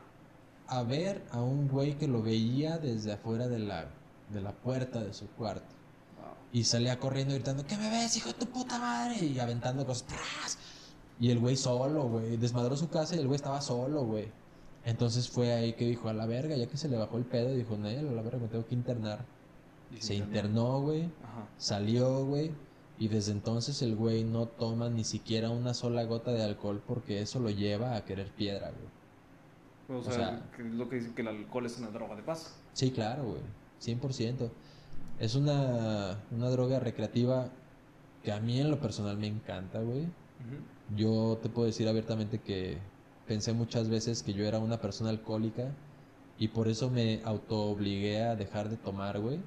a 0.68 0.82
ver 0.82 1.24
a 1.30 1.40
un 1.40 1.68
güey 1.68 1.96
que 1.96 2.08
lo 2.08 2.22
veía 2.22 2.78
desde 2.78 3.12
afuera 3.12 3.48
de 3.48 3.58
la, 3.58 3.86
de 4.30 4.40
la 4.40 4.52
puerta 4.52 5.00
de 5.00 5.12
su 5.14 5.26
cuarto. 5.28 5.74
Y 6.52 6.64
salía 6.64 6.98
corriendo 6.98 7.34
gritando, 7.34 7.66
¿qué 7.66 7.76
me 7.76 7.90
ves, 7.90 8.16
hijo 8.16 8.28
de 8.28 8.34
tu 8.34 8.46
puta 8.46 8.78
madre? 8.78 9.24
Y 9.24 9.38
aventando 9.38 9.84
cosas. 9.84 10.58
Y 11.20 11.30
el 11.30 11.38
güey 11.38 11.56
solo, 11.56 12.08
güey. 12.08 12.36
Desmadró 12.36 12.76
su 12.76 12.88
casa 12.88 13.14
y 13.14 13.18
el 13.18 13.26
güey 13.26 13.36
estaba 13.36 13.60
solo, 13.60 14.04
güey. 14.04 14.30
Entonces 14.84 15.28
fue 15.28 15.52
ahí 15.52 15.72
que 15.72 15.86
dijo, 15.86 16.08
a 16.08 16.12
la 16.12 16.26
verga, 16.26 16.56
ya 16.56 16.66
que 16.66 16.76
se 16.76 16.88
le 16.88 16.96
bajó 16.96 17.18
el 17.18 17.24
pedo, 17.24 17.52
dijo, 17.52 17.76
no, 17.76 17.88
a 17.88 17.92
la 17.92 18.22
verga, 18.22 18.38
me 18.38 18.48
tengo 18.48 18.66
que 18.66 18.74
internar. 18.74 19.24
se, 19.98 20.14
internó, 20.14 20.80
güey. 20.80 21.10
Salió, 21.58 22.24
güey. 22.24 22.52
Y 22.98 23.08
desde 23.08 23.32
entonces 23.32 23.82
el 23.82 23.94
güey 23.94 24.24
no 24.24 24.46
toma 24.46 24.88
ni 24.88 25.04
siquiera 25.04 25.50
una 25.50 25.74
sola 25.74 26.04
gota 26.04 26.32
de 26.32 26.42
alcohol 26.42 26.82
porque 26.86 27.20
eso 27.20 27.40
lo 27.40 27.50
lleva 27.50 27.96
a 27.96 28.04
querer 28.04 28.30
piedra, 28.30 28.70
güey. 28.70 28.95
O, 29.88 30.02
sea, 30.02 30.42
lo 30.58 30.88
que 30.88 30.96
dicen 30.96 31.14
que 31.14 31.22
el 31.22 31.28
alcohol 31.28 31.66
es 31.66 31.78
una 31.78 31.90
droga 31.90 32.16
de 32.16 32.22
paso. 32.22 32.50
Sí, 32.72 32.90
claro, 32.90 33.24
güey. 33.24 33.42
100%. 33.80 34.50
Es 35.18 35.34
una, 35.34 36.18
una 36.30 36.50
droga 36.50 36.80
recreativa 36.80 37.48
que 38.22 38.32
a 38.32 38.40
mí 38.40 38.60
en 38.60 38.70
lo 38.70 38.80
personal 38.80 39.16
me 39.16 39.28
encanta, 39.28 39.80
güey. 39.80 40.06
Yo 40.96 41.38
te 41.42 41.48
puedo 41.48 41.66
decir 41.66 41.88
abiertamente 41.88 42.40
que 42.40 42.78
pensé 43.26 43.52
muchas 43.52 43.88
veces 43.88 44.22
que 44.22 44.32
yo 44.34 44.44
era 44.44 44.58
una 44.58 44.80
persona 44.80 45.10
alcohólica 45.10 45.68
y 46.38 46.48
por 46.48 46.68
eso 46.68 46.90
me 46.90 47.20
auto 47.24 47.62
obligué 47.62 48.22
a 48.22 48.36
dejar 48.36 48.68
de 48.68 48.76
tomar, 48.76 49.18
güey. 49.20 49.38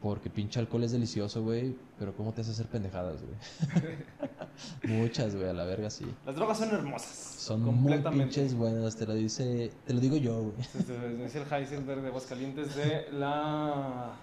Porque 0.00 0.30
pinche 0.30 0.60
alcohol 0.60 0.84
es 0.84 0.92
delicioso, 0.92 1.42
güey, 1.42 1.74
pero 1.98 2.14
¿cómo 2.14 2.32
te 2.32 2.42
hace 2.42 2.52
hacer 2.52 2.66
pendejadas, 2.66 3.20
güey? 3.22 3.96
Muchas, 5.00 5.34
güey, 5.34 5.48
a 5.48 5.52
la 5.52 5.64
verga 5.64 5.90
sí. 5.90 6.06
Las 6.24 6.36
drogas 6.36 6.58
son 6.58 6.70
hermosas. 6.70 7.10
Son 7.10 7.62
muy 7.62 7.98
pinches 7.98 8.54
buenas, 8.54 8.94
te 8.96 9.06
lo 9.06 9.14
dice, 9.14 9.72
te 9.86 9.94
lo 9.94 10.00
digo 10.00 10.16
yo, 10.16 10.40
güey. 10.40 11.24
Es 11.24 11.34
el 11.34 11.52
Heisenberg 11.52 12.02
de 12.02 12.08
Aguascalientes 12.08 12.76
de 12.76 13.10
la 13.12 14.14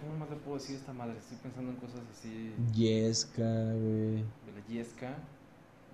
¿Cómo 0.00 0.16
más 0.18 0.30
le 0.30 0.36
puedo 0.36 0.56
decir 0.56 0.76
esta 0.76 0.94
madre? 0.94 1.18
Estoy 1.18 1.36
pensando 1.42 1.70
en 1.70 1.76
cosas 1.76 2.00
así. 2.10 2.54
Yesca, 2.72 3.42
güey. 3.42 4.22
De 4.22 4.52
la 4.54 4.66
yesca. 4.66 5.14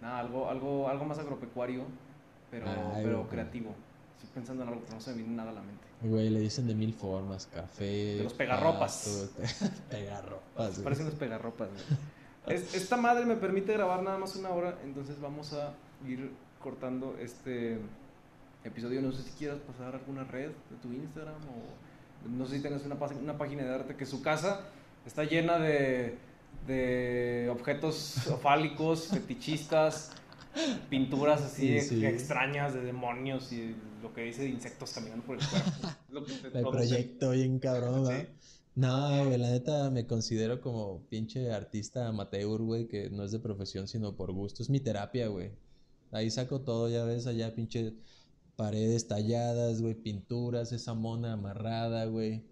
Nada, 0.01 0.21
algo, 0.21 0.49
algo, 0.49 0.89
algo 0.89 1.05
más 1.05 1.19
agropecuario. 1.19 1.83
pero, 2.53 2.67
Ay, 2.69 3.03
pero 3.05 3.29
creativo. 3.29 3.75
Estoy 4.17 4.31
pensando 4.33 4.63
en 4.63 4.69
algo, 4.69 4.81
pero 4.83 4.95
no 4.95 5.01
se 5.01 5.11
me 5.11 5.17
viene 5.17 5.35
nada 5.35 5.51
a 5.51 5.55
la 5.55 5.63
mente. 5.63 5.85
Güey, 6.05 6.29
le 6.31 6.41
dicen 6.41 6.67
de 6.67 6.75
mil 6.75 6.93
formas, 6.93 7.47
café. 7.53 7.85
De 8.17 8.25
los 8.25 8.35
pegarropas. 8.35 9.29
pasto, 9.39 9.71
pegarropas. 9.91 10.79
Parecen 10.81 11.07
los 11.07 11.15
pegarropas, 11.15 11.69
güey. 11.71 11.85
Es- 12.59 12.75
esta 12.75 12.99
madre 12.99 13.25
me 13.25 13.37
permite 13.37 13.73
grabar 13.73 14.03
nada 14.03 14.19
más 14.19 14.37
una 14.37 14.51
hora, 14.51 14.79
entonces 14.85 15.19
vamos 15.19 15.55
a 15.55 15.73
ir 16.07 16.31
cortando 16.63 17.17
este 17.19 17.79
episodio. 18.65 19.01
No 19.01 19.13
sé 19.13 19.23
si 19.23 19.31
quieras 19.31 19.59
pasar 19.61 19.95
alguna 19.95 20.25
red 20.25 20.51
de 20.71 20.77
tu 20.83 20.93
Instagram 20.93 21.37
o 21.49 22.29
no 22.29 22.45
sé 22.47 22.57
si 22.57 22.63
tengas 22.63 22.85
una, 22.85 22.97
una 22.97 23.39
página 23.39 23.63
de 23.65 23.75
arte 23.75 23.97
que 23.97 24.05
su 24.05 24.21
casa 24.21 24.61
está 25.07 25.25
llena 25.25 25.59
de, 25.59 26.19
de 26.67 27.49
objetos 27.51 28.17
fálicos, 28.43 29.09
fetichistas, 29.09 30.13
pinturas 30.91 31.43
así 31.43 31.81
Sí, 31.81 31.97
sí. 32.01 32.07
extrañas 32.07 32.75
de 32.75 32.83
demonios 32.83 33.53
y 33.53 33.75
lo 34.03 34.13
que 34.13 34.23
dice 34.23 34.43
de 34.43 34.49
insectos 34.51 34.93
caminando 34.93 35.25
por 35.25 35.37
el 35.41 35.49
cuerpo. 35.49 35.71
Lo 36.11 36.25
que 36.25 36.33
te 36.35 36.47
El 36.47 36.53
produce. 36.53 36.71
proyecto 36.71 37.31
bien 37.31 37.59
cabrón. 37.59 38.07
Sí. 38.07 38.27
No, 38.77 39.25
güey, 39.27 39.39
la 39.39 39.51
neta 39.51 39.91
me 39.91 40.07
considero 40.07 40.61
como 40.61 41.03
pinche 41.09 41.51
artista 41.53 42.09
amateur, 42.09 42.61
güey, 42.63 42.87
que 42.89 43.09
no 43.11 43.23
es 43.25 43.33
de 43.33 43.39
profesión, 43.39 43.87
sino 43.89 44.17
por 44.17 44.33
gusto. 44.33 44.63
Es 44.63 44.71
mi 44.71 44.81
terapia, 44.81 45.29
güey. 45.29 45.53
Ahí 46.13 46.31
saco 46.31 46.61
todo, 46.61 46.89
ya 46.89 47.05
ves, 47.05 47.27
allá 47.27 47.55
pinche 47.55 47.95
paredes 48.57 49.09
talladas, 49.09 49.81
güey, 49.81 49.95
pinturas, 49.95 50.73
esa 50.73 50.95
mona 50.95 51.33
amarrada, 51.33 52.05
güey. 52.07 52.45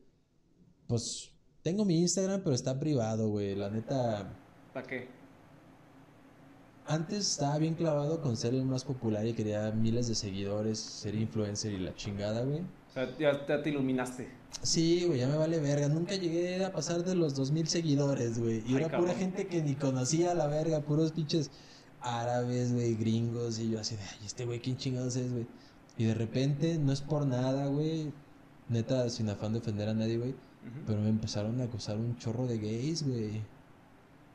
Pues 0.87 1.31
tengo 1.63 1.85
mi 1.85 1.99
Instagram, 2.01 2.43
pero 2.43 2.55
está 2.55 2.79
privado, 2.81 3.29
güey. 3.29 3.55
La 3.55 3.71
neta, 3.71 4.33
¿Para 4.73 4.87
qué? 4.87 5.09
Antes 6.87 7.31
estaba 7.31 7.59
bien 7.59 7.75
clavado 7.75 8.21
con 8.21 8.37
ser 8.37 8.55
el 8.55 8.65
más 8.65 8.85
popular 8.85 9.27
y 9.27 9.35
quería 9.35 9.71
miles 9.73 10.09
de 10.09 10.15
seguidores, 10.15 10.79
ser 10.79 11.15
influencer 11.15 11.73
y 11.73 11.79
la 11.79 11.95
chingada, 11.95 12.43
güey. 12.43 12.61
O 12.61 12.93
sea, 12.93 13.09
ya, 13.19 13.47
ya 13.47 13.63
te 13.63 13.71
iluminaste. 13.71 14.29
Sí, 14.61 15.05
güey, 15.07 15.21
ya 15.21 15.29
me 15.29 15.37
vale 15.37 15.59
verga. 15.61 15.89
Nunca 15.89 16.15
llegué 16.15 16.65
a 16.65 16.73
pasar 16.73 17.05
de 17.05 17.15
los 17.15 17.35
2000 17.35 17.67
seguidores, 17.67 18.39
güey. 18.39 18.63
Y 18.67 18.75
Ay, 18.75 18.83
era 18.83 18.99
pura 18.99 19.15
gente 19.15 19.47
que 19.47 19.63
ni 19.63 19.75
conocía 19.75 20.33
a 20.33 20.35
la 20.35 20.47
verga, 20.47 20.81
puros 20.81 21.13
pinches 21.13 21.51
árabes, 22.01 22.73
güey, 22.73 22.95
gringos. 22.95 23.59
Y 23.59 23.71
yo 23.71 23.81
así 23.81 23.97
de, 23.97 24.03
ay, 24.03 24.27
este 24.27 24.45
güey, 24.45 24.61
¿quién 24.61 24.77
chingados 24.77 25.17
es, 25.17 25.33
güey? 25.33 25.47
Y 25.97 26.05
de 26.05 26.15
repente, 26.15 26.79
no 26.79 26.93
es 26.93 27.01
por 27.01 27.27
nada, 27.27 27.67
güey. 27.67 28.13
Neta, 28.69 29.09
sin 29.09 29.29
afán 29.31 29.53
de 29.53 29.61
ofender 29.61 29.89
a 29.89 29.95
nadie, 29.95 30.19
güey. 30.19 30.35
Pero 30.87 31.01
me 31.01 31.09
empezaron 31.09 31.61
a 31.61 31.65
acosar 31.65 31.97
un 31.97 32.17
chorro 32.19 32.47
de 32.47 32.59
gays, 32.59 33.07
güey. 33.07 33.43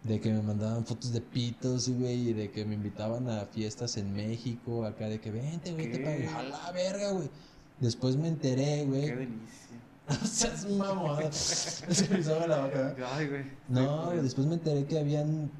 De 0.03 0.21
que 0.21 0.31
me 0.31 0.41
mandaban 0.41 0.85
fotos 0.85 1.11
de 1.11 1.19
pitos, 1.21 1.89
güey, 1.89 2.29
y 2.29 2.33
de 2.33 2.49
que 2.51 2.63
me 2.65 2.75
invitaban 2.75 3.27
a 3.29 3.45
fiestas 3.45 3.97
en 3.97 4.13
México, 4.13 4.85
acá 4.85 5.07
de 5.09 5.19
que 5.19 5.31
vente, 5.31 5.73
güey, 5.73 5.91
te 5.91 5.99
pago. 5.99 6.37
A 6.37 6.43
la 6.43 6.71
verga, 6.71 7.11
güey. 7.11 7.29
Después 7.79 8.15
me 8.15 8.27
enteré, 8.29 8.85
güey. 8.85 9.05
Qué 9.05 9.15
delicia. 9.15 9.67
O 10.23 10.25
sea, 10.25 10.53
es 10.53 10.65
mamón. 10.69 11.21
Se 11.33 12.07
me 12.09 12.19
hizo 12.19 12.47
la 12.47 12.65
boca. 12.65 12.95
Ay, 13.13 13.27
güey. 13.27 13.43
No, 13.67 14.05
güey, 14.05 14.21
después 14.21 14.47
me 14.47 14.53
enteré 14.53 14.85
que 14.85 14.97
habían. 14.99 15.51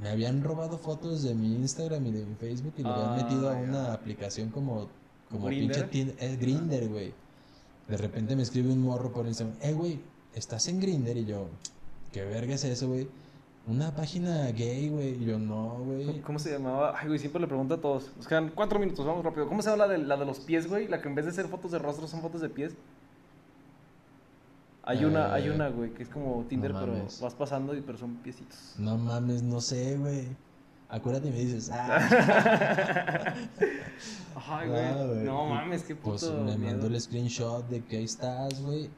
Me 0.00 0.08
habían 0.10 0.42
robado 0.44 0.78
fotos 0.78 1.22
de 1.24 1.34
mi 1.34 1.56
Instagram 1.56 2.06
y 2.06 2.12
de 2.12 2.24
mi 2.24 2.34
Facebook 2.36 2.72
y 2.78 2.82
lo 2.82 2.90
habían 2.94 3.08
Ah, 3.10 3.16
metido 3.24 3.50
a 3.50 3.54
ya. 3.54 3.58
una 3.68 3.92
aplicación 3.92 4.50
como. 4.50 4.88
Como 5.28 5.46
¿Grindr? 5.46 5.88
pinche. 5.88 6.14
Es 6.20 6.38
Grinder, 6.38 6.88
güey. 6.88 7.12
De 7.88 7.96
repente 7.96 8.36
me 8.36 8.42
escribe 8.42 8.72
un 8.72 8.80
morro 8.80 9.12
por 9.12 9.26
Instagram. 9.26 9.56
Eh, 9.60 9.72
güey, 9.72 9.98
¿estás 10.36 10.68
en 10.68 10.78
Grinder? 10.80 11.16
Y 11.16 11.24
yo, 11.24 11.48
¿qué 12.12 12.24
verga 12.24 12.54
es 12.54 12.62
eso, 12.64 12.86
güey? 12.88 13.08
Una 13.66 13.94
página 13.94 14.46
gay, 14.52 14.88
güey. 14.88 15.24
Yo, 15.24 15.38
no, 15.38 15.78
güey. 15.84 16.20
¿Cómo 16.22 16.38
se 16.38 16.50
llamaba? 16.52 16.94
Ay, 16.98 17.06
güey, 17.08 17.18
siempre 17.18 17.40
le 17.40 17.46
pregunto 17.46 17.74
a 17.74 17.80
todos. 17.80 18.10
Nos 18.16 18.26
quedan 18.26 18.50
cuatro 18.54 18.78
minutos, 18.80 19.06
vamos 19.06 19.24
rápido. 19.24 19.46
¿Cómo 19.48 19.62
se 19.62 19.70
llama 19.70 19.86
la 19.86 19.92
de, 19.92 19.98
la 19.98 20.16
de 20.16 20.24
los 20.26 20.40
pies, 20.40 20.66
güey? 20.66 20.88
La 20.88 21.00
que 21.00 21.08
en 21.08 21.14
vez 21.14 21.26
de 21.26 21.32
ser 21.32 21.46
fotos 21.46 21.70
de 21.70 21.78
rostro 21.78 22.06
son 22.08 22.20
fotos 22.20 22.40
de 22.40 22.48
pies. 22.48 22.72
Hay 24.82 25.04
una, 25.04 25.32
hay 25.32 25.46
Eh, 25.46 25.50
una, 25.52 25.68
güey, 25.68 25.92
que 25.92 26.02
es 26.02 26.08
como 26.08 26.44
Tinder, 26.48 26.72
pero 26.72 26.94
vas 27.20 27.34
pasando 27.34 27.76
y 27.76 27.80
pero 27.82 27.96
son 27.98 28.16
piecitos. 28.16 28.74
No 28.78 28.96
mames, 28.98 29.42
no 29.42 29.60
sé, 29.60 29.96
güey. 29.98 30.26
Acuérdate 30.88 31.28
y 31.28 31.30
me 31.30 31.38
dices, 31.38 31.70
ah. 31.72 32.00
Ay, 34.48 34.68
Ah, 34.72 35.04
güey. 35.06 35.24
No 35.24 35.46
mames, 35.46 35.82
qué 35.84 35.94
puto 35.94 36.10
Pues 36.10 36.32
me 36.32 36.56
mandó 36.56 36.88
el 36.88 37.00
screenshot 37.00 37.68
de 37.68 37.84
que 37.84 37.98
ahí 37.98 38.04
estás, 38.04 38.60
güey. 38.62 38.90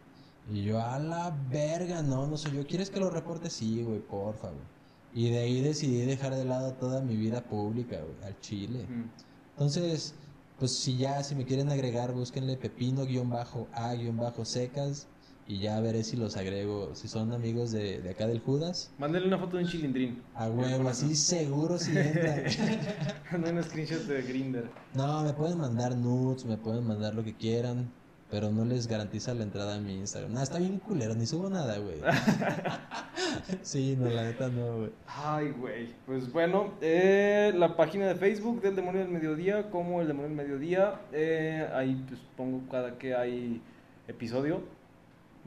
Y 0.51 0.64
yo, 0.64 0.80
a 0.80 0.99
la 0.99 1.36
verga, 1.51 2.03
no, 2.03 2.26
no 2.26 2.36
soy 2.36 2.57
yo. 2.57 2.66
¿Quieres 2.66 2.90
que 2.90 2.99
lo 3.01 3.09
reporte? 3.11 3.49
Sí, 3.51 3.82
güey, 3.82 4.01
porfa, 4.01 4.49
güey. 4.49 4.72
Y 5.14 5.30
de 5.30 5.38
ahí 5.38 5.61
decidí 5.61 6.05
dejar 6.07 6.34
de 6.34 6.45
lado 6.45 6.72
toda 6.72 7.03
mi 7.03 7.16
vida 7.16 7.45
pública, 7.45 8.01
güey, 8.01 8.16
al 8.24 8.40
chile. 8.40 8.86
Mm. 8.88 9.05
Entonces, 9.53 10.14
pues 10.59 10.72
si 10.72 10.97
ya, 10.97 11.22
si 11.22 11.34
me 11.34 11.45
quieren 11.45 11.68
agregar, 11.70 12.12
búsquenle 12.12 12.57
pepino-a-secas. 12.57 15.09
Y 15.49 15.59
ya 15.59 15.80
veré 15.80 16.05
si 16.05 16.16
los 16.16 16.36
agrego, 16.36 16.95
si 16.95 17.09
son 17.09 17.32
amigos 17.32 17.72
de, 17.72 18.01
de 18.01 18.11
acá 18.11 18.28
del 18.28 18.38
Judas. 18.40 18.93
Mándale 18.97 19.26
una 19.26 19.38
foto 19.38 19.57
de 19.57 19.64
un 19.64 19.68
chilindrín. 19.68 20.22
A 20.36 20.49
huevo, 20.49 20.88
así 20.88 21.16
seguro 21.30 21.78
si 21.78 21.99
entra. 21.99 22.45
Mándale 23.32 23.59
un 23.59 23.64
screenshot 23.64 24.03
de 24.03 24.22
Grinder. 24.22 24.70
No, 24.95 25.24
me 25.24 25.32
pueden 25.32 25.59
mandar 25.59 25.97
nudes, 25.97 26.45
me 26.45 26.57
pueden 26.57 26.86
mandar 26.86 27.16
lo 27.16 27.24
que 27.24 27.34
quieran, 27.34 27.90
pero 28.33 28.51
no 28.51 28.64
les 28.64 28.89
garantiza 28.89 29.35
la 29.35 29.43
entrada 29.43 29.74
a 29.74 29.78
mi 29.78 29.93
Instagram. 29.99 30.33
Nada, 30.33 30.45
está 30.45 30.59
bien 30.59 30.78
culero, 30.78 31.14
ni 31.14 31.26
subo 31.26 31.51
nada, 31.51 31.76
güey. 31.76 31.99
sí, 33.61 33.95
no, 34.01 34.09
la 34.09 34.22
neta 34.22 34.49
no, 34.49 34.78
güey. 34.78 34.91
Ay, 35.07 35.51
güey. 35.51 35.95
Pues 36.07 36.33
bueno, 36.33 36.72
eh, 36.80 37.53
la 37.55 37.76
página 37.76 38.07
de 38.07 38.14
Facebook 38.14 38.62
del 38.62 38.74
Demonio 38.74 39.03
del 39.03 39.11
Mediodía, 39.11 39.68
como 39.68 40.01
el 40.01 40.09
Demonio 40.09 40.28
del 40.30 40.37
Mediodía. 40.39 41.03
eh, 41.12 41.68
ahí 41.74 42.03
pues 42.09 42.22
pongo 42.35 42.62
cada 42.70 42.97
que 42.97 43.14
hay 43.14 43.61
episodio. 44.09 44.62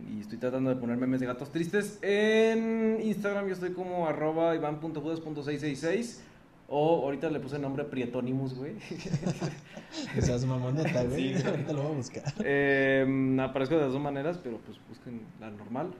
Y 0.07 0.21
estoy 0.21 0.37
tratando 0.37 0.69
de 0.69 0.75
poner 0.75 0.97
memes 0.97 1.19
de 1.19 1.25
gatos 1.25 1.49
tristes. 1.49 1.97
En 2.03 2.99
Instagram 3.01 3.47
yo 3.47 3.53
estoy 3.53 3.71
como 3.71 4.05
arroba 4.05 4.53
ivan.judas.666. 4.53 6.19
O 6.67 7.03
ahorita 7.03 7.31
le 7.31 7.39
puse 7.39 7.55
el 7.55 7.63
nombre 7.63 7.83
Prietónimus, 7.83 8.53
güey. 8.53 8.73
Esa 10.17 10.35
es 10.35 10.45
mamoneta, 10.45 11.03
güey. 11.03 11.35
Sí. 11.35 11.47
Ahorita 11.47 11.73
lo 11.73 11.83
voy 11.83 11.91
a 11.91 11.95
buscar. 11.95 12.23
Eh, 12.43 13.37
aparezco 13.41 13.75
de 13.75 13.81
las 13.81 13.93
dos 13.93 14.01
maneras, 14.01 14.39
pero 14.43 14.57
pues 14.59 14.77
busquen 14.89 15.21
la 15.39 15.49
normal. 15.49 15.91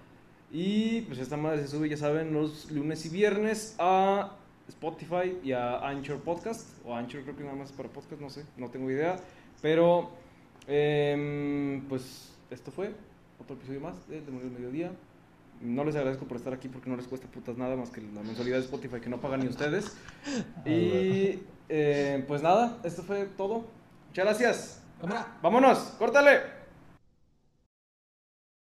Y 0.52 1.02
pues 1.02 1.20
esta 1.20 1.38
madre 1.38 1.62
se 1.62 1.68
sube, 1.68 1.90
ya 1.90 1.98
saben, 1.98 2.34
los 2.34 2.72
lunes 2.72 3.06
y 3.06 3.10
viernes 3.10 3.76
a 3.80 4.32
Spotify 4.68 5.38
y 5.44 5.52
a 5.52 5.80
Anchor 5.88 6.20
Podcast. 6.22 6.70
O 6.86 6.96
Anchor 6.96 7.24
creo 7.24 7.36
que 7.36 7.44
nada 7.44 7.56
más 7.56 7.72
es 7.72 7.76
para 7.76 7.90
podcast, 7.90 8.22
no 8.22 8.30
sé, 8.30 8.46
no 8.58 8.70
tengo 8.70 8.90
idea. 8.90 9.18
Pero 9.62 10.12
em, 10.68 11.82
pues 11.88 12.34
esto 12.50 12.72
fue 12.72 12.94
otro 13.40 13.56
episodio 13.56 13.82
más 13.82 14.08
del 14.08 14.26
Demonio 14.26 14.50
del 14.50 14.60
Mediodía. 14.60 14.92
No 15.62 15.84
les 15.84 15.96
agradezco 15.96 16.26
por 16.26 16.38
estar 16.38 16.54
aquí 16.54 16.68
porque 16.68 16.90
no 16.90 16.98
les 16.98 17.08
cuesta 17.08 17.28
putas 17.28 17.58
nada 17.58 17.76
más 17.76 17.90
que 17.90 18.02
la 18.02 18.22
mensualidad 18.22 18.58
de 18.58 18.64
Spotify 18.66 19.00
que 19.00 19.10
no 19.10 19.20
pagan 19.20 19.42
ni 19.42 19.48
ustedes. 19.48 19.98
Y 20.66 21.40
eh, 21.70 22.24
pues 22.28 22.42
nada, 22.42 22.78
esto 22.84 23.04
fue 23.04 23.26
todo. 23.26 23.66
Muchas 24.08 24.26
gracias. 24.26 24.82
Cámara. 25.00 25.28
Vámonos, 25.42 25.78
córtale. 26.00 26.55